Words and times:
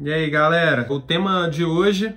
E 0.00 0.12
aí, 0.12 0.30
galera? 0.30 0.86
O 0.92 1.00
tema 1.00 1.50
de 1.50 1.64
hoje 1.64 2.14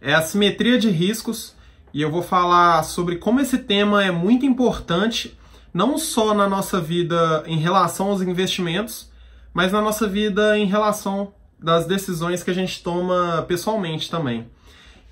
é 0.00 0.14
a 0.14 0.22
simetria 0.22 0.78
de 0.78 0.88
riscos 0.88 1.54
e 1.92 2.00
eu 2.00 2.10
vou 2.10 2.22
falar 2.22 2.82
sobre 2.84 3.16
como 3.16 3.38
esse 3.38 3.58
tema 3.58 4.02
é 4.02 4.10
muito 4.10 4.46
importante, 4.46 5.38
não 5.74 5.98
só 5.98 6.32
na 6.32 6.48
nossa 6.48 6.80
vida 6.80 7.44
em 7.46 7.58
relação 7.58 8.08
aos 8.08 8.22
investimentos, 8.22 9.12
mas 9.52 9.72
na 9.72 9.82
nossa 9.82 10.08
vida 10.08 10.56
em 10.56 10.64
relação 10.64 11.34
das 11.58 11.86
decisões 11.86 12.42
que 12.42 12.50
a 12.50 12.54
gente 12.54 12.82
toma 12.82 13.44
pessoalmente 13.46 14.10
também. 14.10 14.46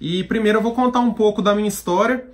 E 0.01 0.25
primeiro 0.25 0.61
eu 0.61 0.63
vou 0.63 0.75
contar 0.75 1.01
um 1.01 1.13
pouco 1.13 1.43
da 1.43 1.55
minha 1.55 1.69
história 1.69 2.27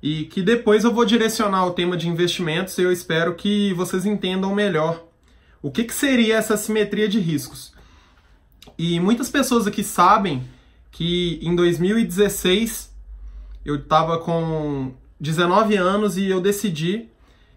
e 0.00 0.26
que 0.26 0.40
depois 0.40 0.84
eu 0.84 0.94
vou 0.94 1.04
direcionar 1.04 1.66
o 1.66 1.72
tema 1.72 1.96
de 1.96 2.08
investimentos 2.08 2.78
e 2.78 2.82
eu 2.82 2.92
espero 2.92 3.34
que 3.34 3.72
vocês 3.72 4.06
entendam 4.06 4.54
melhor 4.54 5.02
o 5.60 5.68
que, 5.68 5.82
que 5.82 5.94
seria 5.94 6.36
essa 6.36 6.56
simetria 6.56 7.08
de 7.08 7.18
riscos. 7.18 7.74
E 8.78 9.00
muitas 9.00 9.28
pessoas 9.28 9.66
aqui 9.66 9.82
sabem 9.82 10.44
que 10.90 11.38
em 11.42 11.54
2016 11.54 12.94
eu 13.64 13.76
estava 13.76 14.18
com 14.18 14.94
19 15.20 15.76
anos 15.76 16.16
e 16.16 16.26
eu 16.26 16.40
decidi 16.40 17.08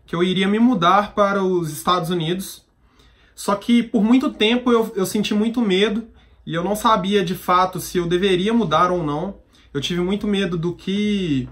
que 0.05 0.16
eu 0.16 0.23
iria 0.23 0.48
me 0.48 0.59
mudar 0.59 1.13
para 1.13 1.44
os 1.44 1.72
Estados 1.72 2.09
Unidos. 2.09 2.63
Só 3.35 3.55
que 3.55 3.84
por 3.84 4.04
muito 4.04 4.32
tempo 4.32 4.72
eu, 4.72 4.91
eu 4.95 5.05
senti 5.05 5.34
muito 5.34 5.62
medo 5.62 6.08
e 6.45 6.54
eu 6.54 6.63
não 6.63 6.76
sabia 6.76 7.23
de 7.23 7.35
fato 7.35 7.80
se 7.80 7.98
eu 7.98 8.07
deveria 8.07 8.54
mudar 8.54 8.91
ou 8.91 9.04
não. 9.04 9.38
Eu 9.73 9.80
tive 9.80 10.02
muito 10.02 10.27
medo 10.27 10.57
do 10.57 10.73
que 10.73 11.48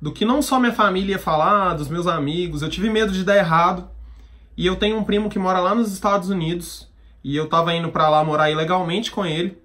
do 0.00 0.12
que 0.12 0.24
não 0.24 0.40
só 0.40 0.60
minha 0.60 0.72
família 0.72 1.12
ia 1.12 1.18
falar, 1.18 1.74
dos 1.74 1.88
meus 1.88 2.06
amigos. 2.06 2.62
Eu 2.62 2.68
tive 2.68 2.88
medo 2.88 3.12
de 3.12 3.24
dar 3.24 3.36
errado. 3.36 3.90
E 4.56 4.64
eu 4.64 4.76
tenho 4.76 4.96
um 4.96 5.04
primo 5.04 5.28
que 5.28 5.38
mora 5.38 5.58
lá 5.58 5.74
nos 5.74 5.92
Estados 5.92 6.30
Unidos 6.30 6.85
e 7.26 7.34
eu 7.34 7.48
tava 7.48 7.74
indo 7.74 7.88
para 7.88 8.08
lá 8.08 8.22
morar 8.22 8.52
ilegalmente 8.52 9.10
com 9.10 9.26
ele. 9.26 9.58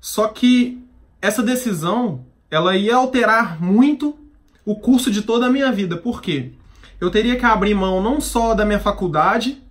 Só 0.00 0.26
que 0.28 0.82
essa 1.20 1.42
decisão, 1.42 2.24
ela 2.50 2.74
ia 2.74 2.96
alterar 2.96 3.62
muito 3.62 4.18
o 4.64 4.74
curso 4.74 5.10
de 5.10 5.20
toda 5.20 5.48
a 5.48 5.50
minha 5.50 5.70
vida. 5.70 5.98
Por 5.98 6.22
quê? 6.22 6.52
Eu 6.98 7.10
teria 7.10 7.36
que 7.36 7.44
abrir 7.44 7.74
mão 7.74 8.02
não 8.02 8.22
só 8.22 8.54
da 8.54 8.64
minha 8.64 8.80
faculdade, 8.80 9.62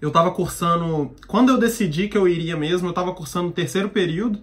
eu 0.00 0.10
estava 0.10 0.30
cursando, 0.30 1.10
quando 1.26 1.48
eu 1.48 1.58
decidi 1.58 2.06
que 2.06 2.16
eu 2.16 2.28
iria 2.28 2.56
mesmo, 2.56 2.86
eu 2.86 2.90
estava 2.90 3.12
cursando 3.12 3.48
o 3.48 3.52
terceiro 3.52 3.88
período, 3.88 4.40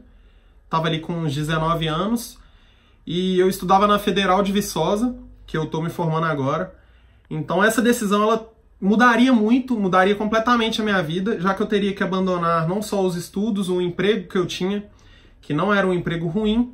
estava 0.66 0.88
ali 0.88 1.00
com 1.00 1.13
uns 1.13 1.33
19 1.33 1.88
anos, 1.88 2.38
e 3.07 3.39
eu 3.39 3.47
estudava 3.47 3.88
na 3.88 3.97
Federal 3.97 4.44
de 4.44 4.52
Viçosa, 4.52 5.16
que 5.47 5.55
eu 5.55 5.63
estou 5.63 5.81
me 5.81 5.89
formando 5.89 6.25
agora. 6.25 6.75
Então 7.30 7.63
essa 7.63 7.81
decisão 7.81 8.23
ela 8.23 8.52
mudaria 8.81 9.33
muito, 9.33 9.77
mudaria 9.77 10.16
completamente 10.16 10.81
a 10.81 10.83
minha 10.83 11.02
vida, 11.02 11.39
já 11.39 11.53
que 11.53 11.61
eu 11.61 11.67
teria 11.67 11.94
que 11.94 12.03
abandonar 12.03 12.67
não 12.67 12.81
só 12.81 13.05
os 13.05 13.16
estudos, 13.16 13.69
o 13.69 13.81
emprego 13.81 14.27
que 14.27 14.38
eu 14.38 14.45
tinha, 14.45 14.85
que 15.41 15.53
não 15.53 15.73
era 15.73 15.88
um 15.88 15.94
emprego 15.94 16.27
ruim, 16.27 16.73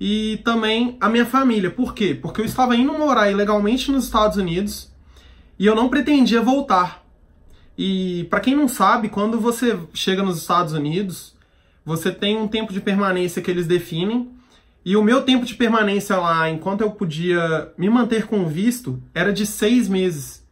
e 0.00 0.40
também 0.44 0.96
a 1.00 1.08
minha 1.08 1.26
família. 1.26 1.70
Por 1.70 1.94
quê? 1.94 2.14
Porque 2.14 2.40
eu 2.40 2.44
estava 2.44 2.76
indo 2.76 2.92
morar 2.92 3.30
ilegalmente 3.30 3.90
nos 3.90 4.04
Estados 4.04 4.36
Unidos 4.36 4.92
e 5.58 5.66
eu 5.66 5.74
não 5.74 5.88
pretendia 5.88 6.42
voltar. 6.42 7.04
E 7.78 8.24
para 8.30 8.40
quem 8.40 8.54
não 8.54 8.68
sabe, 8.68 9.08
quando 9.08 9.40
você 9.40 9.78
chega 9.94 10.22
nos 10.22 10.38
Estados 10.38 10.72
Unidos, 10.72 11.34
você 11.84 12.10
tem 12.10 12.36
um 12.36 12.48
tempo 12.48 12.72
de 12.72 12.80
permanência 12.80 13.40
que 13.40 13.50
eles 13.50 13.66
definem. 13.66 14.30
E 14.84 14.96
o 14.96 15.02
meu 15.02 15.22
tempo 15.22 15.44
de 15.44 15.54
permanência 15.54 16.16
lá, 16.16 16.48
enquanto 16.48 16.82
eu 16.82 16.90
podia 16.90 17.72
me 17.76 17.90
manter 17.90 18.26
com 18.26 18.46
visto, 18.46 19.02
era 19.14 19.32
de 19.32 19.44
seis 19.44 19.88
meses. 19.88 20.45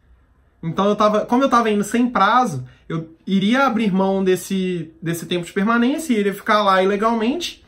Então 0.65 0.89
eu 0.89 0.95
tava, 0.95 1.25
como 1.27 1.43
eu 1.43 1.45
estava 1.45 1.69
indo 1.69 1.83
sem 1.83 2.09
prazo, 2.09 2.65
eu 2.89 3.07
iria 3.25 3.67
abrir 3.67 3.93
mão 3.93 4.23
desse, 4.23 4.91
desse 4.99 5.27
tempo 5.27 5.45
de 5.45 5.53
permanência, 5.53 6.17
iria 6.17 6.33
ficar 6.33 6.63
lá 6.63 6.81
ilegalmente 6.81 7.63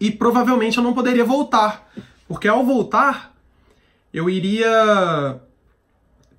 e 0.00 0.10
provavelmente 0.10 0.78
eu 0.78 0.82
não 0.82 0.94
poderia 0.94 1.24
voltar, 1.24 1.86
porque 2.26 2.48
ao 2.48 2.64
voltar 2.64 3.34
eu 4.12 4.30
iria 4.30 5.38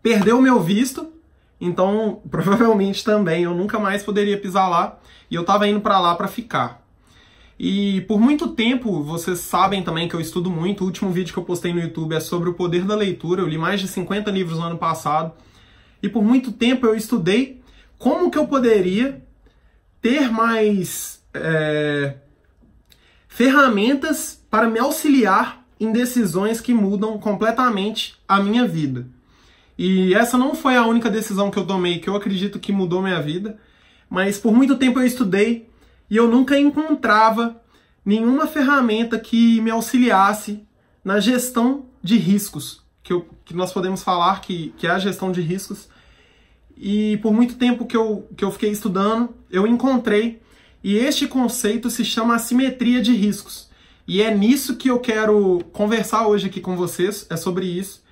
perder 0.01 0.33
o 0.33 0.41
meu 0.41 0.59
visto, 0.59 1.13
então 1.61 2.19
provavelmente 2.31 3.03
também 3.03 3.43
eu 3.43 3.53
nunca 3.53 3.77
mais 3.77 4.01
poderia 4.01 4.39
pisar 4.39 4.67
lá 4.67 4.97
e 5.29 5.35
eu 5.35 5.41
estava 5.41 5.67
indo 5.67 5.81
para 5.81 5.99
lá 5.99 6.15
para 6.15 6.27
ficar. 6.27 6.81
E 7.59 8.01
por 8.01 8.19
muito 8.19 8.47
tempo, 8.47 9.03
vocês 9.03 9.37
sabem 9.39 9.83
também 9.83 10.07
que 10.07 10.15
eu 10.15 10.21
estudo 10.21 10.49
muito. 10.49 10.81
O 10.81 10.85
último 10.85 11.11
vídeo 11.11 11.33
que 11.33 11.39
eu 11.39 11.43
postei 11.43 11.73
no 11.73 11.81
YouTube 11.81 12.15
é 12.15 12.19
sobre 12.21 12.49
o 12.49 12.53
poder 12.53 12.85
da 12.85 12.95
leitura. 12.95 13.41
Eu 13.41 13.47
li 13.49 13.57
mais 13.57 13.81
de 13.81 13.87
50 13.89 14.31
livros 14.31 14.57
no 14.57 14.63
ano 14.63 14.77
passado. 14.77 15.33
E 16.01 16.09
por 16.09 16.23
muito 16.23 16.51
tempo 16.51 16.85
eu 16.85 16.95
estudei 16.95 17.61
como 17.97 18.31
que 18.31 18.37
eu 18.37 18.47
poderia 18.47 19.21
ter 20.01 20.31
mais 20.31 21.21
é, 21.33 22.15
ferramentas 23.27 24.41
para 24.49 24.69
me 24.69 24.79
auxiliar 24.79 25.65
em 25.79 25.91
decisões 25.91 26.59
que 26.59 26.73
mudam 26.73 27.17
completamente 27.17 28.15
a 28.27 28.39
minha 28.41 28.67
vida. 28.67 29.07
E 29.77 30.13
essa 30.13 30.37
não 30.37 30.55
foi 30.55 30.75
a 30.75 30.85
única 30.85 31.09
decisão 31.09 31.49
que 31.49 31.57
eu 31.57 31.65
tomei 31.65 31.99
que 31.99 32.09
eu 32.09 32.15
acredito 32.15 32.59
que 32.59 32.71
mudou 32.71 33.01
minha 33.01 33.21
vida, 33.21 33.57
mas 34.09 34.37
por 34.37 34.53
muito 34.53 34.75
tempo 34.75 34.99
eu 34.99 35.05
estudei 35.05 35.69
e 36.09 36.17
eu 36.17 36.27
nunca 36.27 36.59
encontrava 36.59 37.61
nenhuma 38.03 38.47
ferramenta 38.47 39.19
que 39.19 39.61
me 39.61 39.69
auxiliasse 39.69 40.65
na 41.03 41.19
gestão 41.19 41.85
de 42.03 42.17
riscos 42.17 42.81
que, 43.09 43.13
eu, 43.13 43.27
que 43.43 43.55
nós 43.55 43.73
podemos 43.73 44.03
falar 44.03 44.39
que, 44.39 44.71
que 44.77 44.85
é 44.85 44.91
a 44.91 44.99
gestão 44.99 45.31
de 45.31 45.41
riscos. 45.41 45.89
E 46.77 47.17
por 47.23 47.33
muito 47.33 47.55
tempo 47.55 47.87
que 47.87 47.97
eu, 47.97 48.29
que 48.37 48.45
eu 48.45 48.51
fiquei 48.51 48.69
estudando, 48.69 49.33
eu 49.49 49.65
encontrei. 49.65 50.39
E 50.83 50.95
este 50.95 51.27
conceito 51.27 51.89
se 51.89 52.05
chama 52.05 52.35
assimetria 52.35 53.01
de 53.01 53.11
riscos. 53.11 53.67
E 54.07 54.21
é 54.21 54.31
nisso 54.33 54.75
que 54.75 54.91
eu 54.91 54.99
quero 54.99 55.59
conversar 55.73 56.27
hoje 56.27 56.45
aqui 56.45 56.61
com 56.61 56.75
vocês, 56.75 57.25
é 57.31 57.35
sobre 57.35 57.65
isso. 57.65 58.03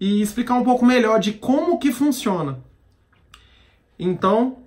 E 0.00 0.22
explicar 0.22 0.54
um 0.54 0.64
pouco 0.64 0.86
melhor 0.86 1.20
de 1.20 1.34
como 1.34 1.78
que 1.78 1.92
funciona. 1.92 2.64
Então, 3.98 4.62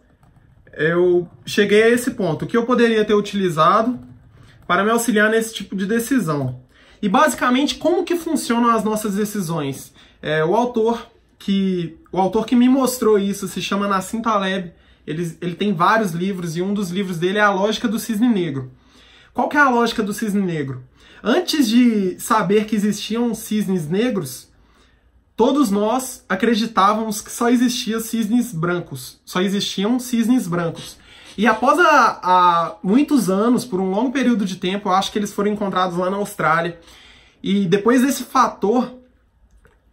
eu 0.72 1.28
cheguei 1.48 1.82
a 1.82 1.90
esse 1.90 2.12
ponto. 2.12 2.46
O 2.46 2.48
que 2.48 2.56
eu 2.56 2.68
poderia 2.68 3.04
ter 3.04 3.16
utilizado 3.16 4.00
para 4.68 4.84
me 4.84 4.92
auxiliar 4.92 5.32
nesse 5.32 5.52
tipo 5.52 5.76
de 5.76 5.88
decisão? 5.88 6.63
E 7.04 7.10
basicamente, 7.10 7.76
como 7.76 8.04
que 8.04 8.16
funcionam 8.16 8.70
as 8.70 8.84
nossas 8.84 9.14
decisões? 9.16 9.94
É, 10.22 10.44
o 10.44 10.56
autor 10.56 11.12
que 11.38 11.98
o 12.10 12.18
autor 12.18 12.46
que 12.46 12.56
me 12.56 12.70
mostrou 12.70 13.20
isso 13.20 13.48
se 13.48 13.62
chama 13.62 13.88
Nassim 13.88 14.22
Taleb. 14.22 14.72
Ele, 15.06 15.38
ele 15.42 15.56
tem 15.56 15.74
vários 15.74 16.14
livros 16.14 16.56
e 16.56 16.62
um 16.62 16.74
dos 16.74 16.90
livros 16.90 17.18
dele 17.18 17.38
é 17.38 17.42
A 17.42 17.52
Lógica 17.52 17.90
do 17.90 18.00
Cisne 18.00 18.30
Negro. 18.30 18.72
Qual 19.34 19.50
que 19.50 19.58
é 19.58 19.60
a 19.60 19.70
lógica 19.70 20.04
do 20.04 20.14
cisne 20.14 20.42
negro? 20.42 20.84
Antes 21.24 21.68
de 21.68 22.20
saber 22.20 22.66
que 22.66 22.76
existiam 22.76 23.34
cisnes 23.34 23.90
negros, 23.90 24.48
todos 25.36 25.72
nós 25.72 26.24
acreditávamos 26.30 27.20
que 27.20 27.32
só 27.32 27.50
existiam 27.50 28.00
cisnes 28.00 28.54
brancos. 28.54 29.20
Só 29.26 29.42
existiam 29.42 30.00
cisnes 30.00 30.48
brancos. 30.48 30.98
E 31.38 31.48
após 31.48 31.80
a, 31.80 32.20
a, 32.22 32.76
muitos 32.84 33.30
anos, 33.30 33.66
por 33.66 33.80
um 33.80 33.90
longo 33.90 34.12
período 34.12 34.46
de 34.46 34.58
tempo, 34.58 34.90
eu 34.90 34.94
acho 34.94 35.12
que 35.12 35.18
eles 35.18 35.34
foram 35.34 35.52
encontrados 35.52 35.98
lá 35.98 36.10
na 36.10 36.18
Austrália. 36.18 36.80
E 37.42 37.66
depois 37.66 38.02
desse 38.02 38.24
fator, 38.24 38.92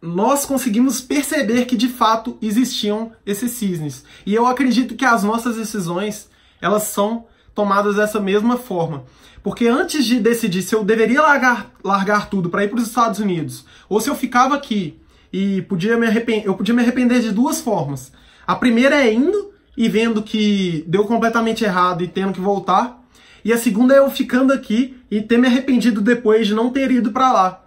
nós 0.01 0.45
conseguimos 0.45 1.01
perceber 1.01 1.65
que 1.65 1.75
de 1.75 1.87
fato 1.87 2.37
existiam 2.41 3.11
esses 3.25 3.51
cisnes. 3.51 4.03
E 4.25 4.33
eu 4.33 4.45
acredito 4.45 4.95
que 4.95 5.05
as 5.05 5.23
nossas 5.23 5.55
decisões, 5.55 6.29
elas 6.61 6.83
são 6.83 7.25
tomadas 7.53 7.95
dessa 7.95 8.19
mesma 8.19 8.57
forma. 8.57 9.03
Porque 9.43 9.67
antes 9.67 10.05
de 10.05 10.19
decidir 10.19 10.61
se 10.61 10.75
eu 10.75 10.83
deveria 10.83 11.21
largar, 11.21 11.71
largar 11.83 12.29
tudo 12.29 12.49
para 12.49 12.63
ir 12.63 12.69
para 12.69 12.79
os 12.79 12.87
Estados 12.87 13.19
Unidos, 13.19 13.65
ou 13.89 13.99
se 13.99 14.09
eu 14.09 14.15
ficava 14.15 14.55
aqui 14.55 14.99
e 15.33 15.61
podia 15.63 15.97
me 15.97 16.05
arrepender, 16.05 16.45
eu 16.45 16.53
podia 16.53 16.73
me 16.73 16.81
arrepender 16.81 17.21
de 17.21 17.31
duas 17.31 17.59
formas. 17.59 18.11
A 18.45 18.55
primeira 18.55 18.95
é 18.95 19.13
indo 19.13 19.50
e 19.75 19.87
vendo 19.87 20.21
que 20.21 20.83
deu 20.87 21.05
completamente 21.05 21.63
errado 21.63 22.03
e 22.03 22.07
tendo 22.07 22.33
que 22.33 22.41
voltar. 22.41 23.01
E 23.43 23.51
a 23.51 23.57
segunda 23.57 23.93
é 23.93 23.99
eu 23.99 24.09
ficando 24.09 24.53
aqui 24.53 24.97
e 25.09 25.21
ter 25.21 25.37
me 25.37 25.47
arrependido 25.47 26.01
depois 26.01 26.47
de 26.47 26.53
não 26.53 26.69
ter 26.69 26.91
ido 26.91 27.11
para 27.11 27.31
lá. 27.31 27.65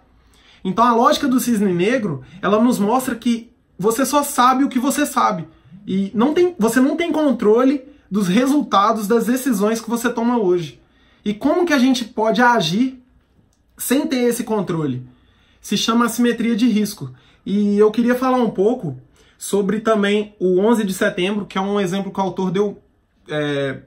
Então 0.63 0.83
a 0.83 0.93
lógica 0.93 1.27
do 1.27 1.39
cisne 1.39 1.73
negro, 1.73 2.23
ela 2.41 2.61
nos 2.61 2.79
mostra 2.79 3.15
que 3.15 3.51
você 3.77 4.05
só 4.05 4.23
sabe 4.23 4.63
o 4.63 4.69
que 4.69 4.79
você 4.79 5.05
sabe. 5.05 5.47
E 5.85 6.11
não 6.13 6.33
tem, 6.33 6.55
você 6.57 6.79
não 6.79 6.95
tem 6.95 7.11
controle 7.11 7.83
dos 8.09 8.27
resultados 8.27 9.07
das 9.07 9.25
decisões 9.25 9.81
que 9.81 9.89
você 9.89 10.09
toma 10.09 10.37
hoje. 10.37 10.79
E 11.23 11.33
como 11.33 11.65
que 11.65 11.73
a 11.73 11.79
gente 11.79 12.05
pode 12.05 12.41
agir 12.41 13.01
sem 13.77 14.07
ter 14.07 14.23
esse 14.23 14.43
controle? 14.43 15.05
Se 15.61 15.75
chama 15.75 16.05
assimetria 16.05 16.55
de 16.55 16.67
risco. 16.67 17.11
E 17.45 17.77
eu 17.77 17.91
queria 17.91 18.15
falar 18.15 18.37
um 18.37 18.49
pouco 18.49 18.99
sobre 19.45 19.79
também 19.79 20.33
o 20.39 20.59
11 20.59 20.83
de 20.83 20.91
setembro, 20.91 21.45
que 21.45 21.55
é 21.55 21.61
um 21.61 21.79
exemplo 21.79 22.11
que 22.11 22.19
o 22.19 22.23
autor 22.23 22.49
deu 22.49 22.81
é, 23.29 23.77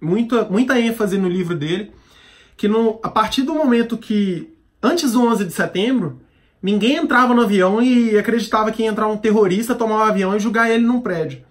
muita, 0.00 0.46
muita 0.46 0.80
ênfase 0.80 1.18
no 1.18 1.28
livro 1.28 1.54
dele, 1.54 1.92
que 2.56 2.66
no, 2.66 2.98
a 3.02 3.10
partir 3.10 3.42
do 3.42 3.52
momento 3.52 3.98
que, 3.98 4.54
antes 4.82 5.12
do 5.12 5.20
11 5.20 5.44
de 5.44 5.52
setembro, 5.52 6.22
ninguém 6.62 6.96
entrava 6.96 7.34
no 7.34 7.42
avião 7.42 7.82
e 7.82 8.16
acreditava 8.16 8.72
que 8.72 8.84
ia 8.84 8.88
entrar 8.88 9.06
um 9.06 9.18
terrorista, 9.18 9.74
tomar 9.74 9.96
o 9.96 9.98
um 9.98 10.02
avião 10.04 10.34
e 10.34 10.40
jogar 10.40 10.70
ele 10.70 10.86
num 10.86 11.02
prédio. 11.02 11.44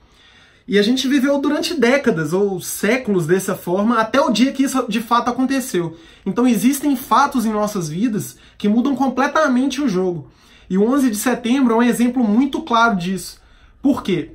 E 0.68 0.80
a 0.80 0.82
gente 0.82 1.08
viveu 1.08 1.38
durante 1.38 1.80
décadas 1.80 2.34
ou 2.34 2.60
séculos 2.60 3.28
dessa 3.28 3.54
forma 3.54 4.00
até 4.00 4.20
o 4.20 4.32
dia 4.32 4.52
que 4.54 4.64
isso 4.64 4.88
de 4.90 5.02
fato 5.02 5.30
aconteceu. 5.30 5.96
Então 6.26 6.48
existem 6.48 6.96
fatos 6.96 7.46
em 7.46 7.52
nossas 7.52 7.88
vidas 7.90 8.38
que 8.58 8.68
mudam 8.68 8.96
completamente 8.96 9.84
o 9.84 9.88
jogo. 9.88 10.32
E 10.70 10.78
o 10.78 10.84
11 10.84 11.10
de 11.10 11.16
setembro 11.16 11.74
é 11.74 11.78
um 11.78 11.84
exemplo 11.84 12.24
muito 12.24 12.62
claro 12.62 12.96
disso. 12.96 13.42
Por 13.82 14.02
quê? 14.02 14.32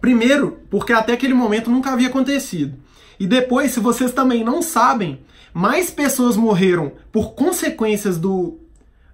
Primeiro, 0.00 0.58
porque 0.70 0.92
até 0.92 1.12
aquele 1.12 1.34
momento 1.34 1.70
nunca 1.70 1.90
havia 1.90 2.08
acontecido. 2.08 2.76
E 3.18 3.26
depois, 3.26 3.70
se 3.70 3.80
vocês 3.80 4.12
também 4.12 4.44
não 4.44 4.60
sabem, 4.60 5.20
mais 5.52 5.90
pessoas 5.90 6.36
morreram 6.36 6.92
por 7.12 7.34
consequências 7.34 8.18
do, 8.18 8.58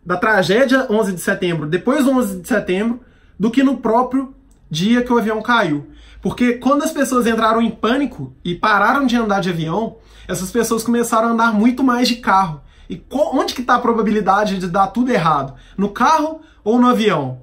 da 0.04 0.16
tragédia 0.16 0.86
11 0.90 1.12
de 1.12 1.20
setembro, 1.20 1.66
depois 1.68 2.04
do 2.04 2.10
11 2.10 2.40
de 2.40 2.48
setembro, 2.48 3.00
do 3.38 3.50
que 3.50 3.62
no 3.62 3.76
próprio 3.76 4.34
dia 4.70 5.02
que 5.02 5.12
o 5.12 5.18
avião 5.18 5.42
caiu. 5.42 5.86
Porque 6.22 6.54
quando 6.54 6.82
as 6.82 6.92
pessoas 6.92 7.26
entraram 7.26 7.62
em 7.62 7.70
pânico 7.70 8.34
e 8.44 8.54
pararam 8.54 9.06
de 9.06 9.16
andar 9.16 9.40
de 9.40 9.50
avião, 9.50 9.96
essas 10.28 10.50
pessoas 10.50 10.82
começaram 10.82 11.28
a 11.28 11.32
andar 11.32 11.52
muito 11.52 11.82
mais 11.82 12.08
de 12.08 12.16
carro. 12.16 12.60
E 12.90 13.00
onde 13.12 13.54
que 13.54 13.60
está 13.60 13.76
a 13.76 13.80
probabilidade 13.80 14.58
de 14.58 14.66
dar 14.66 14.88
tudo 14.88 15.12
errado? 15.12 15.54
No 15.78 15.90
carro 15.90 16.40
ou 16.64 16.76
no 16.76 16.88
avião? 16.88 17.42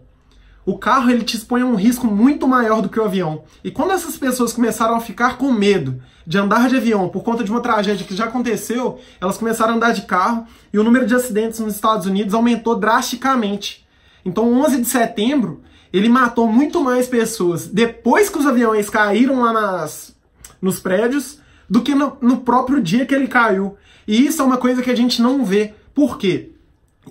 O 0.66 0.78
carro 0.78 1.10
ele 1.10 1.24
te 1.24 1.38
expõe 1.38 1.62
a 1.62 1.66
um 1.66 1.76
risco 1.76 2.06
muito 2.06 2.46
maior 2.46 2.82
do 2.82 2.90
que 2.90 3.00
o 3.00 3.06
avião. 3.06 3.46
E 3.64 3.72
quando 3.72 3.94
essas 3.94 4.18
pessoas 4.18 4.52
começaram 4.52 4.96
a 4.96 5.00
ficar 5.00 5.38
com 5.38 5.50
medo 5.54 6.02
de 6.26 6.38
andar 6.38 6.68
de 6.68 6.76
avião 6.76 7.08
por 7.08 7.24
conta 7.24 7.46
de 7.46 7.50
uma 7.50 7.62
tragédia 7.62 8.06
que 8.06 8.14
já 8.14 8.26
aconteceu, 8.26 9.00
elas 9.22 9.38
começaram 9.38 9.74
a 9.74 9.78
andar 9.78 9.94
de 9.94 10.02
carro 10.02 10.46
e 10.74 10.78
o 10.78 10.84
número 10.84 11.08
de 11.08 11.16
acidentes 11.16 11.62
nos 11.62 11.76
Estados 11.76 12.06
Unidos 12.06 12.34
aumentou 12.34 12.76
drasticamente. 12.76 13.88
Então, 14.26 14.52
11 14.62 14.82
de 14.82 14.90
setembro 14.90 15.62
ele 15.94 16.10
matou 16.10 16.52
muito 16.52 16.84
mais 16.84 17.08
pessoas 17.08 17.68
depois 17.68 18.30
que 18.30 18.38
os 18.38 18.46
aviões 18.46 18.90
caíram 18.90 19.40
lá 19.40 19.54
nas, 19.54 20.14
nos 20.62 20.82
prédios 20.82 21.40
do 21.70 21.82
que 21.82 21.96
no, 21.96 22.18
no 22.22 22.38
próprio 22.38 22.82
dia 22.82 23.06
que 23.06 23.16
ele 23.16 23.28
caiu. 23.28 23.78
E 24.08 24.26
isso 24.26 24.42
é 24.42 24.46
uma 24.46 24.58
coisa 24.58 24.82
que 24.82 24.90
a 24.90 24.96
gente 24.96 25.22
não 25.22 25.44
vê. 25.44 25.74
Por 25.94 26.18
quê? 26.18 26.52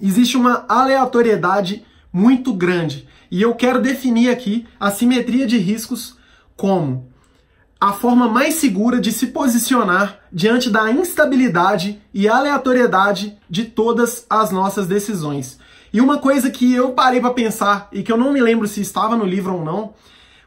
Existe 0.00 0.36
uma 0.36 0.64
aleatoriedade 0.68 1.84
muito 2.12 2.52
grande. 2.52 3.06
E 3.30 3.42
eu 3.42 3.54
quero 3.54 3.80
definir 3.80 4.30
aqui 4.30 4.66
a 4.80 4.90
simetria 4.90 5.46
de 5.46 5.58
riscos 5.58 6.16
como 6.56 7.08
a 7.78 7.92
forma 7.92 8.26
mais 8.26 8.54
segura 8.54 8.98
de 8.98 9.12
se 9.12 9.26
posicionar 9.26 10.20
diante 10.32 10.70
da 10.70 10.90
instabilidade 10.90 12.00
e 12.14 12.26
aleatoriedade 12.26 13.36
de 13.50 13.64
todas 13.64 14.24
as 14.30 14.50
nossas 14.50 14.86
decisões. 14.86 15.58
E 15.92 16.00
uma 16.00 16.18
coisa 16.18 16.50
que 16.50 16.72
eu 16.72 16.92
parei 16.92 17.20
para 17.20 17.34
pensar 17.34 17.88
e 17.92 18.02
que 18.02 18.10
eu 18.10 18.16
não 18.16 18.32
me 18.32 18.40
lembro 18.40 18.66
se 18.66 18.80
estava 18.80 19.16
no 19.16 19.26
livro 19.26 19.54
ou 19.54 19.64
não, 19.64 19.92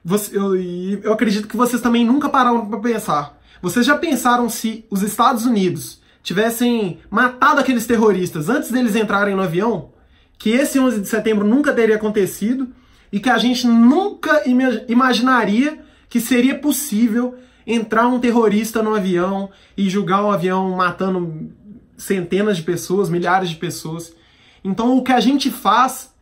você, 0.03 0.35
eu, 0.35 0.55
eu 0.55 1.13
acredito 1.13 1.47
que 1.47 1.57
vocês 1.57 1.81
também 1.81 2.05
nunca 2.05 2.29
pararam 2.29 2.65
para 2.65 2.79
pensar. 2.79 3.37
Vocês 3.61 3.85
já 3.85 3.97
pensaram 3.97 4.49
se 4.49 4.85
os 4.89 5.03
Estados 5.03 5.45
Unidos 5.45 5.98
tivessem 6.29 6.99
matado 7.09 7.59
aqueles 7.59 7.87
terroristas 7.87 8.49
antes 8.49 8.69
deles 8.71 8.95
entrarem 8.95 9.35
no 9.35 9.41
avião? 9.41 9.89
Que 10.37 10.51
esse 10.51 10.79
11 10.79 11.01
de 11.01 11.07
setembro 11.07 11.43
nunca 11.43 11.73
teria 11.73 11.95
acontecido 11.95 12.67
e 13.11 13.19
que 13.19 13.31
a 13.31 13.39
gente 13.39 13.65
nunca 13.65 14.43
imaginaria 14.87 15.79
que 16.07 16.19
seria 16.19 16.53
possível 16.53 17.39
entrar 17.65 18.07
um 18.07 18.19
terrorista 18.19 18.83
no 18.83 18.93
avião 18.93 19.49
e 19.75 19.89
julgar 19.89 20.23
o 20.23 20.29
avião 20.29 20.69
matando 20.69 21.51
centenas 21.97 22.57
de 22.57 22.63
pessoas, 22.63 23.09
milhares 23.09 23.49
de 23.49 23.55
pessoas. 23.55 24.13
Então 24.63 24.95
o 24.95 25.03
que 25.03 25.11
a 25.11 25.19
gente 25.19 25.49
faz, 25.49 26.13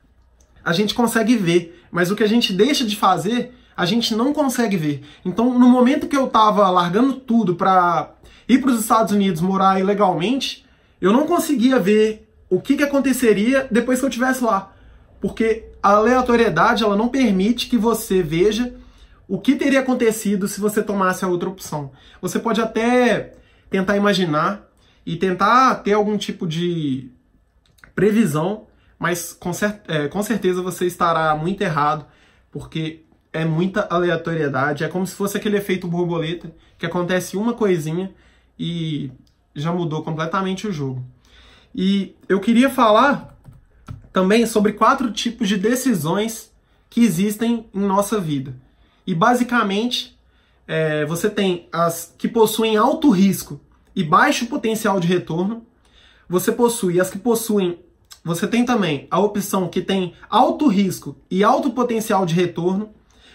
a 0.63 0.71
gente 0.71 0.93
consegue 0.93 1.35
ver, 1.35 1.83
mas 1.91 2.09
o 2.09 2.15
que 2.15 2.23
a 2.23 2.29
gente 2.29 2.53
deixa 2.53 2.85
de 2.85 2.95
fazer, 2.95 3.53
a 3.77 3.85
gente 3.85 4.15
não 4.15 4.33
consegue 4.33 4.75
ver. 4.75 5.03
Então 5.23 5.57
no 5.57 5.69
momento 5.69 6.07
que 6.07 6.17
eu 6.17 6.27
tava 6.27 6.67
largando 6.69 7.13
tudo 7.13 7.55
para 7.55 8.11
ir 8.49 8.59
para 8.59 8.71
os 8.71 8.81
Estados 8.81 9.13
Unidos 9.13 9.39
morar 9.39 9.79
ilegalmente, 9.79 10.65
eu 10.99 11.13
não 11.13 11.27
conseguia 11.27 11.79
ver 11.79 12.27
o 12.49 12.59
que, 12.59 12.75
que 12.75 12.83
aconteceria 12.83 13.67
depois 13.69 13.99
que 13.99 14.05
eu 14.05 14.09
estivesse 14.09 14.43
lá. 14.43 14.73
Porque 15.21 15.69
a 15.81 15.93
aleatoriedade 15.93 16.83
ela 16.83 16.95
não 16.95 17.07
permite 17.07 17.69
que 17.69 17.77
você 17.77 18.23
veja 18.23 18.73
o 19.27 19.37
que 19.39 19.55
teria 19.55 19.81
acontecido 19.81 20.47
se 20.47 20.59
você 20.59 20.81
tomasse 20.81 21.23
a 21.23 21.27
outra 21.27 21.49
opção. 21.49 21.91
Você 22.21 22.39
pode 22.39 22.61
até 22.61 23.33
tentar 23.69 23.97
imaginar 23.97 24.67
e 25.05 25.17
tentar 25.17 25.75
ter 25.75 25.93
algum 25.93 26.17
tipo 26.17 26.47
de 26.47 27.11
previsão, 27.93 28.67
mas 28.97 29.33
com, 29.33 29.51
cer 29.53 29.81
é, 29.87 30.07
com 30.07 30.23
certeza 30.23 30.61
você 30.61 30.85
estará 30.85 31.35
muito 31.35 31.61
errado, 31.61 32.05
porque 32.51 33.03
é 33.37 33.45
muita 33.45 33.87
aleatoriedade. 33.89 34.83
É 34.83 34.87
como 34.87 35.05
se 35.05 35.15
fosse 35.15 35.37
aquele 35.37 35.57
efeito 35.57 35.87
borboleta, 35.87 36.51
que 36.77 36.85
acontece 36.85 37.37
uma 37.37 37.53
coisinha 37.53 38.11
e 38.57 39.11
já 39.55 39.71
mudou 39.71 40.03
completamente 40.03 40.67
o 40.67 40.71
jogo. 40.71 41.05
E 41.73 42.15
eu 42.27 42.39
queria 42.39 42.69
falar 42.69 43.37
também 44.11 44.45
sobre 44.45 44.73
quatro 44.73 45.11
tipos 45.11 45.47
de 45.47 45.57
decisões 45.57 46.51
que 46.89 47.01
existem 47.01 47.67
em 47.73 47.79
nossa 47.79 48.19
vida. 48.19 48.55
E 49.05 49.13
basicamente, 49.13 50.17
é, 50.67 51.05
você 51.05 51.29
tem 51.29 51.67
as 51.71 52.13
que 52.17 52.27
possuem 52.27 52.75
alto 52.77 53.09
risco 53.09 53.61
e 53.95 54.03
baixo 54.03 54.47
potencial 54.47 54.99
de 54.99 55.07
retorno. 55.07 55.65
Você 56.27 56.51
possui 56.51 56.99
as 56.99 57.09
que 57.09 57.19
possuem 57.19 57.79
você 58.27 58.45
tem 58.45 58.65
também 58.65 59.07
a 59.09 59.21
opção 59.21 59.69
que 59.69 59.81
tem 59.81 60.13
alto 60.29 60.67
risco 60.67 61.15
e 61.31 61.45
alto 61.45 61.71
potencial 61.71 62.25
de 62.25 62.33
retorno. 62.33 62.89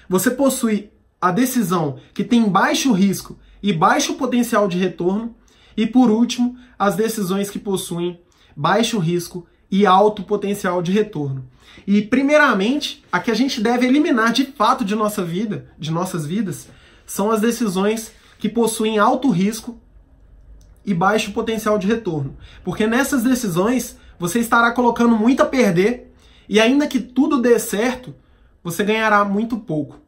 Você 0.08 0.30
possui 0.30 0.90
a 1.20 1.30
decisão 1.30 1.98
que 2.12 2.24
tem 2.24 2.48
baixo 2.48 2.92
risco 2.92 3.38
e 3.62 3.72
baixo 3.72 4.14
potencial 4.14 4.66
de 4.66 4.78
retorno. 4.78 5.34
E 5.76 5.86
por 5.86 6.10
último, 6.10 6.56
as 6.78 6.96
decisões 6.96 7.48
que 7.48 7.58
possuem 7.58 8.20
baixo 8.56 8.98
risco 8.98 9.46
e 9.70 9.86
alto 9.86 10.22
potencial 10.22 10.82
de 10.82 10.92
retorno. 10.92 11.48
E 11.86 12.02
primeiramente, 12.02 13.02
a 13.10 13.20
que 13.20 13.30
a 13.30 13.34
gente 13.34 13.60
deve 13.60 13.86
eliminar 13.86 14.32
de 14.32 14.44
fato 14.44 14.84
de 14.84 14.94
nossa 14.94 15.24
vida, 15.24 15.70
de 15.78 15.90
nossas 15.90 16.26
vidas, 16.26 16.68
são 17.06 17.30
as 17.30 17.40
decisões 17.40 18.12
que 18.38 18.48
possuem 18.48 18.98
alto 18.98 19.30
risco 19.30 19.80
e 20.84 20.92
baixo 20.92 21.32
potencial 21.32 21.78
de 21.78 21.86
retorno. 21.86 22.36
Porque 22.64 22.86
nessas 22.86 23.22
decisões 23.22 23.96
você 24.18 24.40
estará 24.40 24.72
colocando 24.72 25.16
muito 25.16 25.42
a 25.42 25.46
perder 25.46 26.12
e 26.48 26.60
ainda 26.60 26.86
que 26.86 27.00
tudo 27.00 27.40
dê 27.40 27.58
certo, 27.58 28.14
você 28.62 28.84
ganhará 28.84 29.24
muito 29.24 29.56
pouco. 29.56 29.98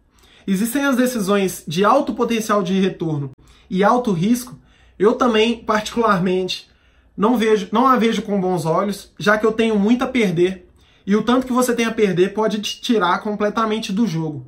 Existem 0.47 0.85
as 0.85 0.97
decisões 0.97 1.65
de 1.67 1.85
alto 1.85 2.15
potencial 2.15 2.63
de 2.63 2.79
retorno 2.81 3.31
e 3.71 3.83
alto 3.83 4.13
risco. 4.13 4.59
Eu 4.99 5.15
também, 5.15 5.65
particularmente, 5.65 6.69
não 7.17 7.37
vejo, 7.37 7.69
não 7.73 7.87
a 7.87 7.97
vejo 7.97 8.23
com 8.23 8.41
bons 8.41 8.67
olhos, 8.67 9.13
já 9.19 9.39
que 9.39 9.47
eu 9.47 9.53
tenho 9.53 9.79
muito 9.79 10.03
a 10.03 10.07
perder 10.07 10.69
e 11.07 11.17
o 11.17 11.23
tanto 11.23 11.47
que 11.47 11.53
você 11.53 11.75
tem 11.75 11.87
a 11.87 11.93
perder 11.93 12.35
pode 12.35 12.61
te 12.61 12.81
tirar 12.81 13.23
completamente 13.23 13.93
do 13.93 14.07
jogo. 14.07 14.47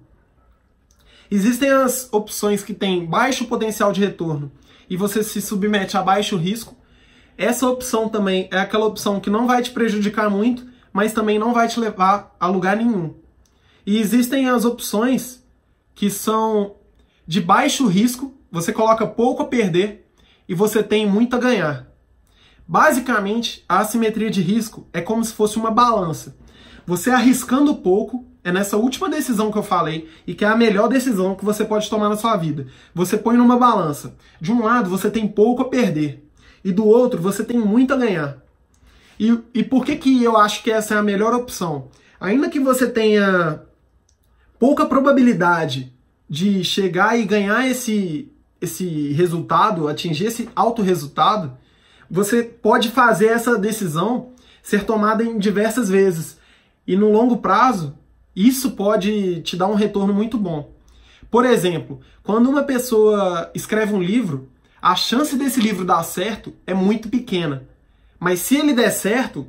Existem 1.31 1.71
as 1.71 2.09
opções 2.12 2.62
que 2.62 2.73
têm 2.73 3.04
baixo 3.04 3.47
potencial 3.47 3.92
de 3.92 4.00
retorno 4.00 4.52
e 4.88 4.97
você 4.97 5.23
se 5.23 5.40
submete 5.42 5.97
a 5.97 6.02
baixo 6.02 6.37
risco, 6.37 6.76
essa 7.38 7.69
opção 7.69 8.09
também 8.09 8.49
é 8.50 8.59
aquela 8.59 8.87
opção 8.87 9.21
que 9.21 9.28
não 9.28 9.47
vai 9.47 9.61
te 9.61 9.71
prejudicar 9.71 10.31
muito, 10.31 10.66
mas 10.90 11.12
também 11.12 11.38
não 11.38 11.52
vai 11.52 11.69
te 11.69 11.78
levar 11.78 12.35
a 12.40 12.47
lugar 12.47 12.76
nenhum. 12.76 13.14
E 13.87 13.99
existem 13.99 14.49
as 14.49 14.64
opções 14.64 15.45
que 15.95 16.11
são 16.11 16.75
de 17.26 17.40
baixo 17.40 17.87
risco, 17.87 18.35
você 18.50 18.73
coloca 18.73 19.07
pouco 19.07 19.43
a 19.43 19.47
perder 19.47 20.07
e 20.49 20.55
você 20.55 20.83
tem 20.83 21.07
muito 21.07 21.37
a 21.37 21.38
ganhar. 21.38 21.87
Basicamente, 22.66 23.64
a 23.69 23.78
assimetria 23.78 24.28
de 24.28 24.43
risco 24.43 24.88
é 24.93 25.00
como 25.00 25.25
se 25.25 25.33
fosse 25.33 25.57
uma 25.57 25.71
balança. 25.71 26.37
Você 26.85 27.11
arriscando 27.11 27.76
pouco, 27.76 28.26
é 28.43 28.52
nessa 28.52 28.76
última 28.76 29.09
decisão 29.09 29.50
que 29.50 29.59
eu 29.59 29.62
falei, 29.62 30.09
e 30.26 30.35
que 30.35 30.45
é 30.45 30.49
a 30.49 30.57
melhor 30.57 30.88
decisão 30.88 31.35
que 31.35 31.45
você 31.45 31.64
pode 31.64 31.88
tomar 31.88 32.09
na 32.09 32.16
sua 32.16 32.37
vida. 32.37 32.66
Você 32.95 33.16
põe 33.16 33.37
numa 33.37 33.57
balança. 33.57 34.16
De 34.40 34.52
um 34.52 34.64
lado, 34.64 34.90
você 34.90 35.11
tem 35.11 35.26
pouco 35.26 35.62
a 35.62 35.69
perder 35.69 36.25
e 36.64 36.73
do 36.73 36.85
outro 36.85 37.23
você 37.23 37.45
tem 37.45 37.59
muito 37.59 37.95
a 37.95 37.97
ganhar. 37.97 38.38
E, 39.19 39.38
e 39.55 39.62
por 39.62 39.85
que, 39.85 39.95
que 39.95 40.23
eu 40.23 40.37
acho 40.37 40.62
que 40.64 40.71
essa 40.71 40.95
é 40.95 40.99
a 40.99 41.02
melhor 41.02 41.33
opção? 41.33 41.88
Ainda 42.21 42.49
que 42.49 42.59
você 42.59 42.88
tenha 42.88 43.62
pouca 44.59 44.87
probabilidade 44.87 45.93
de 46.29 46.65
chegar 46.65 47.19
e 47.19 47.25
ganhar 47.25 47.67
esse, 47.69 48.31
esse 48.61 49.13
resultado, 49.13 49.89
atingir 49.89 50.27
esse 50.27 50.49
alto 50.55 50.83
resultado, 50.83 51.57
você 52.11 52.43
pode 52.43 52.91
fazer 52.91 53.27
essa 53.27 53.59
decisão 53.59 54.31
ser 54.63 54.85
tomada 54.85 55.23
em 55.23 55.39
diversas 55.39 55.89
vezes. 55.89 56.39
E 56.87 56.97
no 56.97 57.11
longo 57.11 57.39
prazo, 57.39 57.97
isso 58.35 58.73
pode 58.73 59.41
te 59.43 59.57
dar 59.57 59.67
um 59.69 59.75
retorno 59.75 60.13
muito 60.13 60.37
bom. 60.37 60.73
Por 61.31 61.45
exemplo, 61.45 62.01
quando 62.23 62.49
uma 62.49 62.63
pessoa 62.63 63.51
escreve 63.55 63.95
um 63.95 64.03
livro, 64.03 64.49
a 64.81 64.95
chance 64.95 65.37
desse 65.37 65.61
livro 65.61 65.85
dar 65.85 66.03
certo 66.03 66.53
é 66.67 66.75
muito 66.75 67.09
pequena. 67.09 67.67
Mas 68.19 68.41
se 68.41 68.57
ele 68.57 68.73
der 68.73 68.91
certo, 68.91 69.47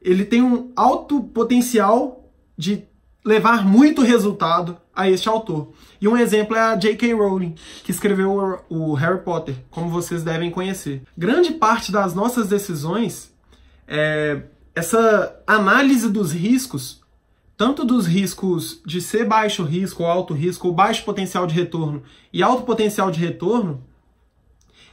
ele 0.00 0.24
tem 0.24 0.42
um 0.42 0.70
alto 0.76 1.22
potencial 1.22 2.24
de 2.56 2.84
levar 3.26 3.66
muito 3.66 4.02
resultado 4.02 4.78
a 4.94 5.10
este 5.10 5.28
autor. 5.28 5.72
E 6.00 6.06
um 6.06 6.16
exemplo 6.16 6.56
é 6.56 6.60
a 6.60 6.76
J.K. 6.76 7.12
Rowling, 7.12 7.56
que 7.82 7.90
escreveu 7.90 8.62
o 8.68 8.94
Harry 8.94 9.20
Potter, 9.20 9.56
como 9.68 9.90
vocês 9.90 10.22
devem 10.22 10.48
conhecer. 10.48 11.02
Grande 11.18 11.52
parte 11.54 11.90
das 11.90 12.14
nossas 12.14 12.48
decisões, 12.48 13.34
é, 13.88 14.42
essa 14.74 15.42
análise 15.44 16.08
dos 16.08 16.32
riscos, 16.32 17.02
tanto 17.56 17.84
dos 17.84 18.06
riscos 18.06 18.80
de 18.86 19.00
ser 19.00 19.26
baixo 19.26 19.64
risco 19.64 20.04
ou 20.04 20.08
alto 20.08 20.32
risco, 20.32 20.68
ou 20.68 20.74
baixo 20.74 21.04
potencial 21.04 21.48
de 21.48 21.54
retorno 21.54 22.04
e 22.32 22.44
alto 22.44 22.62
potencial 22.62 23.10
de 23.10 23.18
retorno, 23.18 23.82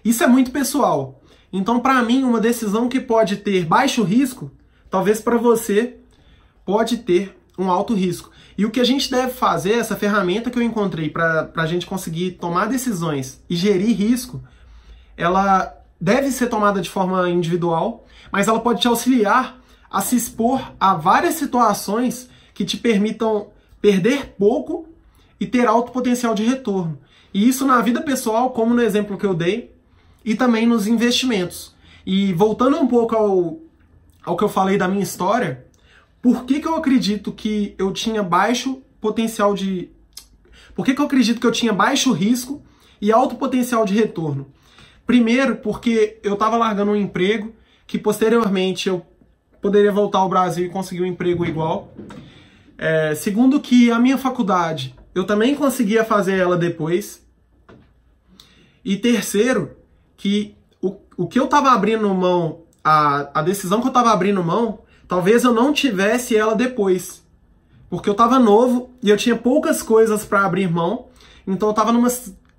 isso 0.03 0.23
é 0.23 0.27
muito 0.27 0.49
pessoal. 0.49 1.21
Então, 1.51 1.79
para 1.79 2.01
mim, 2.01 2.23
uma 2.23 2.39
decisão 2.39 2.89
que 2.89 2.99
pode 2.99 3.37
ter 3.37 3.63
baixo 3.65 4.01
risco, 4.01 4.51
talvez 4.89 5.21
para 5.21 5.37
você 5.37 5.97
pode 6.65 6.97
ter 6.97 7.37
um 7.57 7.69
alto 7.69 7.93
risco. 7.93 8.31
E 8.57 8.65
o 8.65 8.71
que 8.71 8.79
a 8.79 8.83
gente 8.83 9.09
deve 9.09 9.33
fazer, 9.33 9.73
essa 9.73 9.95
ferramenta 9.95 10.49
que 10.49 10.57
eu 10.57 10.63
encontrei 10.63 11.09
para 11.09 11.51
a 11.55 11.65
gente 11.65 11.85
conseguir 11.85 12.31
tomar 12.31 12.67
decisões 12.67 13.43
e 13.49 13.55
gerir 13.55 13.95
risco, 13.95 14.43
ela 15.17 15.73
deve 15.99 16.31
ser 16.31 16.47
tomada 16.47 16.81
de 16.81 16.89
forma 16.89 17.29
individual, 17.29 18.05
mas 18.31 18.47
ela 18.47 18.59
pode 18.59 18.81
te 18.81 18.87
auxiliar 18.87 19.59
a 19.89 20.01
se 20.01 20.15
expor 20.15 20.73
a 20.79 20.95
várias 20.95 21.35
situações 21.35 22.29
que 22.53 22.65
te 22.65 22.77
permitam 22.77 23.47
perder 23.81 24.35
pouco 24.37 24.87
e 25.39 25.45
ter 25.45 25.67
alto 25.67 25.91
potencial 25.91 26.33
de 26.33 26.43
retorno. 26.43 26.99
E 27.33 27.47
isso 27.47 27.65
na 27.65 27.81
vida 27.81 28.01
pessoal, 28.01 28.51
como 28.51 28.73
no 28.73 28.81
exemplo 28.81 29.17
que 29.17 29.25
eu 29.25 29.33
dei, 29.33 29.73
e 30.23 30.35
também 30.35 30.65
nos 30.65 30.87
investimentos. 30.87 31.75
E 32.05 32.33
voltando 32.33 32.77
um 32.77 32.87
pouco 32.87 33.15
ao, 33.15 33.59
ao 34.23 34.37
que 34.37 34.43
eu 34.43 34.49
falei 34.49 34.77
da 34.77 34.87
minha 34.87 35.03
história, 35.03 35.65
por 36.23 36.45
que, 36.45 36.61
que 36.61 36.67
eu 36.67 36.77
acredito 36.77 37.33
que 37.33 37.75
eu 37.77 37.91
tinha 37.91 38.23
baixo 38.23 38.81
potencial 39.01 39.53
de. 39.53 39.89
Por 40.73 40.85
que, 40.85 40.93
que 40.95 41.01
eu 41.01 41.05
acredito 41.05 41.37
que 41.41 41.45
eu 41.45 41.51
tinha 41.51 41.73
baixo 41.73 42.13
risco 42.13 42.63
e 43.01 43.11
alto 43.11 43.35
potencial 43.35 43.83
de 43.83 43.93
retorno? 43.93 44.47
Primeiro, 45.05 45.57
porque 45.57 46.21
eu 46.23 46.35
estava 46.35 46.55
largando 46.55 46.91
um 46.91 46.95
emprego 46.95 47.53
que 47.85 47.99
posteriormente 47.99 48.87
eu 48.87 49.05
poderia 49.61 49.91
voltar 49.91 50.19
ao 50.19 50.29
Brasil 50.29 50.65
e 50.65 50.69
conseguir 50.69 51.01
um 51.01 51.05
emprego 51.05 51.45
igual. 51.45 51.93
É, 52.77 53.13
segundo, 53.15 53.59
que 53.59 53.91
a 53.91 53.99
minha 53.99 54.17
faculdade 54.17 54.95
eu 55.13 55.25
também 55.25 55.53
conseguia 55.53 56.05
fazer 56.05 56.37
ela 56.37 56.55
depois. 56.55 57.21
E 58.83 58.95
terceiro, 58.95 59.75
que 60.15 60.55
o, 60.81 60.95
o 61.17 61.27
que 61.27 61.37
eu 61.37 61.45
estava 61.45 61.71
abrindo 61.71 62.07
mão, 62.13 62.61
a, 62.81 63.39
a 63.39 63.41
decisão 63.41 63.81
que 63.81 63.87
eu 63.87 63.91
estava 63.91 64.11
abrindo 64.11 64.41
mão, 64.41 64.79
talvez 65.13 65.43
eu 65.43 65.53
não 65.53 65.71
tivesse 65.71 66.35
ela 66.35 66.55
depois. 66.55 67.23
Porque 67.87 68.09
eu 68.09 68.13
estava 68.13 68.39
novo 68.39 68.89
e 69.03 69.11
eu 69.11 69.15
tinha 69.15 69.35
poucas 69.35 69.83
coisas 69.83 70.25
para 70.25 70.43
abrir 70.43 70.67
mão, 70.67 71.05
então 71.45 71.67
eu 71.67 71.71
estava 71.71 71.91
numa, 71.91 72.07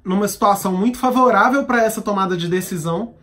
numa 0.04 0.28
situação 0.28 0.72
muito 0.72 0.96
favorável 0.96 1.64
para 1.64 1.82
essa 1.82 2.00
tomada 2.00 2.36
de 2.36 2.46
decisão 2.46 3.14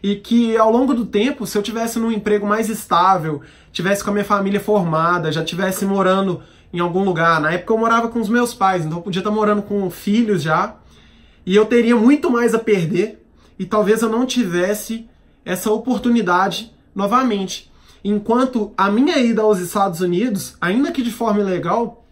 e 0.00 0.14
que 0.14 0.56
ao 0.56 0.70
longo 0.70 0.94
do 0.94 1.04
tempo, 1.04 1.44
se 1.48 1.58
eu 1.58 1.64
tivesse 1.64 1.98
num 1.98 2.12
emprego 2.12 2.46
mais 2.46 2.70
estável, 2.70 3.42
tivesse 3.72 4.04
com 4.04 4.10
a 4.10 4.12
minha 4.12 4.24
família 4.24 4.60
formada, 4.60 5.32
já 5.32 5.42
tivesse 5.42 5.84
morando 5.84 6.40
em 6.72 6.78
algum 6.78 7.02
lugar, 7.02 7.40
na 7.40 7.50
época 7.50 7.72
eu 7.72 7.78
morava 7.78 8.06
com 8.06 8.20
os 8.20 8.28
meus 8.28 8.54
pais, 8.54 8.86
então 8.86 8.98
eu 8.98 9.02
podia 9.02 9.18
estar 9.18 9.32
morando 9.32 9.62
com 9.62 9.90
filhos 9.90 10.42
já, 10.42 10.76
e 11.44 11.56
eu 11.56 11.66
teria 11.66 11.96
muito 11.96 12.30
mais 12.30 12.54
a 12.54 12.58
perder 12.60 13.20
e 13.58 13.66
talvez 13.66 14.00
eu 14.02 14.08
não 14.08 14.24
tivesse 14.24 15.08
essa 15.44 15.72
oportunidade 15.72 16.72
novamente. 16.94 17.74
Enquanto 18.08 18.72
a 18.76 18.88
minha 18.88 19.18
ida 19.18 19.42
aos 19.42 19.58
Estados 19.58 20.00
Unidos, 20.00 20.56
ainda 20.60 20.92
que 20.92 21.02
de 21.02 21.10
forma 21.10 21.40
ilegal, 21.40 22.06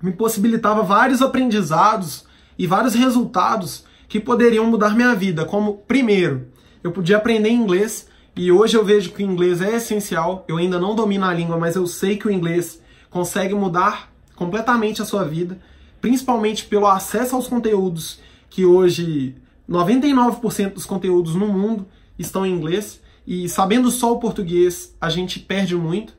me 0.00 0.10
possibilitava 0.10 0.82
vários 0.82 1.20
aprendizados 1.20 2.24
e 2.58 2.66
vários 2.66 2.94
resultados 2.94 3.84
que 4.08 4.18
poderiam 4.18 4.64
mudar 4.64 4.96
minha 4.96 5.14
vida. 5.14 5.44
Como, 5.44 5.74
primeiro, 5.86 6.48
eu 6.82 6.90
podia 6.90 7.18
aprender 7.18 7.50
inglês 7.50 8.08
e 8.34 8.50
hoje 8.50 8.78
eu 8.78 8.82
vejo 8.82 9.12
que 9.12 9.22
o 9.22 9.30
inglês 9.30 9.60
é 9.60 9.76
essencial. 9.76 10.42
Eu 10.48 10.56
ainda 10.56 10.80
não 10.80 10.94
domino 10.94 11.26
a 11.26 11.34
língua, 11.34 11.58
mas 11.58 11.76
eu 11.76 11.86
sei 11.86 12.16
que 12.16 12.26
o 12.26 12.30
inglês 12.30 12.80
consegue 13.10 13.54
mudar 13.54 14.10
completamente 14.34 15.02
a 15.02 15.04
sua 15.04 15.24
vida, 15.24 15.60
principalmente 16.00 16.64
pelo 16.64 16.86
acesso 16.86 17.36
aos 17.36 17.46
conteúdos 17.46 18.20
que 18.48 18.64
hoje 18.64 19.36
99% 19.68 20.72
dos 20.72 20.86
conteúdos 20.86 21.34
no 21.34 21.46
mundo 21.46 21.86
estão 22.18 22.46
em 22.46 22.54
inglês 22.54 23.04
e 23.26 23.48
sabendo 23.48 23.90
só 23.90 24.12
o 24.12 24.18
português 24.18 24.94
a 25.00 25.08
gente 25.08 25.40
perde 25.40 25.74
muito. 25.74 26.14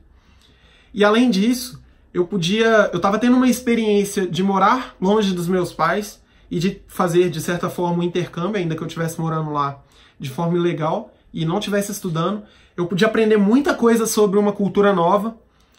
E 0.92 1.04
além 1.04 1.30
disso, 1.30 1.82
eu 2.12 2.26
podia, 2.26 2.90
eu 2.92 2.96
estava 2.96 3.18
tendo 3.18 3.36
uma 3.36 3.48
experiência 3.48 4.26
de 4.26 4.42
morar 4.42 4.96
longe 5.00 5.32
dos 5.32 5.48
meus 5.48 5.72
pais 5.72 6.20
e 6.50 6.58
de 6.58 6.82
fazer 6.86 7.30
de 7.30 7.40
certa 7.40 7.70
forma 7.70 8.02
um 8.02 8.02
intercâmbio, 8.02 8.56
ainda 8.56 8.74
que 8.74 8.82
eu 8.82 8.86
estivesse 8.86 9.20
morando 9.20 9.50
lá 9.50 9.82
de 10.18 10.30
forma 10.30 10.56
ilegal 10.56 11.14
e 11.32 11.44
não 11.44 11.58
estivesse 11.58 11.92
estudando, 11.92 12.42
eu 12.76 12.86
podia 12.86 13.06
aprender 13.06 13.36
muita 13.36 13.74
coisa 13.74 14.06
sobre 14.06 14.38
uma 14.38 14.52
cultura 14.52 14.92
nova. 14.92 15.36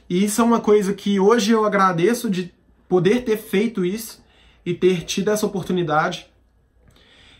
E 0.09 0.23
isso 0.23 0.41
é 0.41 0.43
uma 0.43 0.59
coisa 0.59 0.93
que 0.93 1.19
hoje 1.19 1.51
eu 1.51 1.65
agradeço 1.65 2.29
de 2.29 2.53
poder 2.87 3.23
ter 3.23 3.37
feito 3.37 3.85
isso 3.85 4.23
e 4.65 4.73
ter 4.73 5.03
tido 5.03 5.29
essa 5.29 5.45
oportunidade. 5.45 6.27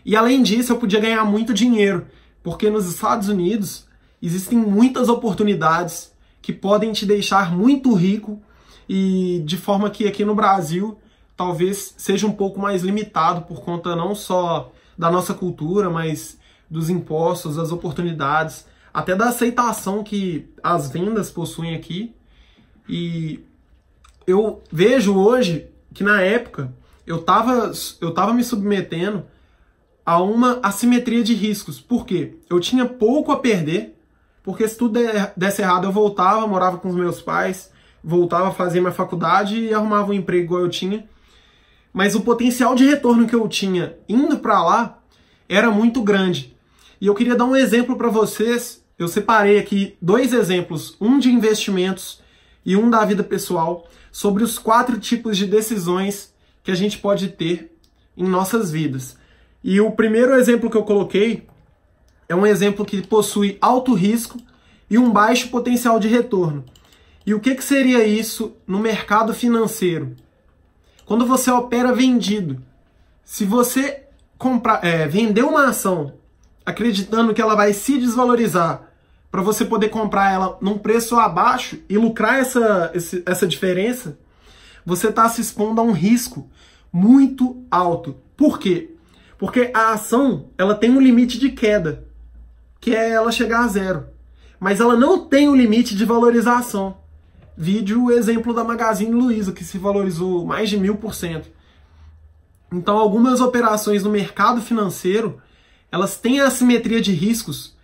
E 0.04 0.16
além 0.16 0.42
disso, 0.42 0.72
eu 0.72 0.78
podia 0.78 1.00
ganhar 1.00 1.24
muito 1.24 1.52
dinheiro, 1.52 2.06
porque 2.42 2.70
nos 2.70 2.86
Estados 2.86 3.28
Unidos 3.28 3.86
existem 4.22 4.58
muitas 4.58 5.08
oportunidades 5.08 6.12
que 6.42 6.52
podem 6.52 6.92
te 6.92 7.04
deixar 7.04 7.54
muito 7.54 7.94
rico 7.94 8.40
e 8.88 9.42
de 9.44 9.56
forma 9.56 9.90
que 9.90 10.06
aqui 10.06 10.24
no 10.24 10.34
Brasil 10.34 10.98
talvez 11.36 11.94
seja 11.96 12.26
um 12.26 12.32
pouco 12.32 12.58
mais 12.60 12.82
limitado 12.82 13.42
por 13.42 13.62
conta 13.62 13.94
não 13.96 14.14
só 14.14 14.72
da 14.96 15.10
nossa 15.10 15.32
cultura, 15.32 15.88
mas 15.88 16.38
dos 16.68 16.90
impostos, 16.90 17.56
das 17.56 17.72
oportunidades, 17.72 18.66
até 18.92 19.14
da 19.14 19.28
aceitação 19.28 20.04
que 20.04 20.48
as 20.62 20.90
vendas 20.90 21.30
possuem 21.30 21.74
aqui. 21.74 22.14
E 22.88 23.40
eu 24.26 24.62
vejo 24.70 25.16
hoje 25.16 25.68
que 25.94 26.04
na 26.04 26.20
época 26.20 26.72
eu 27.06 27.16
estava 27.16 27.72
eu 28.00 28.12
tava 28.12 28.34
me 28.34 28.44
submetendo 28.44 29.24
a 30.04 30.20
uma 30.20 30.60
assimetria 30.62 31.22
de 31.22 31.34
riscos. 31.34 31.80
Por 31.80 32.06
quê? 32.06 32.34
Eu 32.48 32.60
tinha 32.60 32.86
pouco 32.86 33.32
a 33.32 33.38
perder, 33.38 33.96
porque 34.42 34.66
se 34.66 34.76
tudo 34.76 34.98
desse 35.36 35.62
errado 35.62 35.86
eu 35.86 35.92
voltava, 35.92 36.46
morava 36.46 36.78
com 36.78 36.88
os 36.88 36.96
meus 36.96 37.20
pais, 37.20 37.70
voltava 38.02 38.48
a 38.48 38.52
fazer 38.52 38.80
minha 38.80 38.92
faculdade 38.92 39.58
e 39.58 39.74
arrumava 39.74 40.10
um 40.10 40.14
emprego 40.14 40.44
igual 40.44 40.62
eu 40.62 40.70
tinha. 40.70 41.06
Mas 41.92 42.14
o 42.14 42.20
potencial 42.20 42.74
de 42.74 42.86
retorno 42.86 43.26
que 43.26 43.34
eu 43.34 43.46
tinha 43.48 43.96
indo 44.08 44.38
para 44.38 44.62
lá 44.62 44.98
era 45.48 45.70
muito 45.70 46.02
grande. 46.02 46.56
E 47.00 47.06
eu 47.06 47.14
queria 47.14 47.34
dar 47.34 47.44
um 47.44 47.56
exemplo 47.56 47.96
para 47.96 48.08
vocês. 48.08 48.84
Eu 48.98 49.08
separei 49.08 49.58
aqui 49.58 49.96
dois 50.00 50.32
exemplos, 50.32 50.96
um 51.00 51.18
de 51.18 51.30
investimentos 51.30 52.20
e 52.64 52.76
um 52.76 52.90
da 52.90 53.04
vida 53.04 53.24
pessoal, 53.24 53.88
sobre 54.12 54.44
os 54.44 54.58
quatro 54.58 54.98
tipos 55.00 55.36
de 55.36 55.46
decisões 55.46 56.32
que 56.62 56.70
a 56.70 56.74
gente 56.74 56.98
pode 56.98 57.28
ter 57.28 57.74
em 58.16 58.24
nossas 58.24 58.70
vidas. 58.70 59.16
E 59.62 59.80
o 59.80 59.90
primeiro 59.90 60.34
exemplo 60.34 60.70
que 60.70 60.76
eu 60.76 60.84
coloquei 60.84 61.46
é 62.28 62.34
um 62.34 62.46
exemplo 62.46 62.84
que 62.84 63.06
possui 63.06 63.58
alto 63.60 63.92
risco 63.94 64.38
e 64.88 64.96
um 64.96 65.10
baixo 65.10 65.48
potencial 65.48 65.98
de 65.98 66.08
retorno. 66.08 66.64
E 67.26 67.34
o 67.34 67.40
que, 67.40 67.54
que 67.54 67.64
seria 67.64 68.04
isso 68.04 68.56
no 68.66 68.78
mercado 68.78 69.34
financeiro? 69.34 70.16
Quando 71.04 71.26
você 71.26 71.50
opera 71.50 71.92
vendido, 71.92 72.62
se 73.24 73.44
você 73.44 74.04
comprar, 74.38 74.84
é, 74.84 75.06
vender 75.06 75.42
uma 75.42 75.66
ação 75.66 76.14
acreditando 76.64 77.34
que 77.34 77.42
ela 77.42 77.54
vai 77.54 77.72
se 77.72 77.98
desvalorizar 77.98 78.88
para 79.30 79.42
você 79.42 79.64
poder 79.64 79.90
comprar 79.90 80.32
ela 80.32 80.58
num 80.60 80.78
preço 80.78 81.16
abaixo 81.16 81.78
e 81.88 81.96
lucrar 81.96 82.40
essa, 82.40 82.92
essa 83.26 83.46
diferença, 83.46 84.18
você 84.84 85.08
está 85.08 85.28
se 85.28 85.40
expondo 85.40 85.80
a 85.80 85.84
um 85.84 85.92
risco 85.92 86.48
muito 86.92 87.64
alto. 87.70 88.16
Por 88.36 88.58
quê? 88.58 88.89
Porque 89.40 89.70
a 89.72 89.94
ação, 89.94 90.50
ela 90.58 90.74
tem 90.74 90.90
um 90.90 91.00
limite 91.00 91.38
de 91.38 91.48
queda, 91.48 92.04
que 92.78 92.94
é 92.94 93.12
ela 93.12 93.32
chegar 93.32 93.64
a 93.64 93.68
zero. 93.68 94.04
Mas 94.60 94.80
ela 94.80 94.94
não 94.94 95.26
tem 95.26 95.48
o 95.48 95.52
um 95.52 95.56
limite 95.56 95.96
de 95.96 96.04
valorização. 96.04 96.98
Vídeo 97.56 98.04
o 98.04 98.10
exemplo 98.10 98.52
da 98.52 98.62
Magazine 98.62 99.10
Luiza, 99.10 99.52
que 99.52 99.64
se 99.64 99.78
valorizou 99.78 100.44
mais 100.44 100.68
de 100.68 100.76
mil 100.76 100.96
por 100.96 101.14
cento. 101.14 101.48
Então, 102.70 102.98
algumas 102.98 103.40
operações 103.40 104.04
no 104.04 104.10
mercado 104.10 104.60
financeiro, 104.60 105.40
elas 105.90 106.18
têm 106.18 106.40
a 106.40 106.46
assimetria 106.46 107.00
de 107.00 107.12
riscos 107.12 107.74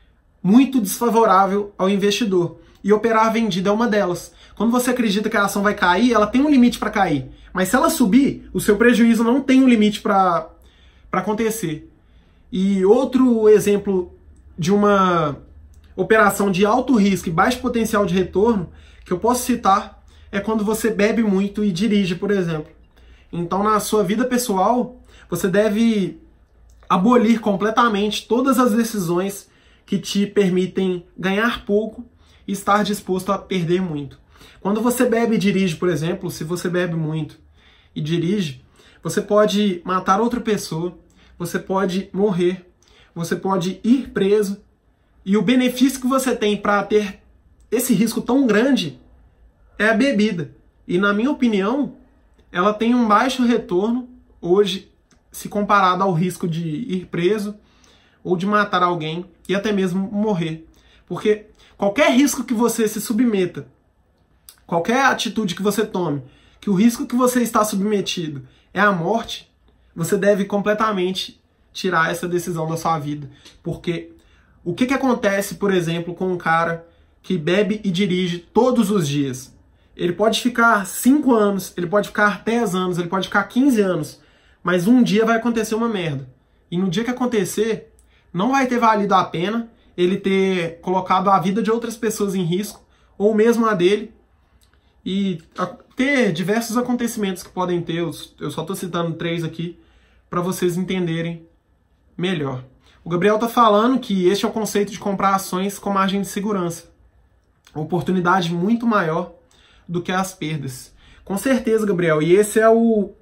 muito 0.43 0.79
desfavorável 0.79 1.73
ao 1.79 1.89
investidor. 1.89 2.61
E 2.85 2.93
operar 2.93 3.33
vendida 3.33 3.71
é 3.71 3.73
uma 3.73 3.89
delas. 3.89 4.31
Quando 4.55 4.71
você 4.71 4.91
acredita 4.91 5.31
que 5.31 5.37
a 5.39 5.47
ação 5.47 5.63
vai 5.63 5.73
cair, 5.73 6.13
ela 6.13 6.27
tem 6.27 6.43
um 6.43 6.51
limite 6.51 6.79
para 6.79 6.91
cair. 6.91 7.31
Mas 7.51 7.69
se 7.71 7.77
ela 7.77 7.89
subir, 7.89 8.47
o 8.53 8.61
seu 8.61 8.77
prejuízo 8.77 9.25
não 9.25 9.41
tem 9.41 9.65
um 9.65 9.69
limite 9.69 10.03
para 10.03 10.51
para 11.17 11.23
acontecer. 11.23 11.91
E 12.53 12.85
outro 12.85 13.49
exemplo 13.49 14.15
de 14.59 14.71
uma 14.71 15.39
operação 15.97 16.51
de 16.51 16.67
alto 16.67 16.95
risco 16.95 17.29
e 17.29 17.33
baixo 17.33 17.59
potencial 17.61 18.05
de 18.05 18.15
retorno 18.15 18.71
que 19.03 19.13
eu 19.13 19.19
posso 19.19 19.45
citar 19.45 20.05
é 20.31 20.41
quando 20.41 20.63
você 20.63 20.91
bebe 20.91 21.23
muito 21.23 21.65
e 21.65 21.73
dirige, 21.73 22.17
por 22.17 22.31
exemplo. 22.31 22.71
Então, 23.33 23.63
na 23.63 23.81
sua 23.81 24.05
vida 24.05 24.27
pessoal, 24.27 25.01
você 25.31 25.49
deve 25.49 26.21
abolir 26.87 27.41
completamente 27.41 28.29
todas 28.29 28.59
as 28.59 28.73
decisões 28.73 29.49
que 29.87 29.99
te 29.99 30.27
permitem 30.27 31.07
ganhar 31.17 31.65
pouco 31.65 32.05
e 32.47 32.53
estar 32.53 32.85
disposto 32.85 33.33
a 33.33 33.39
perder 33.39 33.81
muito. 33.81 34.21
Quando 34.61 34.83
você 34.83 35.07
bebe 35.07 35.37
e 35.37 35.39
dirige, 35.39 35.77
por 35.77 35.89
exemplo, 35.89 36.31
se 36.31 36.45
você 36.45 36.69
bebe 36.69 36.95
muito 36.95 37.39
e 37.95 38.03
dirige, 38.03 38.67
você 39.03 39.23
pode 39.23 39.81
matar 39.85 40.21
outra 40.21 40.41
pessoa, 40.41 40.99
você 41.39 41.59
pode 41.59 42.09
morrer, 42.13 42.71
você 43.15 43.37
pode 43.37 43.81
ir 43.83 44.11
preso, 44.11 44.61
e 45.25 45.37
o 45.37 45.43
benefício 45.43 46.01
que 46.01 46.07
você 46.07 46.37
tem 46.37 46.57
para 46.57 46.83
ter 46.85 47.21
esse 47.71 47.93
risco 47.93 48.21
tão 48.21 48.47
grande 48.47 49.01
é 49.79 49.89
a 49.89 49.95
bebida. 49.95 50.55
E 50.87 50.99
na 50.99 51.13
minha 51.13 51.31
opinião, 51.31 51.97
ela 52.53 52.73
tem 52.73 52.95
um 52.95 53.09
baixo 53.09 53.45
retorno 53.45 54.09
hoje 54.41 54.91
se 55.33 55.49
comparado 55.49 56.03
ao 56.03 56.13
risco 56.13 56.49
de 56.49 56.63
ir 56.67 57.07
preso 57.07 57.57
ou 58.23 58.37
de 58.37 58.47
matar 58.47 58.83
alguém 58.83 59.27
e 59.49 59.55
até 59.55 59.73
mesmo 59.73 60.11
morrer. 60.11 60.67
Porque 61.07 61.47
qualquer 61.77 62.13
risco 62.13 62.45
que 62.45 62.55
você 62.55 62.89
se 62.89 63.01
submeta, 63.01 63.69
qualquer 64.67 65.05
atitude 65.05 65.55
que 65.55 65.63
você 65.63 65.85
tome, 65.85 66.23
que 66.61 66.71
o 66.71 66.75
risco 66.75 67.07
que 67.07 67.15
você 67.15 67.43
está 67.43 67.65
submetido 67.65 68.47
é 68.73 68.81
a 68.81 68.93
morte, 68.93 69.53
você 69.97 70.19
deve 70.19 70.45
completamente 70.45 71.41
tirar 71.73 72.11
essa 72.11 72.29
decisão 72.29 72.69
da 72.69 72.77
sua 72.77 72.99
vida. 72.99 73.31
Porque 73.63 74.13
o 74.63 74.75
que, 74.75 74.87
que 74.87 74.95
acontece, 74.95 75.55
por 75.55 75.73
exemplo, 75.73 76.15
com 76.15 76.31
um 76.31 76.37
cara 76.37 76.87
que 77.23 77.39
bebe 77.39 77.81
e 77.83 77.91
dirige 77.91 78.39
todos 78.39 78.91
os 78.91 79.09
dias? 79.09 79.57
Ele 79.97 80.13
pode 80.13 80.41
ficar 80.43 80.87
5 80.87 81.35
anos, 81.35 81.73
ele 81.77 81.87
pode 81.87 82.09
ficar 82.09 82.43
10 82.45 82.75
anos, 82.75 82.99
ele 82.99 83.09
pode 83.09 83.29
ficar 83.29 83.45
15 83.45 83.81
anos, 83.81 84.21
mas 84.63 84.87
um 84.87 85.03
dia 85.03 85.25
vai 85.25 85.39
acontecer 85.39 85.75
uma 85.75 85.89
merda. 85.89 86.29
E 86.71 86.77
no 86.77 86.91
dia 86.91 87.03
que 87.03 87.11
acontecer, 87.11 87.95
não 88.33 88.51
vai 88.51 88.67
ter 88.67 88.79
valido 88.79 89.15
a 89.15 89.25
pena 89.25 89.71
ele 89.97 90.19
ter 90.19 90.79
colocado 90.83 91.31
a 91.31 91.39
vida 91.39 91.63
de 91.63 91.71
outras 91.71 91.97
pessoas 91.97 92.35
em 92.35 92.43
risco, 92.43 92.85
ou 93.17 93.35
mesmo 93.35 93.65
a 93.65 93.73
dele, 93.73 94.13
e 95.03 95.39
ter 95.95 96.33
diversos 96.33 96.77
acontecimentos 96.77 97.43
que 97.43 97.49
podem 97.49 97.81
ter. 97.81 97.97
Eu 97.97 98.13
só 98.51 98.61
estou 98.61 98.77
citando 98.77 99.15
três 99.15 99.43
aqui 99.43 99.79
para 100.29 100.41
vocês 100.41 100.77
entenderem 100.77 101.47
melhor. 102.17 102.65
O 103.05 103.09
Gabriel 103.09 103.37
está 103.37 103.49
falando 103.49 104.01
que 104.01 104.27
este 104.27 104.45
é 104.45 104.49
o 104.49 104.53
conceito 104.53 104.91
de 104.91 104.99
comprar 104.99 105.35
ações 105.35 105.79
com 105.79 105.91
margem 105.91 106.21
de 106.21 106.27
segurança. 106.27 106.91
Uma 107.75 107.85
oportunidade 107.85 108.53
muito 108.53 108.87
maior 108.87 109.33
do 109.89 110.03
que 110.03 110.11
as 110.11 110.35
perdas. 110.35 110.93
Com 111.25 111.37
certeza, 111.37 111.87
Gabriel. 111.87 112.21
E 112.23 112.35
esse 112.35 112.59
é 112.59 112.69
o 112.69 113.13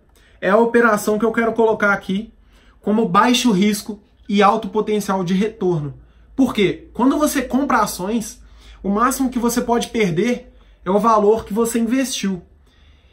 é 0.40 0.50
a 0.50 0.58
operação 0.58 1.18
que 1.18 1.24
eu 1.24 1.32
quero 1.32 1.54
colocar 1.54 1.92
aqui 1.92 2.32
como 2.80 3.08
baixo 3.08 3.50
risco 3.50 4.02
e 4.28 4.42
alto 4.42 4.68
potencial 4.68 5.24
de 5.24 5.32
retorno. 5.32 5.94
Por 6.36 6.52
quê? 6.52 6.88
Quando 6.92 7.18
você 7.18 7.40
compra 7.40 7.78
ações, 7.78 8.42
o 8.82 8.90
máximo 8.90 9.30
que 9.30 9.38
você 9.38 9.62
pode 9.62 9.88
perder 9.88 10.52
é 10.84 10.90
o 10.90 10.98
valor 10.98 11.44
que 11.44 11.54
você 11.54 11.78
investiu. 11.78 12.42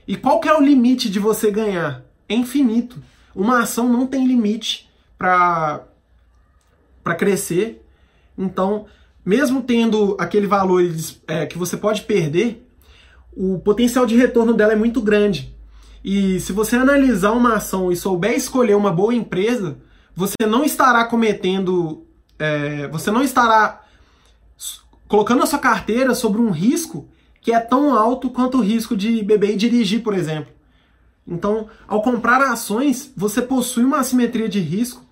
E 0.07 0.17
qual 0.17 0.39
que 0.41 0.49
é 0.49 0.53
o 0.53 0.61
limite 0.61 1.09
de 1.09 1.19
você 1.19 1.49
ganhar? 1.49 2.03
É 2.27 2.33
infinito. 2.33 3.01
Uma 3.35 3.61
ação 3.61 3.87
não 3.87 4.07
tem 4.07 4.27
limite 4.27 4.89
para 5.17 5.85
crescer. 7.17 7.85
Então, 8.37 8.85
mesmo 9.25 9.61
tendo 9.61 10.15
aquele 10.19 10.47
valor 10.47 10.83
é, 11.27 11.45
que 11.45 11.57
você 11.57 11.77
pode 11.77 12.01
perder, 12.03 12.67
o 13.35 13.59
potencial 13.59 14.05
de 14.05 14.15
retorno 14.15 14.53
dela 14.53 14.73
é 14.73 14.75
muito 14.75 15.01
grande. 15.01 15.55
E 16.03 16.39
se 16.39 16.51
você 16.51 16.75
analisar 16.75 17.31
uma 17.31 17.55
ação 17.55 17.91
e 17.91 17.95
souber 17.95 18.33
escolher 18.33 18.75
uma 18.75 18.91
boa 18.91 19.13
empresa, 19.13 19.77
você 20.15 20.45
não 20.47 20.63
estará 20.63 21.05
cometendo, 21.05 22.05
é, 22.39 22.87
você 22.87 23.11
não 23.11 23.21
estará 23.21 23.81
colocando 25.07 25.43
a 25.43 25.45
sua 25.45 25.59
carteira 25.59 26.15
sobre 26.15 26.41
um 26.41 26.49
risco 26.49 27.07
que 27.41 27.51
é 27.51 27.59
tão 27.59 27.95
alto 27.95 28.29
quanto 28.29 28.57
o 28.57 28.61
risco 28.61 28.95
de 28.95 29.23
beber 29.23 29.51
e 29.51 29.57
dirigir, 29.57 30.01
por 30.01 30.13
exemplo. 30.13 30.53
Então, 31.27 31.67
ao 31.87 32.01
comprar 32.01 32.41
ações, 32.41 33.11
você 33.15 33.41
possui 33.41 33.83
uma 33.83 33.99
assimetria 33.99 34.49
de 34.49 34.59
risco, 34.59 35.05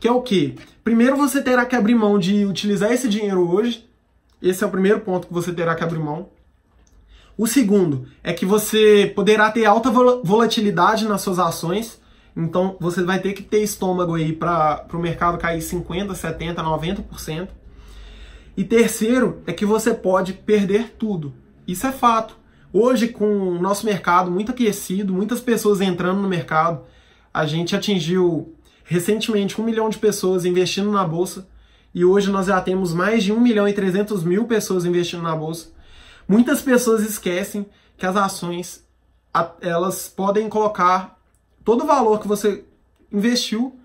que 0.00 0.08
é 0.08 0.12
o 0.12 0.22
quê? 0.22 0.54
Primeiro 0.82 1.16
você 1.16 1.42
terá 1.42 1.66
que 1.66 1.76
abrir 1.76 1.94
mão 1.94 2.18
de 2.18 2.46
utilizar 2.46 2.90
esse 2.90 3.06
dinheiro 3.06 3.46
hoje. 3.48 3.86
Esse 4.40 4.64
é 4.64 4.66
o 4.66 4.70
primeiro 4.70 5.00
ponto 5.00 5.26
que 5.26 5.32
você 5.32 5.52
terá 5.52 5.74
que 5.74 5.84
abrir 5.84 5.98
mão. 5.98 6.30
O 7.36 7.46
segundo 7.46 8.06
é 8.24 8.32
que 8.32 8.46
você 8.46 9.12
poderá 9.14 9.50
ter 9.50 9.66
alta 9.66 9.90
volatilidade 9.90 11.06
nas 11.06 11.20
suas 11.20 11.38
ações, 11.38 12.00
então 12.34 12.76
você 12.80 13.02
vai 13.02 13.18
ter 13.18 13.34
que 13.34 13.42
ter 13.42 13.62
estômago 13.62 14.14
aí 14.14 14.32
para 14.32 14.86
o 14.92 14.98
mercado 14.98 15.36
cair 15.36 15.60
50, 15.60 16.14
70, 16.14 16.62
90%. 16.62 17.48
E 18.56 18.64
terceiro 18.64 19.42
é 19.46 19.52
que 19.52 19.66
você 19.66 19.92
pode 19.92 20.32
perder 20.32 20.94
tudo. 20.98 21.34
Isso 21.66 21.86
é 21.86 21.92
fato. 21.92 22.39
Hoje, 22.72 23.08
com 23.08 23.24
o 23.24 23.60
nosso 23.60 23.84
mercado 23.84 24.30
muito 24.30 24.52
aquecido, 24.52 25.12
muitas 25.12 25.40
pessoas 25.40 25.80
entrando 25.80 26.20
no 26.20 26.28
mercado, 26.28 26.84
a 27.34 27.44
gente 27.44 27.74
atingiu 27.74 28.54
recentemente 28.84 29.60
um 29.60 29.64
milhão 29.64 29.88
de 29.88 29.98
pessoas 29.98 30.44
investindo 30.44 30.90
na 30.90 31.04
bolsa 31.04 31.48
e 31.92 32.04
hoje 32.04 32.30
nós 32.30 32.46
já 32.46 32.60
temos 32.60 32.94
mais 32.94 33.24
de 33.24 33.32
1 33.32 33.40
milhão 33.40 33.66
e 33.66 33.72
300 33.72 34.22
mil 34.22 34.44
pessoas 34.44 34.84
investindo 34.84 35.22
na 35.22 35.34
bolsa. 35.34 35.70
Muitas 36.28 36.62
pessoas 36.62 37.02
esquecem 37.02 37.66
que 37.96 38.06
as 38.06 38.16
ações 38.16 38.84
elas 39.60 40.08
podem 40.08 40.48
colocar 40.48 41.18
todo 41.64 41.82
o 41.82 41.86
valor 41.86 42.20
que 42.20 42.28
você 42.28 42.64
investiu 43.12 43.78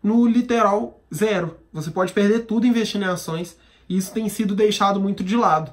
no 0.00 0.24
literal 0.24 1.00
zero. 1.12 1.56
Você 1.72 1.90
pode 1.90 2.12
perder 2.12 2.46
tudo 2.46 2.66
investindo 2.66 3.02
em 3.02 3.08
ações 3.08 3.56
e 3.88 3.96
isso 3.96 4.12
tem 4.12 4.28
sido 4.28 4.54
deixado 4.54 5.00
muito 5.00 5.24
de 5.24 5.36
lado. 5.36 5.72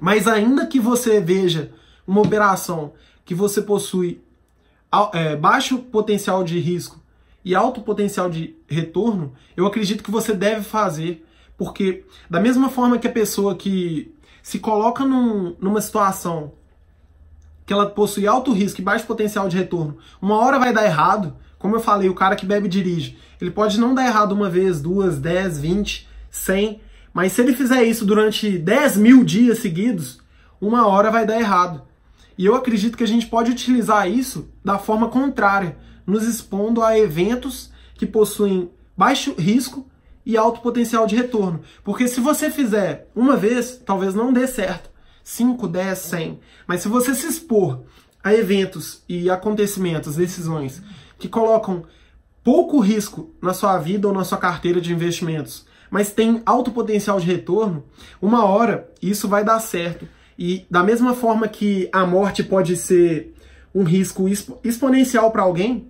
Mas 0.00 0.26
ainda 0.26 0.66
que 0.66 0.78
você 0.78 1.20
veja 1.20 1.72
uma 2.06 2.20
operação 2.20 2.92
que 3.24 3.34
você 3.34 3.60
possui 3.62 4.20
é, 5.12 5.34
baixo 5.36 5.78
potencial 5.78 6.44
de 6.44 6.58
risco 6.58 7.00
e 7.44 7.54
alto 7.54 7.80
potencial 7.80 8.28
de 8.30 8.56
retorno, 8.68 9.32
eu 9.56 9.66
acredito 9.66 10.02
que 10.02 10.10
você 10.10 10.32
deve 10.32 10.62
fazer, 10.62 11.24
porque 11.56 12.04
da 12.28 12.40
mesma 12.40 12.68
forma 12.68 12.98
que 12.98 13.06
a 13.06 13.12
pessoa 13.12 13.54
que 13.54 14.14
se 14.42 14.58
coloca 14.58 15.04
num, 15.04 15.56
numa 15.60 15.80
situação 15.80 16.52
que 17.64 17.72
ela 17.72 17.86
possui 17.86 18.28
alto 18.28 18.52
risco 18.52 18.80
e 18.80 18.84
baixo 18.84 19.06
potencial 19.06 19.48
de 19.48 19.56
retorno, 19.56 19.98
uma 20.22 20.36
hora 20.36 20.58
vai 20.58 20.72
dar 20.72 20.84
errado. 20.84 21.36
Como 21.58 21.74
eu 21.74 21.80
falei, 21.80 22.08
o 22.08 22.14
cara 22.14 22.36
que 22.36 22.46
bebe 22.46 22.66
e 22.66 22.70
dirige, 22.70 23.18
ele 23.40 23.50
pode 23.50 23.80
não 23.80 23.92
dar 23.92 24.06
errado 24.06 24.32
uma 24.32 24.48
vez, 24.48 24.80
duas, 24.80 25.18
dez, 25.18 25.58
vinte, 25.58 26.06
cem, 26.30 26.80
mas 27.16 27.32
se 27.32 27.40
ele 27.40 27.54
fizer 27.54 27.82
isso 27.82 28.04
durante 28.04 28.58
dez 28.58 28.94
mil 28.94 29.24
dias 29.24 29.60
seguidos, 29.60 30.20
uma 30.60 30.86
hora 30.86 31.10
vai 31.10 31.24
dar 31.24 31.40
errado. 31.40 31.80
E 32.36 32.44
eu 32.44 32.54
acredito 32.54 32.94
que 32.94 33.04
a 33.04 33.08
gente 33.08 33.26
pode 33.26 33.50
utilizar 33.50 34.06
isso 34.06 34.50
da 34.62 34.76
forma 34.76 35.08
contrária, 35.08 35.78
nos 36.06 36.24
expondo 36.24 36.82
a 36.82 36.98
eventos 36.98 37.70
que 37.94 38.04
possuem 38.04 38.70
baixo 38.94 39.34
risco 39.38 39.90
e 40.26 40.36
alto 40.36 40.60
potencial 40.60 41.06
de 41.06 41.16
retorno. 41.16 41.62
Porque 41.82 42.06
se 42.06 42.20
você 42.20 42.50
fizer 42.50 43.08
uma 43.16 43.34
vez, 43.34 43.78
talvez 43.78 44.14
não 44.14 44.30
dê 44.30 44.46
certo. 44.46 44.90
5, 45.24 45.68
10, 45.68 45.98
100. 45.98 46.40
Mas 46.66 46.82
se 46.82 46.88
você 46.88 47.14
se 47.14 47.26
expor 47.26 47.80
a 48.22 48.34
eventos 48.34 49.02
e 49.08 49.30
acontecimentos, 49.30 50.16
decisões 50.16 50.82
que 51.18 51.30
colocam 51.30 51.82
pouco 52.44 52.78
risco 52.78 53.34
na 53.40 53.54
sua 53.54 53.78
vida 53.78 54.06
ou 54.06 54.12
na 54.12 54.22
sua 54.22 54.36
carteira 54.36 54.82
de 54.82 54.92
investimentos, 54.92 55.64
mas 55.90 56.10
tem 56.10 56.42
alto 56.44 56.70
potencial 56.70 57.18
de 57.20 57.26
retorno, 57.26 57.84
uma 58.20 58.44
hora 58.44 58.90
isso 59.00 59.28
vai 59.28 59.44
dar 59.44 59.60
certo. 59.60 60.08
E 60.38 60.66
da 60.70 60.82
mesma 60.82 61.14
forma 61.14 61.48
que 61.48 61.88
a 61.92 62.04
morte 62.04 62.42
pode 62.42 62.76
ser 62.76 63.34
um 63.74 63.82
risco 63.82 64.26
exponencial 64.64 65.30
para 65.30 65.42
alguém, 65.42 65.88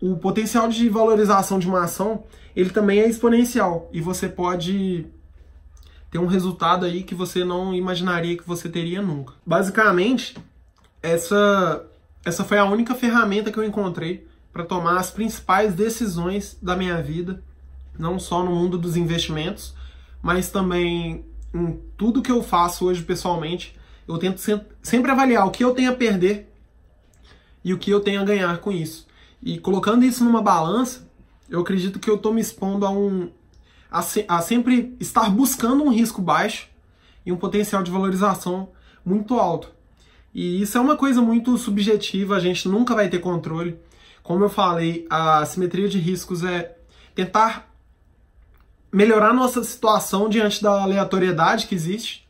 o 0.00 0.16
potencial 0.16 0.68
de 0.68 0.88
valorização 0.88 1.58
de 1.58 1.68
uma 1.68 1.84
ação 1.84 2.24
ele 2.54 2.70
também 2.70 3.00
é 3.00 3.08
exponencial 3.08 3.88
e 3.92 4.00
você 4.00 4.28
pode 4.28 5.06
ter 6.10 6.18
um 6.18 6.26
resultado 6.26 6.84
aí 6.84 7.02
que 7.02 7.14
você 7.14 7.44
não 7.44 7.72
imaginaria 7.74 8.36
que 8.36 8.46
você 8.46 8.68
teria 8.68 9.00
nunca. 9.00 9.34
Basicamente, 9.46 10.36
essa 11.02 11.86
essa 12.24 12.44
foi 12.44 12.58
a 12.58 12.64
única 12.64 12.94
ferramenta 12.94 13.50
que 13.50 13.58
eu 13.58 13.64
encontrei 13.64 14.26
para 14.52 14.64
tomar 14.64 14.98
as 14.98 15.10
principais 15.10 15.74
decisões 15.74 16.58
da 16.60 16.76
minha 16.76 17.00
vida, 17.00 17.42
não 18.00 18.18
só 18.18 18.42
no 18.42 18.50
mundo 18.50 18.78
dos 18.78 18.96
investimentos, 18.96 19.74
mas 20.22 20.50
também 20.50 21.24
em 21.54 21.78
tudo 21.96 22.22
que 22.22 22.32
eu 22.32 22.42
faço 22.42 22.86
hoje 22.86 23.02
pessoalmente. 23.02 23.76
Eu 24.08 24.18
tento 24.18 24.40
sempre 24.82 25.10
avaliar 25.10 25.46
o 25.46 25.50
que 25.50 25.62
eu 25.62 25.74
tenho 25.74 25.90
a 25.90 25.94
perder 25.94 26.52
e 27.62 27.72
o 27.74 27.78
que 27.78 27.90
eu 27.90 28.00
tenho 28.00 28.20
a 28.20 28.24
ganhar 28.24 28.58
com 28.58 28.72
isso. 28.72 29.06
E 29.42 29.58
colocando 29.58 30.04
isso 30.04 30.24
numa 30.24 30.42
balança, 30.42 31.08
eu 31.48 31.60
acredito 31.60 31.98
que 31.98 32.08
eu 32.08 32.16
estou 32.16 32.32
me 32.32 32.40
expondo 32.40 32.86
a 32.86 32.90
um. 32.90 33.30
A, 33.90 34.02
se, 34.02 34.24
a 34.28 34.40
sempre 34.40 34.96
estar 35.00 35.28
buscando 35.30 35.82
um 35.82 35.92
risco 35.92 36.22
baixo 36.22 36.68
e 37.24 37.32
um 37.32 37.36
potencial 37.36 37.82
de 37.82 37.90
valorização 37.90 38.70
muito 39.04 39.38
alto. 39.38 39.68
E 40.32 40.62
isso 40.62 40.78
é 40.78 40.80
uma 40.80 40.96
coisa 40.96 41.20
muito 41.20 41.56
subjetiva, 41.58 42.36
a 42.36 42.40
gente 42.40 42.68
nunca 42.68 42.94
vai 42.94 43.08
ter 43.08 43.18
controle. 43.18 43.76
Como 44.22 44.44
eu 44.44 44.48
falei, 44.48 45.06
a 45.10 45.44
simetria 45.44 45.88
de 45.88 45.98
riscos 45.98 46.44
é 46.44 46.76
tentar 47.14 47.69
melhorar 48.92 49.32
nossa 49.32 49.62
situação 49.62 50.28
diante 50.28 50.62
da 50.62 50.82
aleatoriedade 50.82 51.66
que 51.66 51.74
existe. 51.74 52.28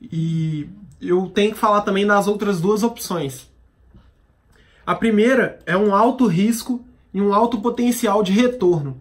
E 0.00 0.68
eu 1.00 1.28
tenho 1.28 1.52
que 1.52 1.58
falar 1.58 1.82
também 1.82 2.06
das 2.06 2.26
outras 2.26 2.60
duas 2.60 2.82
opções. 2.82 3.48
A 4.84 4.94
primeira 4.94 5.58
é 5.66 5.76
um 5.76 5.94
alto 5.94 6.26
risco 6.26 6.84
e 7.12 7.20
um 7.20 7.32
alto 7.32 7.60
potencial 7.60 8.22
de 8.22 8.32
retorno. 8.32 9.00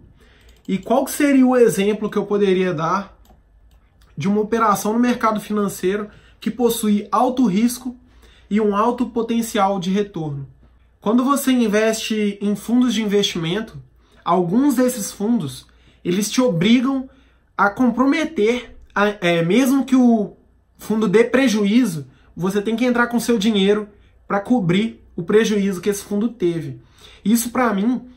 E 0.67 0.77
qual 0.77 1.07
seria 1.07 1.45
o 1.45 1.55
exemplo 1.55 2.09
que 2.09 2.17
eu 2.17 2.25
poderia 2.25 2.73
dar 2.73 3.17
de 4.15 4.27
uma 4.27 4.41
operação 4.41 4.93
no 4.93 4.99
mercado 4.99 5.39
financeiro 5.39 6.09
que 6.39 6.51
possui 6.51 7.07
alto 7.11 7.45
risco 7.45 7.97
e 8.49 8.61
um 8.61 8.75
alto 8.75 9.07
potencial 9.07 9.79
de 9.79 9.89
retorno? 9.89 10.47
Quando 11.01 11.23
você 11.23 11.51
investe 11.51 12.37
em 12.41 12.55
fundos 12.55 12.93
de 12.93 13.01
investimento, 13.01 13.81
alguns 14.23 14.75
desses 14.75 15.11
fundos 15.11 15.65
eles 16.09 16.29
te 16.29 16.41
obrigam 16.41 17.07
a 17.55 17.69
comprometer, 17.69 18.75
a, 18.95 19.09
é, 19.21 19.43
mesmo 19.43 19.85
que 19.85 19.95
o 19.95 20.35
fundo 20.77 21.07
dê 21.07 21.23
prejuízo, 21.23 22.07
você 22.35 22.61
tem 22.61 22.75
que 22.75 22.83
entrar 22.83 23.07
com 23.07 23.19
seu 23.19 23.37
dinheiro 23.37 23.87
para 24.27 24.39
cobrir 24.39 25.05
o 25.15 25.21
prejuízo 25.21 25.81
que 25.81 25.89
esse 25.89 26.03
fundo 26.03 26.29
teve. 26.29 26.81
Isso, 27.23 27.51
para 27.51 27.71
mim, 27.73 28.09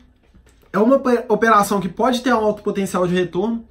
é 0.71 0.79
uma 0.79 0.95
operação 1.29 1.79
que 1.79 1.87
pode 1.87 2.21
ter 2.21 2.33
um 2.33 2.37
alto 2.37 2.63
potencial 2.63 3.05
de 3.05 3.13
retorno. 3.13 3.63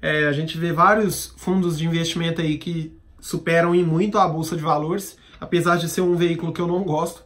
É, 0.00 0.26
a 0.26 0.32
gente 0.32 0.56
vê 0.56 0.72
vários 0.72 1.34
fundos 1.36 1.76
de 1.76 1.84
investimento 1.84 2.40
aí 2.40 2.56
que 2.56 2.96
superam 3.20 3.74
em 3.74 3.84
muito 3.84 4.16
a 4.16 4.26
bolsa 4.26 4.56
de 4.56 4.62
valores, 4.62 5.18
apesar 5.38 5.76
de 5.76 5.90
ser 5.90 6.00
um 6.00 6.16
veículo 6.16 6.52
que 6.52 6.60
eu 6.60 6.66
não 6.66 6.84
gosto. 6.84 7.22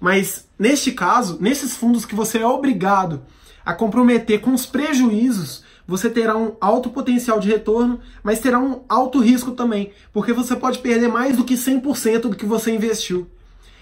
Mas 0.00 0.48
neste 0.58 0.90
caso, 0.90 1.38
nesses 1.40 1.76
fundos 1.76 2.04
que 2.04 2.14
você 2.14 2.38
é 2.38 2.46
obrigado 2.46 3.22
a 3.64 3.72
comprometer 3.72 4.40
com 4.40 4.52
os 4.52 4.66
prejuízos, 4.66 5.63
você 5.86 6.08
terá 6.08 6.36
um 6.36 6.56
alto 6.60 6.90
potencial 6.90 7.38
de 7.38 7.48
retorno, 7.48 8.00
mas 8.22 8.40
terá 8.40 8.58
um 8.58 8.82
alto 8.88 9.20
risco 9.20 9.52
também, 9.52 9.92
porque 10.12 10.32
você 10.32 10.56
pode 10.56 10.78
perder 10.78 11.08
mais 11.08 11.36
do 11.36 11.44
que 11.44 11.54
100% 11.54 12.20
do 12.22 12.36
que 12.36 12.46
você 12.46 12.74
investiu. 12.74 13.28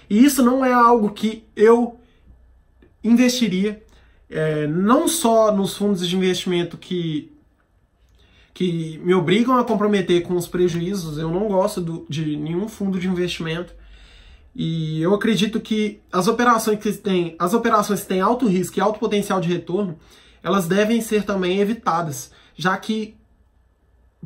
E 0.09 0.23
isso 0.23 0.43
não 0.43 0.65
é 0.65 0.73
algo 0.73 1.11
que 1.11 1.45
eu 1.55 1.99
investiria, 3.03 3.81
é, 4.29 4.67
não 4.67 5.07
só 5.07 5.55
nos 5.55 5.77
fundos 5.77 6.07
de 6.07 6.15
investimento 6.15 6.77
que, 6.77 7.31
que 8.53 8.99
me 9.03 9.13
obrigam 9.13 9.57
a 9.57 9.63
comprometer 9.63 10.23
com 10.23 10.35
os 10.35 10.47
prejuízos, 10.47 11.17
eu 11.17 11.29
não 11.29 11.47
gosto 11.47 11.79
do, 11.79 12.05
de 12.09 12.35
nenhum 12.35 12.67
fundo 12.67 12.99
de 12.99 13.07
investimento. 13.07 13.73
E 14.55 15.01
eu 15.01 15.13
acredito 15.13 15.59
que 15.59 15.99
as 16.11 16.27
operações 16.27 16.79
que 16.79 16.91
têm, 16.93 17.35
as 17.39 17.53
operações 17.53 18.01
que 18.01 18.07
têm 18.07 18.21
alto 18.21 18.47
risco 18.47 18.77
e 18.77 18.81
alto 18.81 18.99
potencial 18.99 19.41
de 19.41 19.49
retorno, 19.49 19.97
elas 20.43 20.67
devem 20.67 21.01
ser 21.01 21.23
também 21.23 21.59
evitadas, 21.59 22.31
já 22.55 22.77
que, 22.77 23.15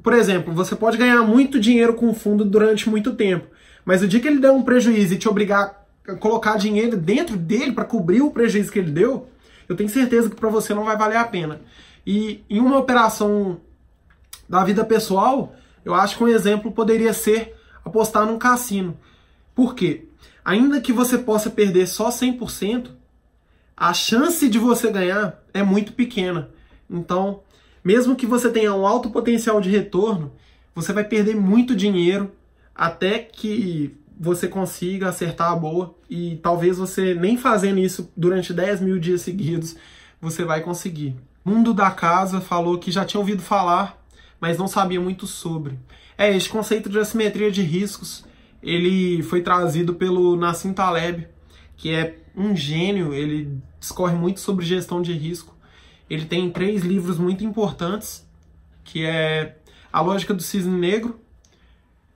por 0.02 0.14
exemplo, 0.14 0.54
você 0.54 0.76
pode 0.76 0.98
ganhar 0.98 1.22
muito 1.22 1.60
dinheiro 1.60 1.94
com 1.94 2.10
o 2.10 2.14
fundo 2.14 2.44
durante 2.44 2.90
muito 2.90 3.14
tempo, 3.14 3.48
mas 3.86 4.02
o 4.02 4.08
dia 4.08 4.20
que 4.20 4.28
ele 4.28 4.40
der 4.40 4.52
um 4.52 4.64
prejuízo 4.64 5.14
e 5.14 5.18
te 5.18 5.30
obrigar 5.30 5.86
a 6.08 6.16
colocar 6.16 6.58
dinheiro 6.58 6.98
dentro 6.98 7.38
dele 7.38 7.72
para 7.72 7.86
cobrir 7.86 8.22
o 8.22 8.32
prejuízo 8.32 8.72
que 8.72 8.80
ele 8.80 8.92
deu, 8.92 9.30
eu 9.70 9.76
tenho 9.76 9.90
certeza 9.90 10.30
que 10.30 10.36
para 10.36 10.50
você 10.50 10.74
não 10.74 10.86
vai 10.86 10.98
valer 10.98 11.18
a 11.18 11.26
pena. 11.26 11.62
E 12.06 12.44
em 12.50 12.60
uma 12.60 12.78
operação 12.78 13.60
da 14.48 14.64
vida 14.64 14.84
pessoal, 14.86 15.54
eu 15.84 15.94
acho 15.94 16.18
que 16.18 16.24
um 16.24 16.28
exemplo 16.28 16.72
poderia 16.72 17.14
ser 17.14 17.56
apostar 17.84 18.26
num 18.26 18.38
cassino. 18.38 18.98
Por 19.54 19.76
quê? 19.76 20.06
Ainda 20.44 20.80
que 20.80 20.94
você 20.94 21.18
possa 21.18 21.50
perder 21.50 21.88
só 21.88 22.10
100%, 22.10 22.92
a 23.78 23.94
chance 23.94 24.50
de 24.50 24.58
você 24.58 24.92
ganhar 24.92 25.40
é 25.54 25.62
muito 25.62 25.94
pequena. 25.94 26.50
Então, 26.90 27.42
mesmo 27.84 28.16
que 28.16 28.26
você 28.26 28.50
tenha 28.50 28.74
um 28.74 28.88
alto 28.88 29.12
potencial 29.12 29.62
de 29.62 29.70
retorno, 29.70 30.34
você 30.74 30.92
vai 30.92 31.04
perder 31.04 31.36
muito 31.36 31.76
dinheiro 31.76 32.32
até 32.74 33.20
que 33.20 33.96
você 34.20 34.48
consiga 34.48 35.10
acertar 35.10 35.52
a 35.52 35.56
boa 35.56 35.96
e 36.10 36.40
talvez 36.42 36.80
você 36.80 37.14
nem 37.14 37.38
fazendo 37.38 37.80
isso 37.80 38.12
durante 38.18 38.52
10 38.52 38.82
mil 38.82 39.00
dias 39.00 39.22
seguidos 39.22 39.76
você 40.20 40.44
vai 40.44 40.62
conseguir. 40.62 41.16
Mundo 41.46 41.74
da 41.74 41.92
Casa 41.92 42.42
falou 42.42 42.80
que 42.80 42.92
já 42.92 43.06
tinha 43.06 43.20
ouvido 43.20 43.42
falar, 43.42 44.04
mas 44.40 44.58
não 44.58 44.68
sabia 44.68 45.00
muito 45.00 45.28
sobre. 45.28 45.78
É, 46.18 46.36
este 46.36 46.50
conceito 46.50 46.90
de 46.90 47.00
assimetria 47.00 47.52
de 47.52 47.62
riscos, 47.62 48.26
ele 48.62 49.22
foi 49.22 49.42
trazido 49.42 49.94
pelo 49.94 50.36
Nassim 50.36 50.74
Taleb, 50.74 51.28
que 51.76 51.92
é 51.92 52.18
um 52.38 52.56
gênio, 52.56 53.16
ele 53.16 53.60
discorre 53.80 54.16
muito 54.16 54.40
sobre 54.40 54.64
gestão 54.64 55.02
de 55.02 55.12
risco. 55.12 55.56
Ele 56.08 56.26
tem 56.26 56.52
três 56.52 56.84
livros 56.84 57.18
muito 57.18 57.44
importantes, 57.44 58.26
que 58.84 59.04
é 59.04 59.58
A 59.92 60.00
Lógica 60.02 60.34
do 60.34 60.44
Cisne 60.44 60.80
Negro, 60.80 61.20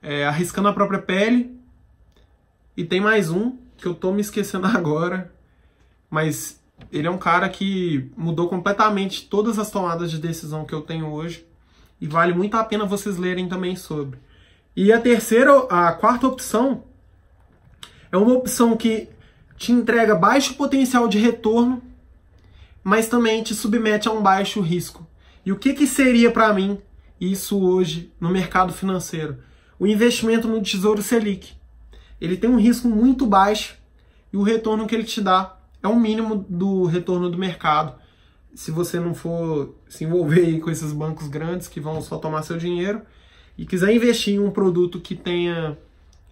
é, 0.00 0.24
Arriscando 0.24 0.68
a 0.68 0.72
Própria 0.72 1.00
Pele, 1.00 1.58
e 2.76 2.84
tem 2.84 3.00
mais 3.00 3.30
um, 3.30 3.58
que 3.76 3.86
eu 3.86 3.94
tô 3.94 4.12
me 4.12 4.20
esquecendo 4.20 4.66
agora, 4.68 5.32
mas 6.08 6.62
ele 6.90 7.08
é 7.08 7.10
um 7.10 7.18
cara 7.18 7.48
que 7.48 8.10
mudou 8.16 8.48
completamente 8.48 9.28
todas 9.28 9.58
as 9.58 9.70
tomadas 9.70 10.10
de 10.10 10.18
decisão 10.18 10.64
que 10.64 10.72
eu 10.72 10.82
tenho 10.82 11.08
hoje, 11.08 11.44
e 12.00 12.06
vale 12.06 12.32
muito 12.32 12.56
a 12.56 12.64
pena 12.64 12.86
vocês 12.86 13.18
lerem 13.18 13.48
também 13.48 13.76
sobre. 13.76 14.18
E 14.74 14.92
a 14.92 15.00
terceira, 15.00 15.52
a 15.68 15.92
quarta 15.92 16.26
opção, 16.26 16.84
é 18.10 18.16
uma 18.16 18.32
opção 18.32 18.76
que 18.76 19.08
te 19.62 19.70
entrega 19.70 20.16
baixo 20.16 20.54
potencial 20.54 21.06
de 21.06 21.18
retorno, 21.18 21.80
mas 22.82 23.06
também 23.06 23.44
te 23.44 23.54
submete 23.54 24.08
a 24.08 24.10
um 24.10 24.20
baixo 24.20 24.60
risco. 24.60 25.06
E 25.46 25.52
o 25.52 25.56
que, 25.56 25.72
que 25.72 25.86
seria 25.86 26.32
para 26.32 26.52
mim 26.52 26.80
isso 27.20 27.60
hoje 27.60 28.12
no 28.18 28.28
mercado 28.28 28.72
financeiro? 28.72 29.38
O 29.78 29.86
investimento 29.86 30.48
no 30.48 30.60
Tesouro 30.60 31.00
Selic. 31.00 31.52
Ele 32.20 32.36
tem 32.36 32.50
um 32.50 32.58
risco 32.58 32.88
muito 32.88 33.24
baixo 33.24 33.76
e 34.32 34.36
o 34.36 34.42
retorno 34.42 34.84
que 34.84 34.96
ele 34.96 35.04
te 35.04 35.20
dá 35.20 35.56
é 35.80 35.86
o 35.86 35.94
mínimo 35.94 36.44
do 36.48 36.86
retorno 36.86 37.30
do 37.30 37.38
mercado. 37.38 37.94
Se 38.56 38.72
você 38.72 38.98
não 38.98 39.14
for 39.14 39.76
se 39.88 40.02
envolver 40.02 40.58
com 40.58 40.70
esses 40.70 40.92
bancos 40.92 41.28
grandes 41.28 41.68
que 41.68 41.78
vão 41.78 42.02
só 42.02 42.18
tomar 42.18 42.42
seu 42.42 42.58
dinheiro 42.58 43.00
e 43.56 43.64
quiser 43.64 43.94
investir 43.94 44.34
em 44.34 44.40
um 44.40 44.50
produto 44.50 45.00
que 45.00 45.14
tenha 45.14 45.78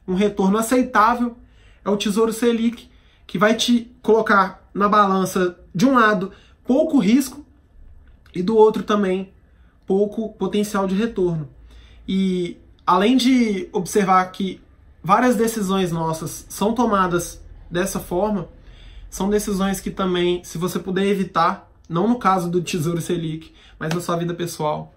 um 0.06 0.14
retorno 0.14 0.58
aceitável, 0.58 1.36
é 1.84 1.88
o 1.88 1.96
Tesouro 1.96 2.32
Selic, 2.32 2.89
que 3.30 3.38
vai 3.38 3.54
te 3.54 3.88
colocar 4.02 4.68
na 4.74 4.88
balança, 4.88 5.56
de 5.72 5.86
um 5.86 5.94
lado, 5.94 6.32
pouco 6.64 6.98
risco 6.98 7.46
e 8.34 8.42
do 8.42 8.56
outro 8.56 8.82
também 8.82 9.32
pouco 9.86 10.30
potencial 10.30 10.88
de 10.88 10.96
retorno. 10.96 11.48
E 12.08 12.56
além 12.84 13.16
de 13.16 13.68
observar 13.72 14.24
que 14.32 14.60
várias 15.00 15.36
decisões 15.36 15.92
nossas 15.92 16.44
são 16.48 16.74
tomadas 16.74 17.40
dessa 17.70 18.00
forma, 18.00 18.48
são 19.08 19.30
decisões 19.30 19.80
que 19.80 19.92
também, 19.92 20.42
se 20.42 20.58
você 20.58 20.80
puder 20.80 21.06
evitar, 21.06 21.70
não 21.88 22.08
no 22.08 22.18
caso 22.18 22.50
do 22.50 22.60
Tesouro 22.60 23.00
Selic, 23.00 23.54
mas 23.78 23.94
na 23.94 24.00
sua 24.00 24.16
vida 24.16 24.34
pessoal, 24.34 24.92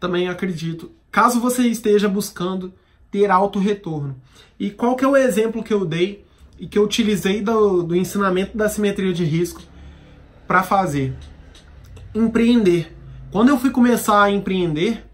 também 0.00 0.26
acredito, 0.26 0.90
caso 1.10 1.38
você 1.38 1.68
esteja 1.68 2.08
buscando 2.08 2.72
ter 3.10 3.30
alto 3.30 3.58
retorno. 3.58 4.16
E 4.58 4.70
qual 4.70 4.96
que 4.96 5.04
é 5.04 5.08
o 5.08 5.18
exemplo 5.18 5.62
que 5.62 5.74
eu 5.74 5.84
dei 5.84 6.26
e 6.58 6.66
que 6.66 6.78
eu 6.78 6.84
utilizei 6.84 7.40
do, 7.40 7.82
do 7.82 7.94
ensinamento 7.94 8.56
da 8.56 8.68
simetria 8.68 9.12
de 9.12 9.24
risco 9.24 9.62
para 10.46 10.62
fazer. 10.62 11.14
Empreender. 12.14 12.94
Quando 13.30 13.50
eu 13.50 13.58
fui 13.58 13.70
começar 13.70 14.22
a 14.22 14.30
empreender, 14.30 15.04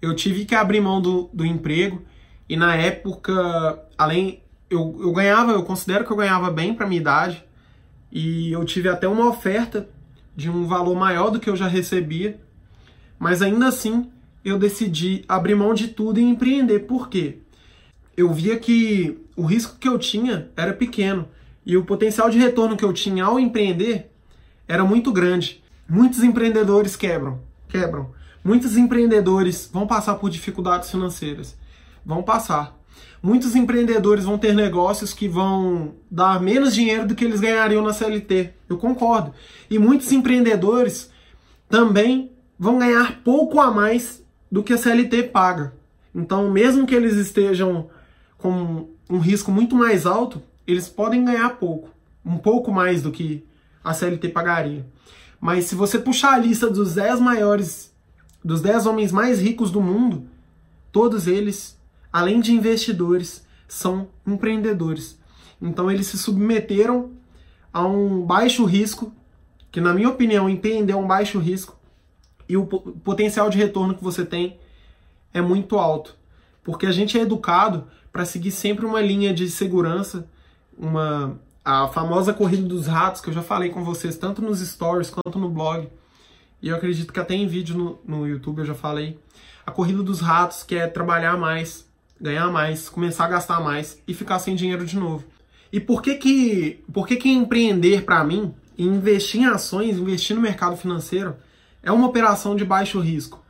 eu 0.00 0.14
tive 0.16 0.44
que 0.44 0.54
abrir 0.54 0.80
mão 0.80 1.00
do, 1.00 1.30
do 1.32 1.44
emprego 1.44 2.02
e 2.48 2.56
na 2.56 2.74
época, 2.74 3.78
além 3.96 4.42
eu, 4.68 4.96
eu 5.00 5.12
ganhava, 5.12 5.52
eu 5.52 5.62
considero 5.62 6.04
que 6.04 6.10
eu 6.10 6.16
ganhava 6.16 6.50
bem 6.50 6.74
para 6.74 6.86
minha 6.86 7.00
idade 7.00 7.44
e 8.10 8.50
eu 8.52 8.64
tive 8.64 8.88
até 8.88 9.06
uma 9.06 9.28
oferta 9.28 9.88
de 10.34 10.50
um 10.50 10.66
valor 10.66 10.96
maior 10.96 11.30
do 11.30 11.38
que 11.38 11.48
eu 11.48 11.56
já 11.56 11.68
recebia, 11.68 12.40
mas 13.18 13.42
ainda 13.42 13.68
assim 13.68 14.10
eu 14.44 14.58
decidi 14.58 15.24
abrir 15.28 15.54
mão 15.54 15.74
de 15.74 15.88
tudo 15.88 16.18
e 16.18 16.22
empreender. 16.22 16.80
Por 16.80 17.08
quê? 17.08 17.38
Eu 18.16 18.32
via 18.32 18.58
que 18.58 19.18
o 19.36 19.44
risco 19.44 19.78
que 19.78 19.88
eu 19.88 19.98
tinha 19.98 20.50
era 20.56 20.72
pequeno 20.72 21.28
e 21.64 21.76
o 21.76 21.84
potencial 21.84 22.28
de 22.28 22.38
retorno 22.38 22.76
que 22.76 22.84
eu 22.84 22.92
tinha 22.92 23.24
ao 23.24 23.38
empreender 23.38 24.10
era 24.66 24.84
muito 24.84 25.12
grande. 25.12 25.62
Muitos 25.88 26.22
empreendedores 26.22 26.96
quebram, 26.96 27.40
quebram. 27.68 28.10
Muitos 28.44 28.76
empreendedores 28.76 29.70
vão 29.72 29.86
passar 29.86 30.16
por 30.16 30.30
dificuldades 30.30 30.90
financeiras. 30.90 31.56
Vão 32.04 32.22
passar. 32.22 32.76
Muitos 33.22 33.54
empreendedores 33.54 34.24
vão 34.24 34.36
ter 34.36 34.52
negócios 34.52 35.14
que 35.14 35.28
vão 35.28 35.94
dar 36.10 36.40
menos 36.40 36.74
dinheiro 36.74 37.06
do 37.06 37.14
que 37.14 37.24
eles 37.24 37.40
ganhariam 37.40 37.82
na 37.82 37.92
CLT. 37.92 38.52
Eu 38.68 38.78
concordo. 38.78 39.32
E 39.70 39.78
muitos 39.78 40.10
empreendedores 40.10 41.10
também 41.68 42.32
vão 42.58 42.78
ganhar 42.78 43.20
pouco 43.22 43.60
a 43.60 43.70
mais 43.70 44.24
do 44.50 44.62
que 44.62 44.72
a 44.72 44.76
CLT 44.76 45.24
paga. 45.24 45.72
Então, 46.14 46.50
mesmo 46.50 46.84
que 46.84 46.94
eles 46.94 47.14
estejam 47.14 47.88
com 48.36 48.88
um 49.08 49.18
risco 49.18 49.50
muito 49.50 49.74
mais 49.74 50.06
alto, 50.06 50.42
eles 50.66 50.88
podem 50.88 51.24
ganhar 51.24 51.50
pouco, 51.56 51.90
um 52.24 52.38
pouco 52.38 52.70
mais 52.70 53.02
do 53.02 53.10
que 53.10 53.44
a 53.82 53.92
CLT 53.92 54.28
pagaria. 54.28 54.86
Mas 55.40 55.64
se 55.64 55.74
você 55.74 55.98
puxar 55.98 56.34
a 56.34 56.38
lista 56.38 56.70
dos 56.70 56.94
10 56.94 57.20
maiores, 57.20 57.92
dos 58.44 58.60
10 58.60 58.86
homens 58.86 59.10
mais 59.10 59.40
ricos 59.40 59.70
do 59.70 59.80
mundo, 59.80 60.26
todos 60.92 61.26
eles, 61.26 61.78
além 62.12 62.40
de 62.40 62.52
investidores, 62.52 63.44
são 63.66 64.08
empreendedores. 64.26 65.18
Então 65.60 65.90
eles 65.90 66.06
se 66.06 66.18
submeteram 66.18 67.10
a 67.72 67.86
um 67.86 68.22
baixo 68.22 68.64
risco, 68.64 69.12
que 69.70 69.80
na 69.80 69.94
minha 69.94 70.10
opinião 70.10 70.48
empreender 70.48 70.92
é 70.92 70.96
um 70.96 71.06
baixo 71.06 71.38
risco, 71.38 71.76
e 72.48 72.56
o 72.56 72.66
potencial 72.66 73.48
de 73.48 73.56
retorno 73.56 73.94
que 73.94 74.04
você 74.04 74.24
tem 74.24 74.58
é 75.32 75.40
muito 75.40 75.78
alto. 75.78 76.16
Porque 76.64 76.86
a 76.86 76.92
gente 76.92 77.18
é 77.18 77.22
educado 77.22 77.86
para 78.12 78.24
seguir 78.24 78.50
sempre 78.50 78.84
uma 78.84 79.00
linha 79.00 79.32
de 79.32 79.48
segurança, 79.50 80.28
uma 80.76 81.38
a 81.64 81.86
famosa 81.88 82.32
corrida 82.32 82.66
dos 82.66 82.86
ratos 82.86 83.20
que 83.20 83.30
eu 83.30 83.32
já 83.32 83.42
falei 83.42 83.70
com 83.70 83.84
vocês 83.84 84.16
tanto 84.16 84.42
nos 84.42 84.58
stories 84.60 85.10
quanto 85.10 85.38
no 85.38 85.48
blog. 85.48 85.88
E 86.60 86.68
eu 86.68 86.76
acredito 86.76 87.12
que 87.12 87.20
até 87.20 87.34
em 87.34 87.46
vídeo 87.46 87.76
no, 87.76 88.00
no 88.04 88.26
YouTube 88.26 88.60
eu 88.60 88.64
já 88.64 88.74
falei. 88.74 89.18
A 89.64 89.70
corrida 89.70 90.02
dos 90.02 90.20
ratos, 90.20 90.64
que 90.64 90.74
é 90.74 90.86
trabalhar 90.86 91.36
mais, 91.36 91.88
ganhar 92.20 92.50
mais, 92.50 92.88
começar 92.88 93.26
a 93.26 93.28
gastar 93.28 93.60
mais 93.60 94.00
e 94.06 94.14
ficar 94.14 94.38
sem 94.38 94.54
dinheiro 94.54 94.84
de 94.84 94.96
novo. 94.96 95.24
E 95.72 95.80
por 95.80 96.02
que 96.02 96.16
que, 96.16 96.84
por 96.92 97.06
que, 97.06 97.16
que 97.16 97.30
empreender 97.30 98.04
para 98.04 98.22
mim, 98.22 98.54
investir 98.76 99.40
em 99.40 99.46
ações, 99.46 99.96
investir 99.96 100.36
no 100.36 100.42
mercado 100.42 100.76
financeiro, 100.76 101.36
é 101.82 101.90
uma 101.90 102.06
operação 102.06 102.54
de 102.54 102.64
baixo 102.64 103.00
risco? 103.00 103.41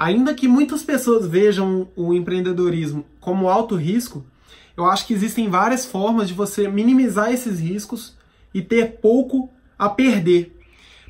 Ainda 0.00 0.32
que 0.32 0.48
muitas 0.48 0.82
pessoas 0.82 1.26
vejam 1.26 1.88
o 1.94 2.14
empreendedorismo 2.14 3.04
como 3.20 3.48
alto 3.48 3.76
risco, 3.76 4.24
eu 4.74 4.86
acho 4.86 5.06
que 5.06 5.12
existem 5.12 5.50
várias 5.50 5.84
formas 5.84 6.28
de 6.28 6.34
você 6.34 6.66
minimizar 6.68 7.30
esses 7.30 7.60
riscos 7.60 8.16
e 8.54 8.62
ter 8.62 8.98
pouco 9.02 9.50
a 9.78 9.90
perder. 9.90 10.58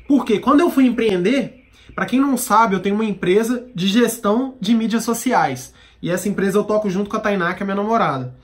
Porque 0.07 0.39
quando 0.39 0.59
eu 0.59 0.69
fui 0.69 0.85
empreender, 0.85 1.63
para 1.95 2.05
quem 2.05 2.19
não 2.19 2.35
sabe, 2.35 2.75
eu 2.75 2.81
tenho 2.81 2.95
uma 2.95 3.05
empresa 3.05 3.65
de 3.73 3.87
gestão 3.87 4.55
de 4.59 4.75
mídias 4.75 5.05
sociais. 5.05 5.73
E 6.01 6.09
essa 6.09 6.27
empresa 6.27 6.57
eu 6.57 6.63
toco 6.65 6.89
junto 6.89 7.09
com 7.09 7.15
a 7.15 7.19
Tainá, 7.19 7.53
que 7.53 7.63
é 7.63 7.65
minha 7.65 7.75
namorada 7.75 8.35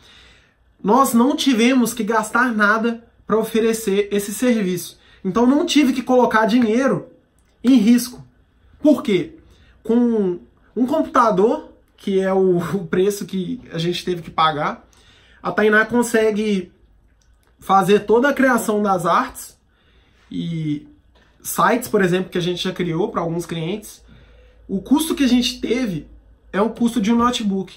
nós 0.84 1.14
não 1.14 1.36
tivemos 1.36 1.94
que 1.94 2.04
gastar 2.04 2.54
nada 2.54 3.04
para 3.26 3.38
oferecer 3.38 4.08
esse 4.12 4.34
serviço. 4.34 5.00
Então 5.24 5.46
não 5.46 5.66
tive 5.66 5.94
que 5.94 6.02
colocar 6.02 6.46
dinheiro 6.46 7.08
em 7.64 7.76
risco. 7.76 8.26
Por 8.80 9.04
quê? 9.04 9.37
Com 9.88 10.40
um 10.76 10.86
computador, 10.86 11.72
que 11.96 12.20
é 12.20 12.34
o, 12.34 12.58
o 12.58 12.86
preço 12.88 13.26
que 13.26 13.62
a 13.72 13.78
gente 13.78 14.04
teve 14.04 14.22
que 14.22 14.30
pagar, 14.30 14.86
a 15.42 15.50
Tainá 15.50 15.86
consegue 15.86 16.74
fazer 17.58 18.02
toda 18.02 18.28
a 18.28 18.34
criação 18.34 18.84
das 18.84 19.06
artes 19.06 19.58
e 20.30 20.86
sites, 21.42 21.88
por 21.88 22.02
exemplo, 22.02 22.30
que 22.30 22.38
a 22.38 22.42
gente 22.42 22.62
já 22.62 22.74
criou 22.74 23.10
para 23.10 23.22
alguns 23.22 23.46
clientes. 23.46 24.04
O 24.68 24.82
custo 24.82 25.16
que 25.16 25.24
a 25.24 25.28
gente 25.28 25.62
teve 25.62 26.06
é 26.52 26.60
o 26.60 26.72
custo 26.72 27.00
de 27.00 27.14
um 27.14 27.16
notebook. 27.16 27.74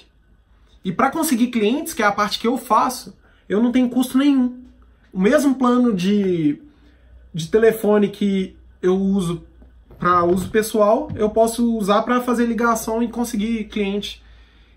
E 0.83 0.91
para 0.91 1.11
conseguir 1.11 1.47
clientes, 1.47 1.93
que 1.93 2.03
é 2.03 2.05
a 2.05 2.11
parte 2.11 2.39
que 2.39 2.47
eu 2.47 2.57
faço, 2.57 3.17
eu 3.47 3.63
não 3.63 3.71
tenho 3.71 3.89
custo 3.89 4.17
nenhum. 4.17 4.65
O 5.13 5.19
mesmo 5.21 5.55
plano 5.55 5.93
de, 5.93 6.61
de 7.33 7.47
telefone 7.47 8.09
que 8.09 8.57
eu 8.81 8.97
uso 8.97 9.47
para 10.01 10.23
uso 10.23 10.49
pessoal, 10.49 11.11
eu 11.15 11.29
posso 11.29 11.77
usar 11.77 12.01
para 12.01 12.19
fazer 12.21 12.47
ligação 12.47 13.03
e 13.03 13.07
conseguir 13.07 13.65
cliente. 13.65 14.21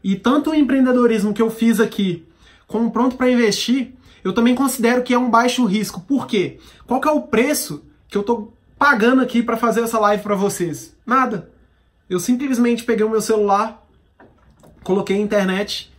E 0.03 0.17
tanto 0.17 0.51
o 0.51 0.55
empreendedorismo 0.55 1.33
que 1.33 1.41
eu 1.41 1.51
fiz 1.51 1.81
aqui, 1.81 2.29
como 2.67 2.91
pronto 2.91 3.17
para 3.17 3.31
investir, 3.31 3.95
eu 4.23 4.35
também 4.35 4.55
considero 4.55 5.03
que 5.03 5.15
é 5.15 5.19
um 5.19 5.31
baixo 5.31 5.65
risco. 5.65 6.03
Por 6.03 6.27
quê? 6.27 6.59
Qual 6.87 7.01
que 7.01 7.09
é 7.09 7.11
o 7.11 7.23
preço 7.23 7.83
que 8.07 8.17
eu 8.17 8.21
estou 8.21 8.55
pagando 8.79 9.23
aqui 9.23 9.43
para 9.43 9.57
fazer 9.57 9.81
essa 9.81 9.99
live 9.99 10.23
para 10.23 10.35
vocês? 10.35 10.95
Nada. 11.07 11.51
Eu 12.09 12.21
simplesmente 12.21 12.85
peguei 12.85 13.05
o 13.05 13.11
meu 13.11 13.23
celular, 13.23 13.83
coloquei 14.83 15.17
a 15.17 15.21
internet 15.21 15.91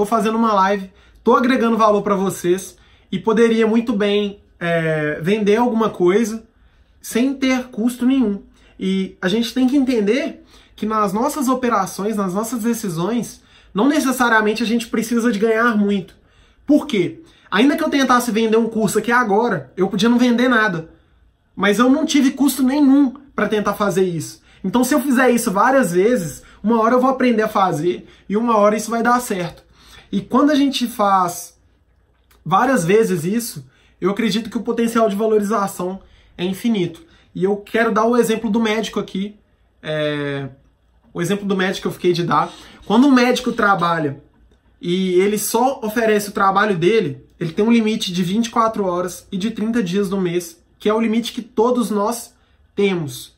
tô 0.00 0.06
fazendo 0.06 0.38
uma 0.38 0.54
live, 0.54 0.90
tô 1.22 1.36
agregando 1.36 1.76
valor 1.76 2.00
para 2.00 2.14
vocês 2.14 2.74
e 3.12 3.18
poderia 3.18 3.66
muito 3.66 3.92
bem 3.92 4.40
é, 4.58 5.20
vender 5.20 5.56
alguma 5.56 5.90
coisa 5.90 6.42
sem 7.02 7.34
ter 7.34 7.64
custo 7.64 8.06
nenhum. 8.06 8.42
E 8.82 9.18
a 9.20 9.28
gente 9.28 9.52
tem 9.52 9.68
que 9.68 9.76
entender 9.76 10.42
que 10.74 10.86
nas 10.86 11.12
nossas 11.12 11.48
operações, 11.48 12.16
nas 12.16 12.32
nossas 12.32 12.62
decisões, 12.62 13.42
não 13.74 13.86
necessariamente 13.86 14.62
a 14.62 14.66
gente 14.66 14.86
precisa 14.86 15.30
de 15.30 15.38
ganhar 15.38 15.76
muito. 15.76 16.16
Por 16.66 16.86
quê? 16.86 17.20
Ainda 17.50 17.76
que 17.76 17.84
eu 17.84 17.90
tentasse 17.90 18.30
vender 18.30 18.56
um 18.56 18.70
curso 18.70 18.98
aqui 18.98 19.12
agora, 19.12 19.70
eu 19.76 19.86
podia 19.86 20.08
não 20.08 20.18
vender 20.18 20.48
nada. 20.48 20.88
Mas 21.54 21.78
eu 21.78 21.90
não 21.90 22.06
tive 22.06 22.30
custo 22.30 22.62
nenhum 22.62 23.12
para 23.34 23.48
tentar 23.50 23.74
fazer 23.74 24.04
isso. 24.04 24.40
Então, 24.64 24.82
se 24.82 24.94
eu 24.94 25.02
fizer 25.02 25.30
isso 25.30 25.50
várias 25.50 25.92
vezes, 25.92 26.42
uma 26.62 26.80
hora 26.80 26.94
eu 26.94 27.00
vou 27.02 27.10
aprender 27.10 27.42
a 27.42 27.48
fazer 27.48 28.08
e 28.26 28.34
uma 28.34 28.56
hora 28.56 28.78
isso 28.78 28.90
vai 28.90 29.02
dar 29.02 29.20
certo. 29.20 29.62
E 30.10 30.22
quando 30.22 30.52
a 30.52 30.54
gente 30.54 30.86
faz 30.86 31.54
várias 32.42 32.82
vezes 32.82 33.24
isso, 33.24 33.62
eu 34.00 34.10
acredito 34.10 34.48
que 34.48 34.56
o 34.56 34.62
potencial 34.62 35.06
de 35.06 35.16
valorização 35.16 36.00
é 36.38 36.44
infinito. 36.46 37.09
E 37.34 37.44
eu 37.44 37.56
quero 37.56 37.92
dar 37.92 38.04
o 38.04 38.16
exemplo 38.16 38.50
do 38.50 38.60
médico 38.60 39.00
aqui. 39.00 39.36
É... 39.82 40.48
O 41.12 41.20
exemplo 41.20 41.46
do 41.46 41.56
médico 41.56 41.82
que 41.82 41.88
eu 41.88 41.92
fiquei 41.92 42.12
de 42.12 42.24
dar. 42.24 42.52
Quando 42.86 43.06
um 43.06 43.12
médico 43.12 43.52
trabalha 43.52 44.22
e 44.80 45.14
ele 45.14 45.38
só 45.38 45.80
oferece 45.82 46.30
o 46.30 46.32
trabalho 46.32 46.76
dele, 46.76 47.24
ele 47.38 47.52
tem 47.52 47.64
um 47.64 47.72
limite 47.72 48.12
de 48.12 48.22
24 48.22 48.84
horas 48.84 49.26
e 49.30 49.36
de 49.36 49.50
30 49.50 49.82
dias 49.82 50.08
no 50.10 50.20
mês, 50.20 50.62
que 50.78 50.88
é 50.88 50.94
o 50.94 51.00
limite 51.00 51.32
que 51.32 51.42
todos 51.42 51.90
nós 51.90 52.34
temos. 52.74 53.36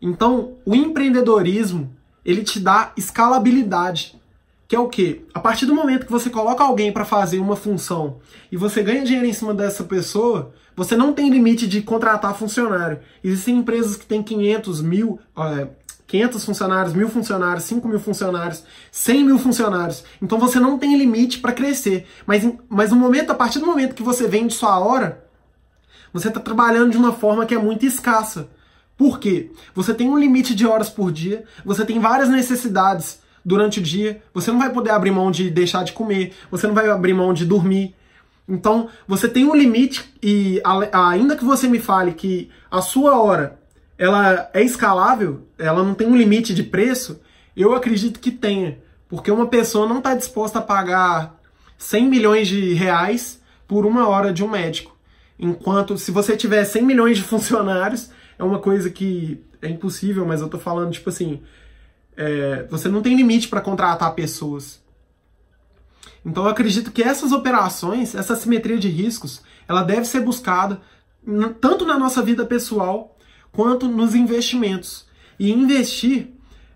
Então, 0.00 0.54
o 0.64 0.74
empreendedorismo, 0.74 1.94
ele 2.24 2.42
te 2.42 2.60
dá 2.60 2.92
escalabilidade 2.96 4.20
que 4.66 4.76
é 4.76 4.80
o 4.80 4.88
quê? 4.88 5.22
A 5.32 5.40
partir 5.40 5.66
do 5.66 5.74
momento 5.74 6.06
que 6.06 6.12
você 6.12 6.30
coloca 6.30 6.64
alguém 6.64 6.90
para 6.90 7.04
fazer 7.04 7.38
uma 7.38 7.54
função 7.56 8.18
e 8.50 8.56
você 8.56 8.82
ganha 8.82 9.04
dinheiro 9.04 9.26
em 9.26 9.32
cima 9.32 9.52
dessa 9.52 9.84
pessoa, 9.84 10.52
você 10.76 10.96
não 10.96 11.12
tem 11.12 11.30
limite 11.30 11.66
de 11.66 11.82
contratar 11.82 12.36
funcionário. 12.36 13.00
Existem 13.22 13.58
empresas 13.58 13.96
que 13.96 14.06
têm 14.06 14.22
500 14.22 14.82
mil, 14.82 15.18
é, 15.36 15.68
500 16.06 16.44
funcionários, 16.44 16.94
mil 16.94 17.08
funcionários, 17.08 17.64
5 17.64 17.88
mil 17.88 18.00
funcionários, 18.00 18.64
100 18.90 19.24
mil 19.24 19.38
funcionários. 19.38 20.04
Então 20.20 20.38
você 20.38 20.58
não 20.58 20.78
tem 20.78 20.96
limite 20.96 21.38
para 21.38 21.52
crescer. 21.52 22.06
Mas, 22.26 22.48
mas 22.68 22.90
no 22.90 22.96
momento, 22.96 23.30
a 23.30 23.34
partir 23.34 23.58
do 23.58 23.66
momento 23.66 23.94
que 23.94 24.02
você 24.02 24.26
vende 24.26 24.54
sua 24.54 24.78
hora, 24.78 25.24
você 26.12 26.28
está 26.28 26.40
trabalhando 26.40 26.92
de 26.92 26.96
uma 26.96 27.12
forma 27.12 27.46
que 27.46 27.54
é 27.54 27.58
muito 27.58 27.84
escassa. 27.84 28.48
Por 28.96 29.18
quê? 29.18 29.50
Você 29.74 29.92
tem 29.92 30.08
um 30.08 30.18
limite 30.18 30.54
de 30.54 30.66
horas 30.66 30.88
por 30.88 31.10
dia, 31.10 31.44
você 31.64 31.84
tem 31.84 31.98
várias 31.98 32.28
necessidades 32.28 33.18
durante 33.44 33.80
o 33.80 33.82
dia, 33.82 34.22
você 34.32 34.50
não 34.50 34.58
vai 34.58 34.70
poder 34.70 34.90
abrir 34.90 35.10
mão 35.10 35.30
de 35.30 35.50
deixar 35.50 35.84
de 35.84 35.92
comer, 35.92 36.32
você 36.50 36.66
não 36.66 36.74
vai 36.74 36.88
abrir 36.88 37.12
mão 37.12 37.34
de 37.34 37.44
dormir. 37.44 37.94
Então, 38.46 38.88
você 39.08 39.28
tem 39.28 39.44
um 39.46 39.54
limite 39.54 40.12
e 40.22 40.60
ainda 40.92 41.36
que 41.36 41.44
você 41.44 41.66
me 41.66 41.78
fale 41.78 42.12
que 42.12 42.50
a 42.70 42.82
sua 42.82 43.18
hora 43.18 43.58
ela 43.96 44.50
é 44.52 44.62
escalável, 44.62 45.46
ela 45.58 45.82
não 45.82 45.94
tem 45.94 46.06
um 46.06 46.16
limite 46.16 46.52
de 46.52 46.62
preço, 46.62 47.20
eu 47.56 47.74
acredito 47.74 48.20
que 48.20 48.30
tenha, 48.30 48.78
porque 49.08 49.30
uma 49.30 49.46
pessoa 49.46 49.88
não 49.88 49.98
está 49.98 50.14
disposta 50.14 50.58
a 50.58 50.62
pagar 50.62 51.40
100 51.78 52.08
milhões 52.08 52.48
de 52.48 52.74
reais 52.74 53.40
por 53.66 53.86
uma 53.86 54.08
hora 54.08 54.32
de 54.32 54.44
um 54.44 54.48
médico. 54.48 54.94
Enquanto 55.38 55.96
se 55.96 56.10
você 56.10 56.36
tiver 56.36 56.64
100 56.64 56.82
milhões 56.82 57.16
de 57.16 57.22
funcionários, 57.24 58.10
é 58.38 58.44
uma 58.44 58.58
coisa 58.58 58.90
que 58.90 59.42
é 59.62 59.68
impossível, 59.68 60.26
mas 60.26 60.40
eu 60.40 60.48
tô 60.48 60.58
falando 60.58 60.92
tipo 60.92 61.08
assim, 61.08 61.40
é, 62.16 62.66
você 62.68 62.88
não 62.88 63.00
tem 63.00 63.16
limite 63.16 63.48
para 63.48 63.60
contratar 63.60 64.14
pessoas. 64.14 64.82
Então 66.24 66.44
eu 66.44 66.50
acredito 66.50 66.90
que 66.90 67.02
essas 67.02 67.32
operações, 67.32 68.14
essa 68.14 68.34
simetria 68.34 68.78
de 68.78 68.88
riscos, 68.88 69.42
ela 69.68 69.82
deve 69.82 70.06
ser 70.06 70.20
buscada 70.20 70.80
tanto 71.60 71.84
na 71.84 71.98
nossa 71.98 72.22
vida 72.22 72.44
pessoal 72.44 73.16
quanto 73.52 73.88
nos 73.88 74.14
investimentos. 74.14 75.06
E 75.38 75.50
investir, 75.52 76.28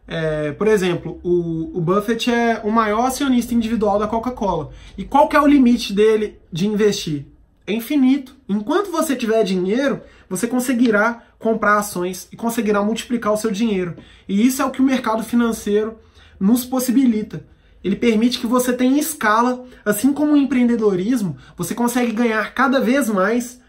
é, 0.07 0.53
por 0.53 0.67
exemplo, 0.67 1.21
o, 1.23 1.79
o 1.79 1.81
Buffett 1.81 2.31
é 2.31 2.61
o 2.65 2.71
maior 2.71 3.07
acionista 3.07 3.55
individual 3.55 3.99
da 3.99 4.07
Coca-Cola. 4.07 4.71
E 4.97 5.05
qual 5.05 5.29
que 5.29 5.37
é 5.37 5.41
o 5.41 5.47
limite 5.47 5.93
dele 5.93 6.39
de 6.53 6.67
investir? 6.67 7.27
É 7.67 7.73
infinito. 7.73 8.35
Enquanto 8.49 8.91
você 8.91 9.15
tiver 9.15 9.43
dinheiro, 9.45 10.01
você 10.29 10.47
conseguirá 10.47 11.23
comprar 11.39 11.79
ações 11.79 12.27
e 12.33 12.37
conseguirá 12.37 12.83
multiplicar 12.83 13.33
o 13.33 13.37
seu 13.37 13.51
dinheiro. 13.51 13.95
E 14.29 14.47
isso 14.47 14.63
é 14.63 14.65
o 14.65 14.71
que 14.71 14.81
o 14.81 14.85
mercado 14.85 15.23
financeiro 15.23 15.99
nos 16.41 16.65
possibilita. 16.65 17.45
Ele 17.89 17.97
permite 17.97 18.39
que 18.39 18.47
você 18.47 18.71
tenha 18.71 19.01
escala, 19.01 19.65
assim 19.83 20.13
como 20.13 20.35
o 20.35 20.37
empreendedorismo, 20.37 21.39
você 21.57 21.75
consegue 21.75 22.13
ganhar 22.13 22.53
cada 22.53 22.83
vez 22.83 23.09
mais. 23.09 23.63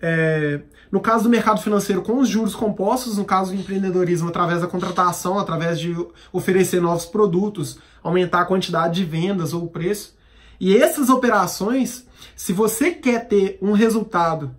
É, 0.00 0.62
no 0.90 1.02
caso 1.02 1.24
do 1.24 1.28
mercado 1.28 1.60
financeiro, 1.60 2.00
com 2.00 2.18
os 2.18 2.26
juros 2.26 2.54
compostos, 2.54 3.18
no 3.18 3.26
caso 3.26 3.50
do 3.52 3.60
empreendedorismo, 3.60 4.30
através 4.30 4.62
da 4.62 4.66
contratação, 4.66 5.38
através 5.38 5.78
de 5.78 5.94
oferecer 6.32 6.80
novos 6.80 7.04
produtos, 7.04 7.78
aumentar 8.02 8.40
a 8.40 8.46
quantidade 8.46 8.94
de 8.94 9.04
vendas 9.04 9.52
ou 9.52 9.64
o 9.64 9.68
preço. 9.68 10.16
E 10.58 10.74
essas 10.74 11.10
operações, 11.10 12.06
se 12.34 12.54
você 12.54 12.90
quer 12.90 13.28
ter 13.28 13.58
um 13.60 13.72
resultado 13.72 14.50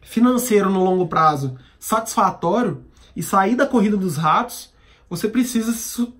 financeiro 0.00 0.70
no 0.70 0.82
longo 0.82 1.06
prazo 1.06 1.58
satisfatório 1.78 2.82
e 3.14 3.22
sair 3.22 3.56
da 3.56 3.66
corrida 3.66 3.98
dos 3.98 4.16
ratos, 4.16 4.72
você 5.10 5.28
precisa 5.28 5.74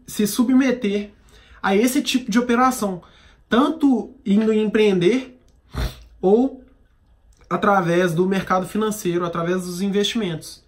se 0.06 0.26
submeter 0.26 1.14
a 1.62 1.76
esse 1.76 2.02
tipo 2.02 2.30
de 2.30 2.38
operação, 2.38 3.02
tanto 3.48 4.14
indo 4.26 4.52
empreender 4.52 5.38
ou 6.20 6.62
através 7.48 8.12
do 8.14 8.26
mercado 8.26 8.66
financeiro, 8.66 9.24
através 9.24 9.64
dos 9.64 9.80
investimentos. 9.80 10.62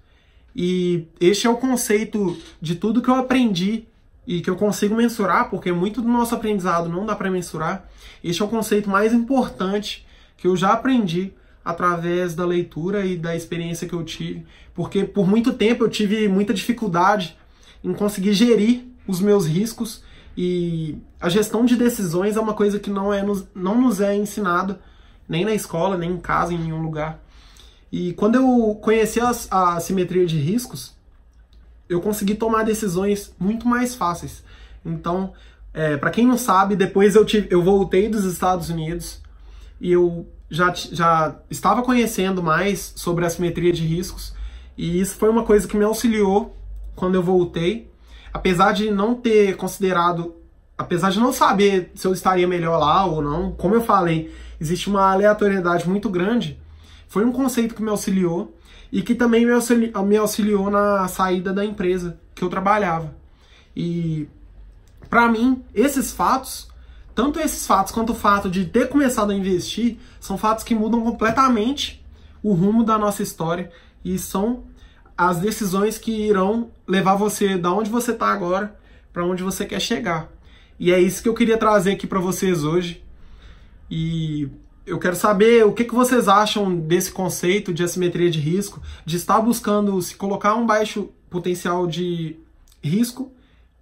E 0.55 1.07
este 1.21 1.47
é 1.47 1.51
o 1.51 1.57
conceito 1.57 2.37
de 2.61 2.77
tudo 2.77 3.03
que 3.03 3.09
eu 3.09 3.15
aprendi 3.15 3.89
e 4.27 4.41
que 4.41 4.49
eu 4.49 4.57
consigo 4.57 4.95
mensurar, 4.95 5.51
porque 5.51 5.73
muito 5.73 6.01
do 6.01 6.09
nosso 6.09 6.35
aprendizado 6.35 6.89
não 6.89 7.05
dá 7.05 7.17
para 7.17 7.31
mensurar. 7.31 7.89
Este 8.23 8.41
é 8.41 8.45
o 8.45 8.49
conceito 8.49 8.89
mais 8.89 9.13
importante 9.13 10.07
que 10.37 10.47
eu 10.47 10.57
já 10.57 10.73
aprendi 10.73 11.33
através 11.65 12.35
da 12.35 12.45
leitura 12.45 13.05
e 13.05 13.17
da 13.17 13.35
experiência 13.35 13.89
que 13.89 13.95
eu 13.95 14.05
tive, 14.05 14.45
porque 14.75 15.05
por 15.05 15.27
muito 15.27 15.53
tempo 15.55 15.85
eu 15.85 15.89
tive 15.89 16.29
muita 16.29 16.53
dificuldade 16.53 17.37
em 17.83 17.93
conseguir 17.95 18.35
gerir 18.35 18.85
os 19.07 19.21
meus 19.21 19.47
riscos 19.47 20.03
e 20.37 20.99
a 21.21 21.29
gestão 21.29 21.65
de 21.65 21.77
decisões 21.77 22.37
é 22.37 22.41
uma 22.41 22.55
coisa 22.55 22.79
que 22.79 22.91
não, 22.91 23.13
é 23.13 23.23
nos, 23.23 23.47
não 23.55 23.81
nos 23.81 24.01
é 24.01 24.17
ensinada 24.17 24.81
nem 25.29 25.45
na 25.45 25.55
escola, 25.55 25.97
nem 25.97 26.13
em 26.13 26.21
casa, 26.21 26.53
em 26.53 26.59
nenhum 26.59 26.83
lugar. 26.83 27.19
E 27.91 28.13
quando 28.15 28.35
eu 28.35 28.79
conheci 28.83 29.21
a, 29.21 29.31
a 29.51 29.81
simetria 29.81 30.27
de 30.27 30.39
riscos, 30.39 30.95
eu 31.89 32.01
consegui 32.01 32.35
tomar 32.35 32.65
decisões 32.65 33.35
muito 33.39 33.67
mais 33.69 33.95
fáceis. 33.95 34.43
Então, 34.85 35.33
é, 35.73 35.97
para 35.97 36.11
quem 36.11 36.27
não 36.27 36.37
sabe, 36.37 36.77
depois 36.77 37.15
eu, 37.15 37.25
tive, 37.25 37.49
eu 37.51 37.63
voltei 37.63 38.09
dos 38.09 38.25
Estados 38.25 38.69
Unidos 38.69 39.23
e 39.81 39.93
eu 39.93 40.27
já, 40.51 40.73
já 40.75 41.37
estava 41.49 41.83
conhecendo 41.83 42.43
mais 42.43 42.93
sobre 42.97 43.25
a 43.25 43.31
simetria 43.31 43.73
de 43.73 43.87
riscos 43.87 44.35
e 44.77 45.01
isso 45.01 45.17
foi 45.17 45.29
uma 45.29 45.45
coisa 45.45 45.69
que 45.69 45.77
me 45.77 45.85
auxiliou 45.85 46.57
quando 46.95 47.15
eu 47.15 47.23
voltei. 47.23 47.91
Apesar 48.35 48.73
de 48.73 48.91
não 48.91 49.15
ter 49.15 49.57
considerado, 49.57 50.35
apesar 50.77 51.11
de 51.11 51.21
não 51.21 51.33
saber 51.33 51.93
se 51.95 52.05
eu 52.05 52.13
estaria 52.13 52.49
melhor 52.49 52.77
lá 52.79 53.07
ou 53.07 53.23
não, 53.23 53.53
como 53.53 53.77
eu 53.77 53.81
falei, 53.81 54.35
existe 54.61 54.91
uma 54.91 55.13
aleatoriedade 55.13 55.89
muito 55.89 56.11
grande. 56.11 56.59
Foi 57.07 57.25
um 57.25 57.31
conceito 57.31 57.77
que 57.77 57.83
me 57.83 57.91
auxiliou 57.91 58.53
e 58.91 59.03
que 59.03 59.15
também 59.15 59.47
me 59.47 59.53
auxiliou, 59.53 60.05
me 60.05 60.17
auxiliou 60.17 60.69
na 60.69 61.07
saída 61.07 61.53
da 61.53 61.65
empresa 61.65 62.19
que 62.35 62.43
eu 62.43 62.49
trabalhava. 62.49 63.15
E 63.75 64.29
para 65.09 65.29
mim, 65.29 65.63
esses 65.73 66.13
fatos, 66.13 66.69
tanto 67.15 67.39
esses 67.39 67.65
fatos 67.65 67.93
quanto 67.93 68.11
o 68.11 68.17
fato 68.17 68.51
de 68.51 68.65
ter 68.65 68.89
começado 68.89 69.31
a 69.31 69.35
investir, 69.35 69.97
são 70.19 70.37
fatos 70.37 70.65
que 70.65 70.75
mudam 70.75 71.03
completamente 71.03 72.05
o 72.43 72.53
rumo 72.53 72.83
da 72.83 72.99
nossa 72.99 73.23
história 73.23 73.71
e 74.05 74.19
são 74.19 74.65
as 75.17 75.39
decisões 75.39 75.99
que 75.99 76.11
irão 76.11 76.71
levar 76.87 77.15
você 77.15 77.57
da 77.57 77.73
onde 77.73 77.91
você 77.91 78.11
está 78.11 78.27
agora 78.29 78.77
para 79.13 79.25
onde 79.25 79.43
você 79.43 79.65
quer 79.65 79.81
chegar. 79.81 80.29
E 80.79 80.93
é 80.93 81.01
isso 81.01 81.23
que 81.23 81.29
eu 81.29 81.35
queria 81.35 81.57
trazer 81.57 81.93
aqui 81.93 82.07
para 82.07 82.19
vocês 82.19 82.65
hoje. 82.65 83.03
E 83.89 84.49
eu 84.85 84.99
quero 84.99 85.15
saber 85.15 85.65
o 85.65 85.73
que, 85.73 85.85
que 85.85 85.95
vocês 85.95 86.29
acham 86.29 86.75
desse 86.75 87.13
conceito 87.13 87.73
de 87.73 87.85
assimetria 87.85 88.31
de 88.31 88.41
risco, 88.41 88.83
de 89.07 89.17
estar 89.17 89.41
buscando 89.41 90.01
se 90.03 90.17
colocar 90.17 90.57
um 90.57 90.67
baixo 90.67 91.11
potencial 91.31 91.87
de 91.87 92.37
risco 92.83 93.33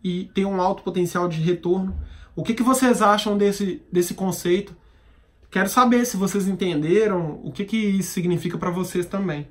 e 0.05 0.31
ter 0.35 0.45
um 0.45 0.61
alto 0.61 0.83
potencial 0.83 1.29
de 1.29 1.41
retorno. 1.41 1.97
O 2.37 2.43
que, 2.43 2.55
que 2.55 2.63
vocês 2.63 3.01
acham 3.01 3.37
desse, 3.39 3.83
desse 3.91 4.15
conceito? 4.15 4.77
Quero 5.51 5.69
saber 5.69 6.05
se 6.05 6.17
vocês 6.17 6.47
entenderam 6.47 7.41
o 7.43 7.51
que, 7.53 7.65
que 7.65 7.77
isso 7.77 8.13
significa 8.13 8.57
para 8.57 8.71
vocês 8.71 9.07
também. 9.07 9.49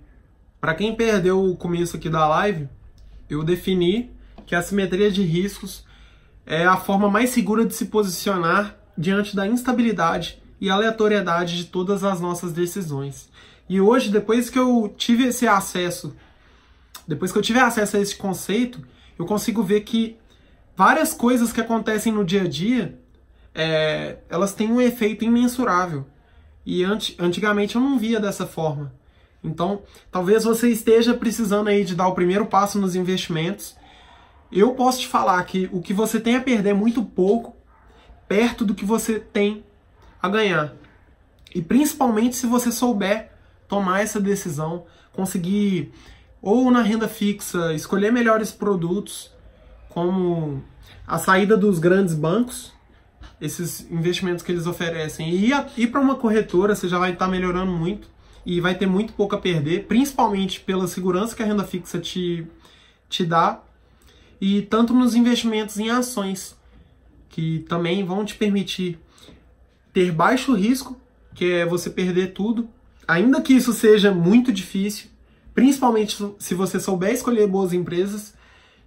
Para 0.62 0.76
quem 0.76 0.96
perdeu 0.96 1.44
o 1.44 1.58
começo 1.58 1.98
aqui 1.98 2.08
da 2.08 2.28
live, 2.28 2.70
eu 3.28 3.44
defini 3.44 4.12
que 4.46 4.54
a 4.54 4.60
assimetria 4.60 5.10
de 5.10 5.24
riscos 5.24 5.84
é 6.46 6.66
a 6.66 6.78
forma 6.78 7.10
mais 7.10 7.32
segura 7.32 7.66
de 7.66 7.74
se 7.74 7.86
posicionar 7.86 8.78
diante 8.96 9.36
da 9.36 9.48
instabilidade 9.48 10.40
e 10.60 10.70
aleatoriedade 10.70 11.58
de 11.58 11.66
todas 11.66 12.04
as 12.04 12.22
nossas 12.22 12.54
decisões. 12.54 13.28
E 13.68 13.82
hoje, 13.82 14.12
depois 14.12 14.52
que 14.52 14.60
eu 14.60 14.94
tive 14.96 15.24
esse 15.24 15.48
acesso, 15.48 16.16
depois 17.08 17.32
que 17.32 17.40
eu 17.40 17.42
tive 17.42 17.58
acesso 17.58 17.98
a 17.98 18.00
esse 18.00 18.16
conceito, 18.16 18.86
eu 19.18 19.26
consigo 19.26 19.64
ver 19.64 19.82
que 19.82 20.16
várias 20.78 21.12
coisas 21.12 21.52
que 21.52 21.60
acontecem 21.60 22.14
no 22.14 22.24
dia 22.24 22.44
a 22.44 22.48
dia, 22.48 23.00
é, 23.56 24.20
elas 24.30 24.54
têm 24.54 24.72
um 24.72 24.80
efeito 24.80 25.26
imensurável. 25.26 26.06
E 26.64 26.84
antigamente 26.84 27.76
eu 27.76 27.82
não 27.82 27.98
via 27.98 28.20
dessa 28.20 28.46
forma. 28.46 29.01
Então, 29.44 29.82
talvez 30.12 30.44
você 30.44 30.70
esteja 30.70 31.14
precisando 31.14 31.68
aí 31.68 31.84
de 31.84 31.96
dar 31.96 32.08
o 32.08 32.14
primeiro 32.14 32.46
passo 32.46 32.80
nos 32.80 32.96
investimentos. 32.96 33.76
Eu 34.52 34.74
posso 34.74 35.00
te 35.00 35.08
falar 35.08 35.44
que 35.46 35.70
o 35.72 35.82
que 35.82 35.94
você 35.94 36.20
tem 36.20 36.36
a 36.36 36.42
perder 36.42 36.70
é 36.70 36.74
muito 36.74 37.04
pouco, 37.04 37.56
perto 38.28 38.64
do 38.64 38.76
que 38.76 38.86
você 38.86 39.20
tem 39.20 39.64
a 40.22 40.30
ganhar. 40.30 40.74
E 41.54 41.62
principalmente 41.62 42.36
se 42.36 42.46
você 42.46 42.72
souber 42.72 43.32
tomar 43.68 44.02
essa 44.02 44.20
decisão, 44.20 44.86
conseguir 45.12 45.92
ou 46.42 46.70
na 46.72 46.82
renda 46.82 47.08
fixa 47.08 47.74
escolher 47.74 48.12
melhores 48.12 48.52
produtos, 48.52 49.32
como 49.90 50.64
a 51.06 51.18
saída 51.18 51.58
dos 51.58 51.80
grandes 51.80 52.14
bancos, 52.14 52.74
esses 53.40 53.90
investimentos 53.92 54.44
que 54.44 54.52
eles 54.52 54.68
oferecem, 54.68 55.30
e 55.30 55.52
ir 55.78 55.88
para 55.88 56.02
uma 56.02 56.16
corretora, 56.16 56.76
você 56.76 56.88
já 56.88 57.00
vai 57.00 57.14
estar 57.14 57.26
tá 57.26 57.32
melhorando 57.32 57.72
muito 57.72 58.11
e 58.46 58.60
vai 58.60 58.76
ter 58.76 58.88
muito 58.88 59.14
pouco 59.14 59.36
a 59.36 59.40
perder, 59.40 59.86
principalmente 59.86 60.60
pela 60.60 60.88
segurança 60.88 61.36
que 61.36 61.44
a 61.44 61.46
renda 61.46 61.64
fixa 61.64 62.00
te, 62.00 62.46
te 63.10 63.26
dá, 63.26 63.62
e 64.40 64.64
tanto 64.64 64.94
nos 64.94 65.14
investimentos 65.14 65.78
em 65.78 65.90
ações, 65.90 66.58
que 67.30 67.60
também 67.70 68.04
vão 68.04 68.26
te 68.26 68.36
permitir 68.36 69.00
ter 69.94 70.12
baixo 70.12 70.54
risco, 70.54 71.00
que 71.34 71.52
é 71.52 71.66
você 71.66 71.90
perder 71.90 72.34
tudo, 72.34 72.68
ainda 73.08 73.42
que 73.42 73.54
isso 73.54 73.74
seja 73.74 74.12
muito 74.12 74.52
difícil, 74.52 75.10
principalmente 75.54 76.18
se 76.40 76.56
você 76.56 76.80
souber 76.80 77.12
escolher 77.12 77.48
boas 77.48 77.74
empresas 77.74 78.34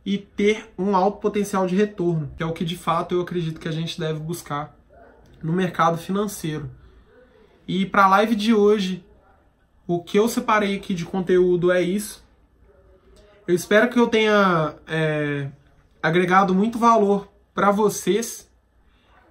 e 0.04 0.18
ter 0.18 0.68
um 0.76 0.94
alto 0.94 1.18
potencial 1.18 1.66
de 1.66 1.74
retorno, 1.74 2.30
que 2.36 2.42
é 2.42 2.46
o 2.46 2.52
que 2.52 2.64
de 2.64 2.76
fato 2.76 3.14
eu 3.14 3.20
acredito 3.20 3.60
que 3.60 3.68
a 3.68 3.72
gente 3.72 3.98
deve 3.98 4.18
buscar 4.18 4.76
no 5.42 5.52
mercado 5.52 5.96
financeiro. 5.96 6.70
E 7.66 7.86
para 7.86 8.04
a 8.04 8.08
live 8.08 8.34
de 8.34 8.52
hoje, 8.52 9.04
o 9.86 10.02
que 10.02 10.18
eu 10.18 10.28
separei 10.28 10.76
aqui 10.76 10.94
de 10.94 11.04
conteúdo 11.04 11.70
é 11.70 11.82
isso. 11.82 12.24
Eu 13.46 13.54
espero 13.54 13.90
que 13.90 13.98
eu 13.98 14.06
tenha 14.06 14.74
é, 14.86 15.48
agregado 16.02 16.54
muito 16.54 16.78
valor 16.78 17.28
para 17.54 17.70
vocês 17.70 18.50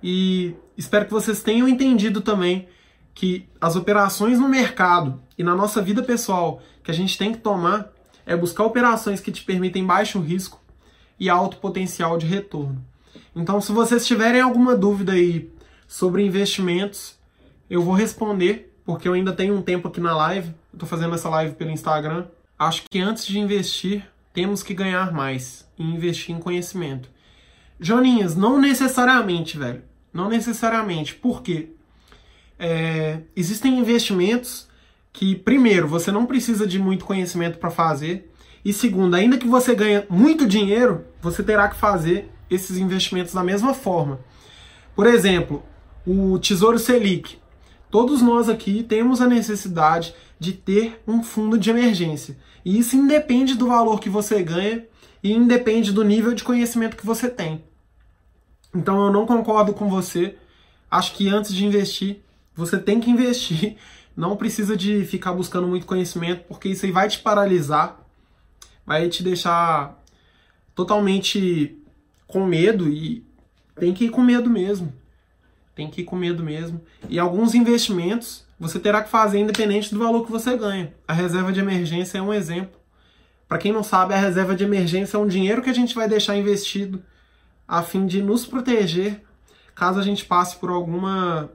e 0.02 0.56
espero 0.78 1.06
que 1.06 1.12
vocês 1.12 1.42
tenham 1.42 1.68
entendido 1.68 2.22
também 2.22 2.68
que 3.14 3.48
as 3.60 3.76
operações 3.76 4.40
no 4.40 4.48
mercado 4.48 5.22
e 5.38 5.44
na 5.44 5.56
nossa 5.56 5.82
vida 5.82 6.04
pessoal 6.04 6.62
que 6.84 6.92
a 6.92 6.94
gente 6.94 7.18
tem 7.18 7.32
que 7.32 7.40
tomar 7.40 7.92
é 8.26 8.36
buscar 8.36 8.64
operações 8.64 9.20
que 9.20 9.32
te 9.32 9.44
permitem 9.44 9.86
baixo 9.86 10.20
risco 10.20 10.62
e 11.20 11.30
alto 11.30 11.58
potencial 11.58 12.18
de 12.18 12.26
retorno. 12.26 12.84
Então, 13.36 13.60
se 13.62 13.72
vocês 13.72 14.06
tiverem 14.06 14.42
alguma 14.42 14.76
dúvida 14.76 15.14
aí 15.14 15.52
sobre 15.88 16.26
investimentos, 16.26 17.18
eu 17.70 17.82
vou 17.82 17.94
responder, 17.94 18.73
porque 18.86 19.08
eu 19.08 19.14
ainda 19.14 19.34
tenho 19.34 19.56
um 19.56 19.62
tempo 19.62 19.88
aqui 19.88 20.00
na 20.00 20.16
live, 20.16 20.54
eu 20.74 20.80
tô 20.80 20.86
fazendo 20.86 21.16
essa 21.16 21.30
live 21.30 21.56
pelo 21.56 21.72
Instagram. 21.72 22.26
Acho 22.58 22.84
que 22.90 23.00
antes 23.00 23.26
de 23.26 23.40
investir, 23.40 24.06
temos 24.34 24.64
que 24.64 24.74
ganhar 24.74 25.14
mais 25.14 25.68
e 25.78 25.84
investir 25.84 26.36
em 26.36 26.40
conhecimento. 26.40 27.10
Joninhas, 27.80 28.36
não 28.36 28.60
necessariamente, 28.60 29.58
velho. 29.58 29.84
Não 30.14 30.30
necessariamente. 30.30 31.16
Por 31.16 31.42
quê? 31.42 31.70
É, 32.58 33.20
existem 33.36 33.78
investimentos 33.80 34.68
que, 35.12 35.36
primeiro, 35.36 35.88
você 35.88 36.12
não 36.12 36.26
precisa 36.26 36.66
de 36.66 36.80
muito 36.80 37.06
conhecimento 37.06 37.58
para 37.58 37.70
fazer. 37.70 38.32
E 38.64 38.72
segundo, 38.72 39.16
ainda 39.16 39.38
que 39.38 39.48
você 39.48 39.76
ganhe 39.76 40.06
muito 40.10 40.48
dinheiro, 40.48 41.06
você 41.22 41.44
terá 41.44 41.68
que 41.68 41.76
fazer 41.76 42.32
esses 42.50 42.78
investimentos 42.78 43.34
da 43.34 43.44
mesma 43.44 43.74
forma. 43.74 44.20
Por 44.96 45.08
exemplo, 45.08 45.64
o 46.06 46.40
Tesouro 46.40 46.80
Selic. 46.80 47.38
Todos 47.94 48.24
nós 48.24 48.50
aqui 48.50 48.82
temos 48.82 49.22
a 49.22 49.28
necessidade 49.28 50.16
de 50.40 50.52
ter 50.52 51.04
um 51.08 51.22
fundo 51.22 51.60
de 51.60 51.70
emergência. 51.70 52.36
E 52.66 52.80
isso 52.80 52.96
independe 52.96 53.54
do 53.54 53.68
valor 53.68 54.00
que 54.00 54.10
você 54.10 54.42
ganha 54.42 54.84
e 55.22 55.32
independe 55.32 55.92
do 55.92 56.04
nível 56.04 56.34
de 56.34 56.44
conhecimento 56.44 56.98
que 56.98 57.06
você 57.06 57.30
tem. 57.30 57.64
Então 58.74 59.06
eu 59.06 59.14
não 59.14 59.28
concordo 59.28 59.76
com 59.76 59.88
você. 59.88 60.36
Acho 60.90 61.14
que 61.14 61.30
antes 61.30 61.54
de 61.54 61.68
investir, 61.68 62.24
você 62.56 62.80
tem 62.80 63.00
que 63.00 63.12
investir. 63.12 63.78
Não 64.18 64.36
precisa 64.38 64.78
de 64.78 65.06
ficar 65.06 65.34
buscando 65.34 65.68
muito 65.68 65.88
conhecimento, 65.88 66.46
porque 66.48 66.70
isso 66.70 66.86
aí 66.86 66.92
vai 66.92 67.08
te 67.08 67.20
paralisar, 67.20 68.00
vai 68.86 69.10
te 69.10 69.24
deixar 69.24 70.04
totalmente 70.76 71.80
com 72.28 72.46
medo 72.46 72.88
e 72.88 73.24
tem 73.76 73.92
que 73.92 74.06
ir 74.06 74.10
com 74.10 74.22
medo 74.22 74.52
mesmo. 74.52 74.94
Tem 75.76 75.90
que 75.90 76.02
ir 76.02 76.06
com 76.06 76.16
medo 76.16 76.44
mesmo. 76.44 76.82
E 77.10 77.20
alguns 77.20 77.56
investimentos 77.56 78.46
você 78.60 78.80
terá 78.80 79.04
que 79.04 79.10
fazer 79.10 79.40
independente 79.40 79.94
do 79.94 80.00
valor 80.00 80.26
que 80.26 80.32
você 80.32 80.56
ganha. 80.56 80.94
A 81.08 81.14
reserva 81.14 81.52
de 81.52 81.60
emergência 81.60 82.18
é 82.18 82.22
um 82.22 82.34
exemplo. 82.34 82.80
Para 83.48 83.58
quem 83.58 83.74
não 83.74 83.84
sabe, 83.84 84.14
a 84.14 84.18
reserva 84.18 84.56
de 84.56 84.64
emergência 84.64 85.18
é 85.18 85.20
um 85.20 85.28
dinheiro 85.28 85.62
que 85.62 85.70
a 85.70 85.76
gente 85.76 85.94
vai 85.94 86.08
deixar 86.08 86.38
investido 86.38 87.04
a 87.68 87.82
fim 87.82 88.06
de 88.06 88.22
nos 88.22 88.46
proteger 88.46 89.22
caso 89.76 90.00
a 90.00 90.04
gente 90.04 90.26
passe 90.26 90.58
por 90.58 90.70
alguma 90.70 91.50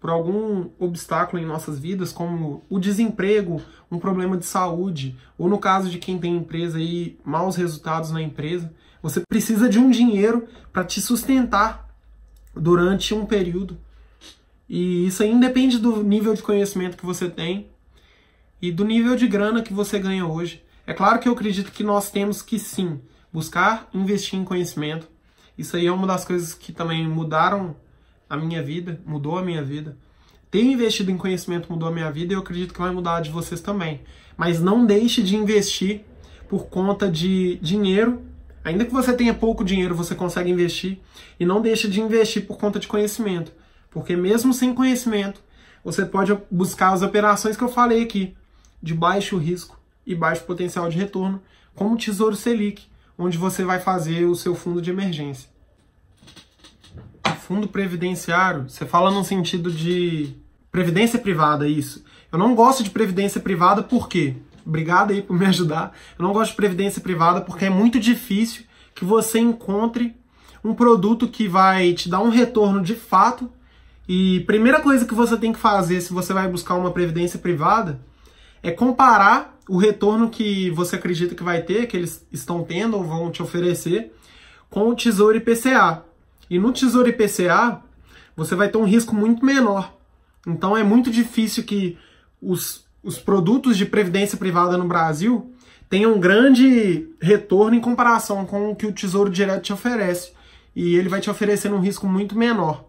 por 0.00 0.10
algum 0.10 0.68
obstáculo 0.80 1.40
em 1.40 1.46
nossas 1.46 1.78
vidas, 1.78 2.10
como 2.10 2.64
o 2.68 2.80
desemprego, 2.80 3.62
um 3.88 4.00
problema 4.00 4.36
de 4.36 4.44
saúde, 4.44 5.16
ou 5.38 5.48
no 5.48 5.60
caso 5.60 5.88
de 5.88 5.98
quem 5.98 6.18
tem 6.18 6.36
empresa 6.36 6.80
e 6.80 7.16
maus 7.24 7.54
resultados 7.54 8.10
na 8.10 8.20
empresa, 8.20 8.74
você 9.00 9.20
precisa 9.20 9.68
de 9.68 9.78
um 9.78 9.90
dinheiro 9.90 10.48
para 10.72 10.82
te 10.82 11.00
sustentar 11.00 11.91
durante 12.54 13.14
um 13.14 13.24
período. 13.24 13.78
E 14.68 15.06
isso 15.06 15.22
aí 15.22 15.30
independe 15.30 15.78
do 15.78 16.02
nível 16.02 16.34
de 16.34 16.42
conhecimento 16.42 16.96
que 16.96 17.06
você 17.06 17.28
tem 17.28 17.68
e 18.60 18.70
do 18.70 18.84
nível 18.84 19.16
de 19.16 19.26
grana 19.26 19.62
que 19.62 19.72
você 19.72 19.98
ganha 19.98 20.26
hoje. 20.26 20.62
É 20.86 20.94
claro 20.94 21.18
que 21.18 21.28
eu 21.28 21.32
acredito 21.32 21.72
que 21.72 21.84
nós 21.84 22.10
temos 22.10 22.42
que 22.42 22.58
sim 22.58 23.00
buscar 23.32 23.88
investir 23.92 24.38
em 24.38 24.44
conhecimento. 24.44 25.08
Isso 25.56 25.76
aí 25.76 25.86
é 25.86 25.92
uma 25.92 26.06
das 26.06 26.24
coisas 26.24 26.54
que 26.54 26.72
também 26.72 27.06
mudaram 27.06 27.76
a 28.28 28.36
minha 28.36 28.62
vida, 28.62 29.00
mudou 29.04 29.36
a 29.36 29.42
minha 29.42 29.62
vida. 29.62 29.96
Ter 30.50 30.62
investido 30.62 31.10
em 31.10 31.16
conhecimento 31.16 31.70
mudou 31.70 31.88
a 31.88 31.92
minha 31.92 32.10
vida 32.10 32.32
e 32.32 32.36
eu 32.36 32.40
acredito 32.40 32.74
que 32.74 32.80
vai 32.80 32.90
mudar 32.90 33.16
a 33.16 33.20
de 33.20 33.30
vocês 33.30 33.60
também. 33.60 34.00
Mas 34.36 34.60
não 34.60 34.84
deixe 34.84 35.22
de 35.22 35.36
investir 35.36 36.02
por 36.48 36.66
conta 36.66 37.10
de 37.10 37.58
dinheiro. 37.62 38.22
Ainda 38.64 38.84
que 38.84 38.92
você 38.92 39.12
tenha 39.12 39.34
pouco 39.34 39.64
dinheiro, 39.64 39.94
você 39.94 40.14
consegue 40.14 40.50
investir. 40.50 40.98
E 41.38 41.44
não 41.44 41.60
deixe 41.60 41.88
de 41.88 42.00
investir 42.00 42.46
por 42.46 42.58
conta 42.58 42.78
de 42.78 42.86
conhecimento. 42.86 43.52
Porque 43.90 44.16
mesmo 44.16 44.54
sem 44.54 44.74
conhecimento, 44.74 45.40
você 45.84 46.04
pode 46.04 46.36
buscar 46.50 46.92
as 46.92 47.02
operações 47.02 47.56
que 47.56 47.64
eu 47.64 47.68
falei 47.68 48.02
aqui, 48.02 48.34
de 48.82 48.94
baixo 48.94 49.36
risco 49.36 49.78
e 50.06 50.14
baixo 50.14 50.44
potencial 50.44 50.88
de 50.88 50.98
retorno, 50.98 51.42
como 51.74 51.94
o 51.94 51.98
Tesouro 51.98 52.36
Selic, 52.36 52.84
onde 53.18 53.36
você 53.36 53.64
vai 53.64 53.80
fazer 53.80 54.24
o 54.24 54.34
seu 54.34 54.54
fundo 54.54 54.80
de 54.80 54.90
emergência 54.90 55.52
fundo 57.52 57.68
previdenciário, 57.68 58.68
você 58.68 58.86
fala 58.86 59.10
no 59.10 59.22
sentido 59.22 59.70
de 59.70 60.34
previdência 60.70 61.18
privada, 61.18 61.68
isso. 61.68 62.02
Eu 62.32 62.38
não 62.38 62.54
gosto 62.54 62.82
de 62.82 62.88
previdência 62.88 63.40
privada 63.40 63.82
por 63.82 64.08
quê? 64.08 64.36
Obrigado 64.64 65.12
aí 65.12 65.22
por 65.22 65.38
me 65.38 65.46
ajudar. 65.46 65.92
Eu 66.18 66.24
não 66.24 66.32
gosto 66.32 66.50
de 66.50 66.56
previdência 66.56 67.00
privada 67.00 67.40
porque 67.40 67.64
é 67.64 67.70
muito 67.70 67.98
difícil 67.98 68.64
que 68.94 69.04
você 69.04 69.38
encontre 69.38 70.14
um 70.64 70.74
produto 70.74 71.28
que 71.28 71.48
vai 71.48 71.92
te 71.92 72.08
dar 72.08 72.20
um 72.20 72.28
retorno 72.28 72.82
de 72.82 72.94
fato. 72.94 73.50
E 74.08 74.40
primeira 74.40 74.80
coisa 74.80 75.04
que 75.04 75.14
você 75.14 75.36
tem 75.36 75.52
que 75.52 75.58
fazer 75.58 76.00
se 76.00 76.12
você 76.12 76.32
vai 76.32 76.48
buscar 76.48 76.74
uma 76.74 76.90
previdência 76.90 77.38
privada 77.38 78.00
é 78.62 78.70
comparar 78.70 79.58
o 79.68 79.76
retorno 79.76 80.30
que 80.30 80.70
você 80.70 80.96
acredita 80.96 81.34
que 81.34 81.42
vai 81.42 81.62
ter, 81.62 81.86
que 81.86 81.96
eles 81.96 82.26
estão 82.32 82.62
tendo 82.62 82.96
ou 82.96 83.04
vão 83.04 83.30
te 83.30 83.42
oferecer, 83.42 84.12
com 84.70 84.88
o 84.88 84.94
Tesouro 84.94 85.36
IPCA. 85.36 86.04
E 86.48 86.58
no 86.58 86.72
Tesouro 86.72 87.08
IPCA, 87.08 87.80
você 88.36 88.54
vai 88.54 88.68
ter 88.68 88.78
um 88.78 88.84
risco 88.84 89.14
muito 89.14 89.44
menor. 89.44 89.96
Então 90.46 90.76
é 90.76 90.82
muito 90.82 91.10
difícil 91.10 91.64
que 91.64 91.96
os, 92.40 92.84
os 93.02 93.18
produtos 93.18 93.76
de 93.76 93.84
previdência 93.84 94.38
privada 94.38 94.76
no 94.76 94.86
Brasil 94.86 95.52
tenham 95.88 96.14
um 96.14 96.20
grande 96.20 97.08
retorno 97.20 97.76
em 97.76 97.80
comparação 97.80 98.46
com 98.46 98.70
o 98.70 98.76
que 98.76 98.86
o 98.86 98.92
Tesouro 98.92 99.28
Direto 99.28 99.64
te 99.64 99.72
oferece. 99.72 100.32
E 100.74 100.96
ele 100.96 101.08
vai 101.08 101.20
te 101.20 101.28
oferecendo 101.28 101.76
um 101.76 101.80
risco 101.80 102.06
muito 102.06 102.36
menor. 102.36 102.86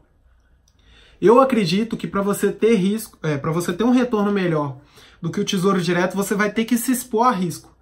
Eu 1.19 1.39
acredito 1.41 1.97
que 1.97 2.07
para 2.07 2.21
você 2.21 2.51
ter 2.51 2.75
risco, 2.75 3.17
é, 3.23 3.37
para 3.37 3.51
você 3.51 3.73
ter 3.73 3.83
um 3.83 3.91
retorno 3.91 4.31
melhor 4.31 4.77
do 5.21 5.29
que 5.29 5.39
o 5.39 5.45
Tesouro 5.45 5.81
Direto, 5.81 6.15
você 6.15 6.35
vai 6.35 6.51
ter 6.51 6.65
que 6.65 6.77
se 6.77 6.91
expor 6.91 7.27
a 7.27 7.31
risco. 7.31 7.73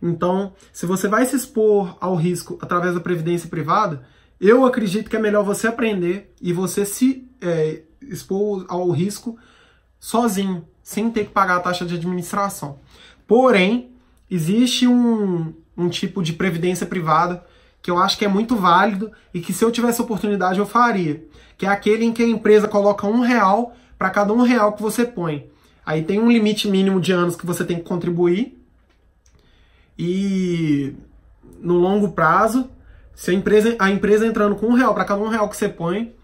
Então, 0.00 0.54
se 0.72 0.86
você 0.86 1.08
vai 1.08 1.24
se 1.26 1.36
expor 1.36 1.96
ao 2.00 2.14
risco 2.14 2.58
através 2.60 2.94
da 2.94 3.00
previdência 3.00 3.48
privada, 3.48 4.06
eu 4.40 4.64
acredito 4.64 5.10
que 5.10 5.16
é 5.16 5.18
melhor 5.18 5.44
você 5.44 5.66
aprender 5.66 6.32
e 6.40 6.52
você 6.52 6.84
se 6.84 7.28
é, 7.40 7.82
expor 8.02 8.64
ao 8.68 8.90
risco 8.90 9.36
sozinho, 9.98 10.66
sem 10.88 11.10
ter 11.10 11.26
que 11.26 11.32
pagar 11.32 11.56
a 11.56 11.60
taxa 11.60 11.84
de 11.84 11.96
administração. 11.96 12.78
Porém, 13.26 13.90
existe 14.30 14.86
um, 14.86 15.52
um 15.76 15.86
tipo 15.90 16.22
de 16.22 16.32
previdência 16.32 16.86
privada 16.86 17.44
que 17.82 17.90
eu 17.90 17.98
acho 17.98 18.16
que 18.16 18.24
é 18.24 18.28
muito 18.28 18.56
válido 18.56 19.12
e 19.34 19.40
que 19.40 19.52
se 19.52 19.62
eu 19.62 19.70
tivesse 19.70 20.00
oportunidade 20.00 20.58
eu 20.58 20.64
faria, 20.64 21.22
que 21.58 21.66
é 21.66 21.68
aquele 21.68 22.06
em 22.06 22.12
que 22.12 22.22
a 22.22 22.26
empresa 22.26 22.66
coloca 22.66 23.06
um 23.06 23.20
real 23.20 23.76
para 23.98 24.08
cada 24.08 24.32
um 24.32 24.40
real 24.40 24.72
que 24.72 24.80
você 24.80 25.04
põe. 25.04 25.50
Aí 25.84 26.02
tem 26.02 26.18
um 26.18 26.32
limite 26.32 26.66
mínimo 26.66 27.02
de 27.02 27.12
anos 27.12 27.36
que 27.36 27.44
você 27.44 27.66
tem 27.66 27.76
que 27.76 27.84
contribuir 27.84 28.58
e 29.98 30.94
no 31.60 31.74
longo 31.74 32.12
prazo 32.12 32.70
se 33.14 33.30
a 33.30 33.34
empresa, 33.34 33.76
a 33.78 33.90
empresa 33.90 34.26
entrando 34.26 34.56
com 34.56 34.68
um 34.68 34.74
real 34.74 34.94
para 34.94 35.04
cada 35.04 35.20
um 35.20 35.28
real 35.28 35.50
que 35.50 35.56
você 35.58 35.68
põe, 35.68 36.14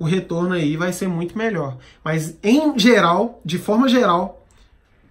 o 0.00 0.04
retorno 0.04 0.54
aí 0.54 0.78
vai 0.78 0.92
ser 0.92 1.06
muito 1.06 1.36
melhor. 1.36 1.76
Mas 2.02 2.36
em 2.42 2.76
geral, 2.78 3.40
de 3.44 3.58
forma 3.58 3.86
geral, 3.86 4.46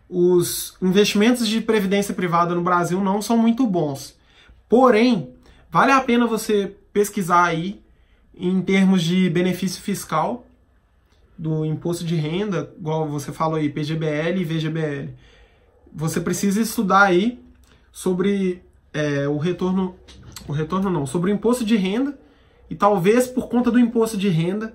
os 0.10 0.76
investimentos 0.82 1.48
de 1.48 1.62
previdência 1.62 2.14
privada 2.14 2.56
no 2.56 2.64
Brasil 2.64 3.00
não 3.00 3.22
são 3.22 3.38
muito 3.38 3.68
bons. 3.68 4.18
Porém, 4.68 5.30
vale 5.70 5.92
a 5.92 6.02
pena 6.02 6.26
você 6.26 6.76
pesquisar 6.92 7.46
aí 7.46 7.80
em 8.36 8.60
termos 8.62 9.04
de 9.04 9.30
benefício 9.30 9.80
fiscal 9.80 10.46
do 11.38 11.64
imposto 11.64 12.04
de 12.04 12.16
renda, 12.16 12.74
igual 12.78 13.08
você 13.08 13.32
falou 13.32 13.58
aí, 13.58 13.70
PGBL 13.70 14.42
e 14.42 14.44
VGBL. 14.44 15.14
Você 15.94 16.20
precisa 16.20 16.60
estudar 16.60 17.04
aí 17.04 17.40
sobre 17.92 18.64
é, 18.92 19.28
o 19.28 19.38
retorno 19.38 19.96
o 20.48 20.52
retorno 20.52 20.90
não, 20.90 21.06
sobre 21.06 21.32
o 21.32 21.34
imposto 21.34 21.64
de 21.64 21.76
renda, 21.76 22.18
e 22.72 22.76
talvez 22.76 23.28
por 23.28 23.48
conta 23.48 23.70
do 23.70 23.80
imposto 23.80 24.18
de 24.18 24.30
renda, 24.30 24.74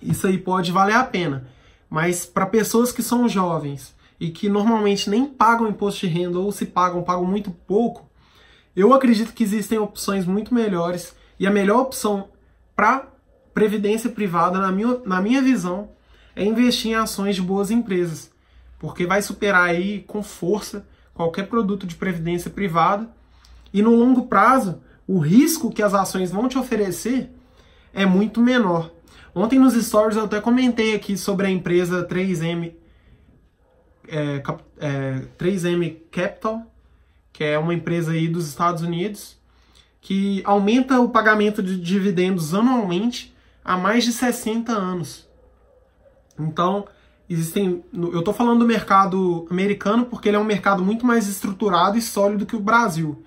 isso 0.00 0.26
aí 0.26 0.38
pode 0.38 0.72
valer 0.72 0.94
a 0.94 1.04
pena. 1.04 1.48
Mas 1.88 2.26
para 2.26 2.46
pessoas 2.46 2.92
que 2.92 3.02
são 3.02 3.28
jovens 3.28 3.94
e 4.18 4.30
que 4.30 4.48
normalmente 4.48 5.08
nem 5.08 5.26
pagam 5.26 5.68
imposto 5.68 6.00
de 6.00 6.06
renda 6.06 6.38
ou 6.38 6.50
se 6.50 6.66
pagam, 6.66 7.02
pagam 7.02 7.24
muito 7.24 7.50
pouco, 7.50 8.08
eu 8.74 8.92
acredito 8.92 9.32
que 9.32 9.42
existem 9.42 9.78
opções 9.78 10.26
muito 10.26 10.54
melhores 10.54 11.14
e 11.38 11.46
a 11.46 11.50
melhor 11.50 11.80
opção 11.80 12.28
para 12.74 13.06
previdência 13.54 14.10
privada, 14.10 14.58
na 14.58 14.70
minha, 14.70 15.00
na 15.06 15.20
minha 15.20 15.40
visão, 15.40 15.90
é 16.34 16.44
investir 16.44 16.90
em 16.90 16.94
ações 16.94 17.36
de 17.36 17.42
boas 17.42 17.70
empresas, 17.70 18.30
porque 18.78 19.06
vai 19.06 19.22
superar 19.22 19.70
aí 19.70 20.04
com 20.06 20.22
força 20.22 20.86
qualquer 21.14 21.48
produto 21.48 21.86
de 21.86 21.96
previdência 21.96 22.50
privada 22.50 23.08
e 23.72 23.80
no 23.80 23.94
longo 23.94 24.26
prazo 24.26 24.82
o 25.08 25.18
risco 25.18 25.72
que 25.72 25.82
as 25.82 25.94
ações 25.94 26.30
vão 26.30 26.48
te 26.48 26.58
oferecer 26.58 27.30
é 27.94 28.04
muito 28.04 28.42
menor. 28.42 28.90
Ontem 29.38 29.58
nos 29.58 29.74
stories 29.74 30.16
eu 30.16 30.24
até 30.24 30.40
comentei 30.40 30.94
aqui 30.94 31.14
sobre 31.18 31.46
a 31.46 31.50
empresa 31.50 32.08
3M, 32.08 32.72
é, 34.08 34.42
é, 34.78 35.22
3M 35.38 35.98
Capital, 36.10 36.62
que 37.34 37.44
é 37.44 37.58
uma 37.58 37.74
empresa 37.74 38.12
aí 38.12 38.28
dos 38.28 38.48
Estados 38.48 38.80
Unidos, 38.80 39.36
que 40.00 40.40
aumenta 40.42 40.98
o 41.00 41.10
pagamento 41.10 41.62
de 41.62 41.78
dividendos 41.78 42.54
anualmente 42.54 43.36
há 43.62 43.76
mais 43.76 44.04
de 44.04 44.12
60 44.12 44.72
anos. 44.72 45.28
Então, 46.40 46.86
existem. 47.28 47.84
Eu 47.92 48.20
estou 48.20 48.32
falando 48.32 48.60
do 48.60 48.66
mercado 48.66 49.46
americano 49.50 50.06
porque 50.06 50.30
ele 50.30 50.38
é 50.38 50.40
um 50.40 50.44
mercado 50.44 50.82
muito 50.82 51.04
mais 51.04 51.28
estruturado 51.28 51.98
e 51.98 52.00
sólido 52.00 52.46
que 52.46 52.56
o 52.56 52.60
Brasil. 52.60 53.22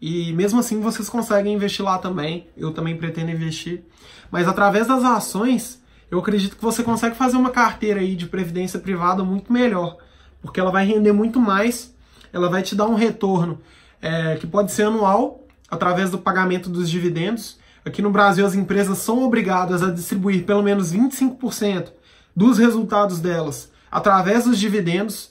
E 0.00 0.32
mesmo 0.32 0.60
assim 0.60 0.80
vocês 0.80 1.08
conseguem 1.08 1.54
investir 1.54 1.84
lá 1.84 1.98
também. 1.98 2.48
Eu 2.56 2.72
também 2.72 2.96
pretendo 2.96 3.30
investir. 3.30 3.82
Mas 4.30 4.46
através 4.46 4.86
das 4.86 5.04
ações, 5.04 5.82
eu 6.10 6.18
acredito 6.18 6.56
que 6.56 6.62
você 6.62 6.82
consegue 6.82 7.16
fazer 7.16 7.36
uma 7.36 7.50
carteira 7.50 8.00
aí 8.00 8.14
de 8.14 8.26
previdência 8.26 8.78
privada 8.78 9.24
muito 9.24 9.52
melhor. 9.52 9.96
Porque 10.42 10.60
ela 10.60 10.70
vai 10.70 10.86
render 10.86 11.12
muito 11.12 11.40
mais, 11.40 11.94
ela 12.32 12.48
vai 12.48 12.62
te 12.62 12.74
dar 12.74 12.86
um 12.86 12.94
retorno 12.94 13.60
é, 14.00 14.36
que 14.36 14.46
pode 14.46 14.70
ser 14.70 14.84
anual, 14.84 15.44
através 15.68 16.10
do 16.10 16.18
pagamento 16.18 16.68
dos 16.68 16.88
dividendos. 16.88 17.58
Aqui 17.84 18.02
no 18.02 18.10
Brasil, 18.10 18.44
as 18.44 18.54
empresas 18.54 18.98
são 18.98 19.22
obrigadas 19.22 19.82
a 19.82 19.90
distribuir 19.90 20.44
pelo 20.44 20.62
menos 20.62 20.92
25% 20.92 21.88
dos 22.34 22.58
resultados 22.58 23.20
delas 23.20 23.70
através 23.90 24.44
dos 24.44 24.58
dividendos. 24.58 25.30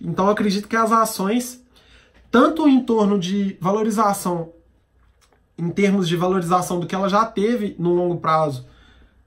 Então, 0.00 0.28
acredito 0.28 0.68
que 0.68 0.76
as 0.76 0.92
ações 0.92 1.61
tanto 2.32 2.66
em 2.66 2.82
torno 2.82 3.18
de 3.18 3.58
valorização, 3.60 4.54
em 5.56 5.68
termos 5.68 6.08
de 6.08 6.16
valorização 6.16 6.80
do 6.80 6.86
que 6.86 6.94
ela 6.94 7.08
já 7.08 7.26
teve 7.26 7.76
no 7.78 7.94
longo 7.94 8.16
prazo 8.16 8.66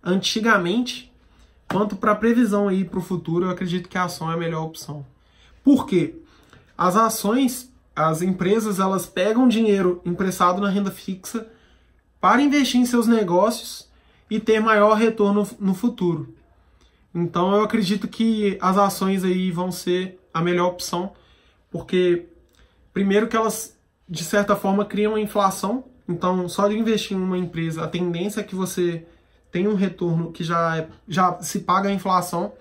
antigamente, 0.04 1.14
quanto 1.70 1.96
para 1.96 2.16
previsão 2.16 2.68
aí 2.68 2.84
para 2.84 2.98
o 2.98 3.04
futuro, 3.04 3.46
eu 3.46 3.52
acredito 3.52 3.88
que 3.88 3.98
a 3.98 4.06
ação 4.06 4.32
é 4.32 4.34
a 4.34 4.38
melhor 4.38 4.66
opção. 4.66 5.06
Por 5.64 5.86
quê? 5.86 6.16
As 6.76 6.96
ações, 6.96 7.72
as 7.96 8.24
empresas, 8.24 8.80
elas 8.80 9.06
pegam 9.06 9.48
dinheiro 9.48 10.02
emprestado 10.04 10.60
na 10.60 10.70
renda 10.70 10.90
fixa 10.90 11.48
para 12.20 12.42
investir 12.42 12.82
em 12.82 12.86
seus 12.86 13.06
negócios 13.06 13.88
e 14.30 14.40
ter 14.40 14.60
maior 14.60 14.96
retorno 14.96 15.48
no 15.60 15.76
futuro. 15.76 16.34
Então 17.14 17.54
eu 17.54 17.64
acredito 17.64 18.08
que 18.08 18.58
as 18.60 18.80
ações 18.80 19.24
aí 19.24 19.52
vão 19.52 19.72
ser 19.72 20.20
a 20.34 20.42
melhor 20.42 20.70
opção, 20.70 21.14
porque 21.72 22.26
primeiro 22.96 23.28
que 23.28 23.36
elas 23.36 23.78
de 24.08 24.24
certa 24.24 24.56
forma 24.56 24.86
criam 24.86 25.18
inflação, 25.18 25.84
então 26.08 26.48
só 26.48 26.68
de 26.70 26.78
investir 26.80 27.18
em 27.18 27.22
uma 27.22 27.38
empresa, 27.38 27.84
a 27.84 27.88
tendência 27.88 28.40
é 28.40 28.44
que 28.44 28.56
você 28.56 29.06
tenha 29.52 29.70
um 29.70 29.76
retorno 29.76 30.32
que 30.32 30.46
já, 30.46 30.78
é, 30.78 30.88
já 31.06 31.38
se 31.42 31.60
paga 31.60 31.90
a 31.90 31.92
inflação. 31.92 32.54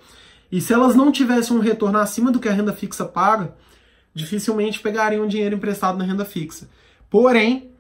E 0.51 0.61
se 0.61 0.72
elas 0.72 0.97
não 0.97 1.12
tivessem 1.12 1.57
um 1.57 1.61
retorno 1.61 1.99
acima 1.99 2.32
do 2.32 2.41
que 2.41 2.49
a 2.49 2.53
renda 2.53 2.72
fixa 2.72 3.05
paga, 3.05 3.55
dificilmente 4.12 4.80
pegariam 4.80 5.26
dinheiro 5.28 5.55
emprestado 5.55 5.97
na 5.97 6.05
renda 6.05 6.24
fixa. 6.24 6.68
Porém, 7.09 7.70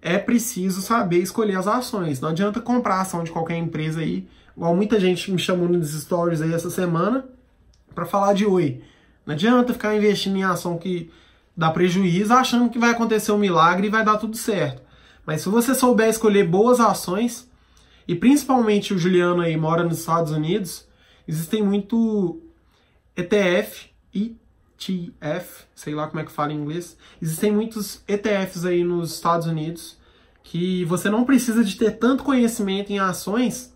é 0.00 0.16
preciso 0.16 0.82
saber 0.82 1.18
escolher 1.18 1.56
as 1.56 1.66
ações. 1.66 2.20
Não 2.20 2.28
adianta 2.28 2.60
comprar 2.60 3.00
ação 3.00 3.24
de 3.24 3.32
qualquer 3.32 3.56
empresa 3.56 4.00
aí, 4.00 4.28
igual 4.56 4.76
muita 4.76 5.00
gente 5.00 5.32
me 5.32 5.38
chamou 5.38 5.68
nos 5.68 5.90
stories 5.90 6.40
aí 6.40 6.52
essa 6.52 6.70
semana 6.70 7.24
para 7.94 8.06
falar 8.06 8.32
de 8.32 8.46
oi. 8.46 8.80
Não 9.24 9.34
adianta 9.34 9.72
ficar 9.72 9.96
investindo 9.96 10.36
em 10.36 10.44
ação 10.44 10.78
que 10.78 11.10
dá 11.56 11.70
prejuízo 11.70 12.34
achando 12.34 12.68
que 12.68 12.78
vai 12.78 12.90
acontecer 12.90 13.32
um 13.32 13.38
milagre 13.38 13.86
e 13.86 13.90
vai 13.90 14.04
dar 14.04 14.18
tudo 14.18 14.36
certo. 14.36 14.82
Mas 15.24 15.40
se 15.40 15.48
você 15.48 15.74
souber 15.74 16.08
escolher 16.08 16.46
boas 16.46 16.78
ações, 16.78 17.50
e 18.06 18.14
principalmente 18.14 18.94
o 18.94 18.98
Juliano 18.98 19.40
aí 19.40 19.56
mora 19.56 19.82
nos 19.82 19.98
Estados 19.98 20.30
Unidos, 20.30 20.86
existem 21.26 21.62
muito 21.62 22.40
ETF, 23.16 23.90
ETF, 24.14 25.64
sei 25.74 25.94
lá 25.94 26.06
como 26.06 26.20
é 26.20 26.24
que 26.24 26.30
fala 26.30 26.52
em 26.52 26.56
inglês. 26.56 26.96
Existem 27.20 27.50
muitos 27.50 28.02
ETFs 28.06 28.64
aí 28.64 28.84
nos 28.84 29.14
Estados 29.14 29.46
Unidos 29.46 29.96
que 30.44 30.84
você 30.84 31.10
não 31.10 31.24
precisa 31.24 31.64
de 31.64 31.76
ter 31.76 31.92
tanto 31.92 32.22
conhecimento 32.22 32.92
em 32.92 33.00
ações 33.00 33.74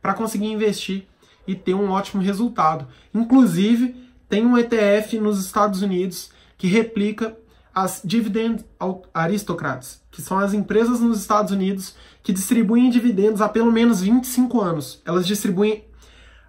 para 0.00 0.14
conseguir 0.14 0.46
investir 0.46 1.06
e 1.46 1.54
ter 1.54 1.74
um 1.74 1.90
ótimo 1.90 2.22
resultado. 2.22 2.88
Inclusive, 3.14 3.94
tem 4.26 4.46
um 4.46 4.56
ETF 4.56 5.18
nos 5.18 5.44
Estados 5.44 5.82
Unidos 5.82 6.30
que 6.56 6.66
replica 6.66 7.36
as 7.74 8.00
Dividend 8.02 8.64
Aristocrats, 9.12 10.02
que 10.10 10.22
são 10.22 10.38
as 10.38 10.54
empresas 10.54 10.98
nos 11.00 11.20
Estados 11.20 11.52
Unidos 11.52 11.94
que 12.22 12.32
distribuem 12.32 12.88
dividendos 12.88 13.42
há 13.42 13.48
pelo 13.48 13.70
menos 13.70 14.00
25 14.00 14.60
anos. 14.60 15.02
Elas 15.04 15.26
distribuem 15.26 15.84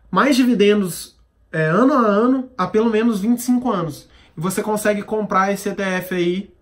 mais 0.10 0.38
dividendos 0.38 1.18
é, 1.52 1.66
ano 1.66 1.94
a 1.94 2.00
ano 2.00 2.50
há 2.58 2.66
pelo 2.66 2.90
menos 2.90 3.20
25 3.20 3.70
anos. 3.70 4.08
E 4.38 4.40
você 4.40 4.64
consegue 4.64 5.02
comprar 5.02 5.52
esse 5.52 5.68
ETF 5.68 6.16
aí, 6.16 6.54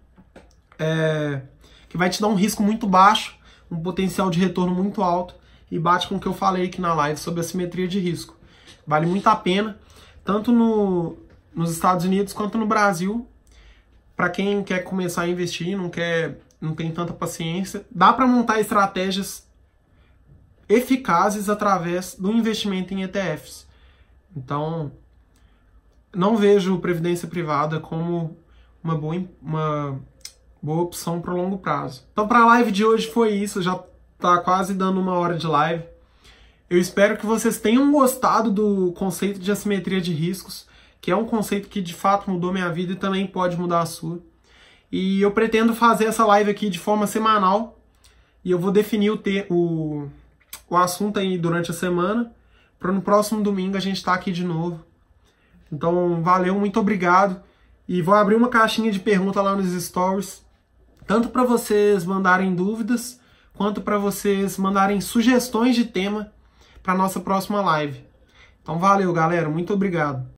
é, 0.79 1.41
que 1.87 1.97
vai 1.97 2.09
te 2.09 2.19
dar 2.19 2.27
um 2.27 2.35
risco 2.35 2.63
muito 2.63 2.87
baixo, 2.87 3.37
um 3.69 3.79
potencial 3.79 4.29
de 4.29 4.39
retorno 4.39 4.73
muito 4.73 5.03
alto, 5.03 5.35
e 5.69 5.77
bate 5.77 6.07
com 6.07 6.15
o 6.15 6.19
que 6.19 6.27
eu 6.27 6.33
falei 6.33 6.65
aqui 6.65 6.81
na 6.81 6.93
live 6.93 7.19
sobre 7.19 7.41
a 7.41 7.43
simetria 7.43 7.87
de 7.87 7.99
risco. 7.99 8.35
Vale 8.87 9.05
muito 9.05 9.27
a 9.27 9.35
pena, 9.35 9.77
tanto 10.23 10.51
no, 10.51 11.17
nos 11.53 11.71
Estados 11.71 12.05
Unidos 12.05 12.33
quanto 12.33 12.57
no 12.57 12.65
Brasil, 12.65 13.27
para 14.15 14.29
quem 14.29 14.63
quer 14.63 14.79
começar 14.83 15.23
a 15.23 15.27
investir, 15.27 15.77
não 15.77 15.89
quer, 15.89 16.39
não 16.61 16.73
tem 16.73 16.91
tanta 16.91 17.13
paciência, 17.13 17.85
dá 17.91 18.13
para 18.13 18.25
montar 18.25 18.59
estratégias 18.59 19.45
eficazes 20.69 21.49
através 21.49 22.15
do 22.15 22.31
investimento 22.31 22.93
em 22.93 23.03
ETFs. 23.03 23.67
Então, 24.35 24.91
não 26.13 26.37
vejo 26.37 26.79
previdência 26.79 27.27
privada 27.27 27.79
como 27.79 28.37
uma 28.83 28.95
boa, 28.95 29.23
uma 29.41 29.99
boa 30.61 30.83
opção 30.83 31.21
para 31.21 31.33
o 31.33 31.37
longo 31.37 31.57
prazo. 31.57 32.07
Então, 32.11 32.27
para 32.27 32.39
a 32.39 32.45
live 32.45 32.71
de 32.71 32.85
hoje 32.85 33.07
foi 33.07 33.33
isso, 33.33 33.61
já 33.61 33.79
está 34.15 34.37
quase 34.39 34.73
dando 34.73 34.99
uma 34.99 35.13
hora 35.13 35.37
de 35.37 35.45
live. 35.45 35.83
Eu 36.69 36.79
espero 36.79 37.17
que 37.17 37.25
vocês 37.25 37.59
tenham 37.59 37.91
gostado 37.91 38.49
do 38.49 38.91
conceito 38.93 39.39
de 39.39 39.51
assimetria 39.51 40.01
de 40.01 40.11
riscos 40.11 40.65
que 41.05 41.11
é 41.11 41.15
um 41.15 41.23
conceito 41.23 41.69
que 41.69 41.83
de 41.83 41.93
fato 41.93 42.31
mudou 42.31 42.51
minha 42.51 42.67
vida 42.71 42.93
e 42.93 42.95
também 42.95 43.27
pode 43.27 43.55
mudar 43.55 43.81
a 43.81 43.85
sua. 43.85 44.19
E 44.91 45.21
eu 45.21 45.29
pretendo 45.29 45.75
fazer 45.75 46.05
essa 46.05 46.25
live 46.25 46.49
aqui 46.49 46.67
de 46.67 46.79
forma 46.79 47.05
semanal 47.05 47.77
e 48.43 48.49
eu 48.49 48.57
vou 48.57 48.71
definir 48.71 49.11
o, 49.11 49.21
o, 49.51 50.09
o 50.67 50.75
assunto 50.75 51.19
aí 51.19 51.37
durante 51.37 51.69
a 51.69 51.75
semana 51.75 52.33
para 52.79 52.91
no 52.91 53.03
próximo 53.03 53.43
domingo 53.43 53.77
a 53.77 53.79
gente 53.79 53.97
estar 53.97 54.13
tá 54.13 54.17
aqui 54.17 54.31
de 54.31 54.43
novo. 54.43 54.83
Então, 55.71 56.23
valeu, 56.23 56.55
muito 56.55 56.79
obrigado. 56.79 57.39
E 57.87 58.01
vou 58.01 58.15
abrir 58.15 58.33
uma 58.33 58.49
caixinha 58.49 58.91
de 58.91 58.99
pergunta 58.99 59.43
lá 59.43 59.55
nos 59.55 59.79
stories, 59.83 60.43
tanto 61.05 61.29
para 61.29 61.43
vocês 61.43 62.03
mandarem 62.03 62.55
dúvidas, 62.55 63.19
quanto 63.53 63.79
para 63.79 63.99
vocês 63.99 64.57
mandarem 64.57 64.99
sugestões 64.99 65.75
de 65.75 65.85
tema 65.85 66.33
para 66.81 66.95
nossa 66.95 67.19
próxima 67.19 67.61
live. 67.61 68.03
Então, 68.63 68.79
valeu, 68.79 69.13
galera, 69.13 69.47
muito 69.47 69.71
obrigado. 69.71 70.33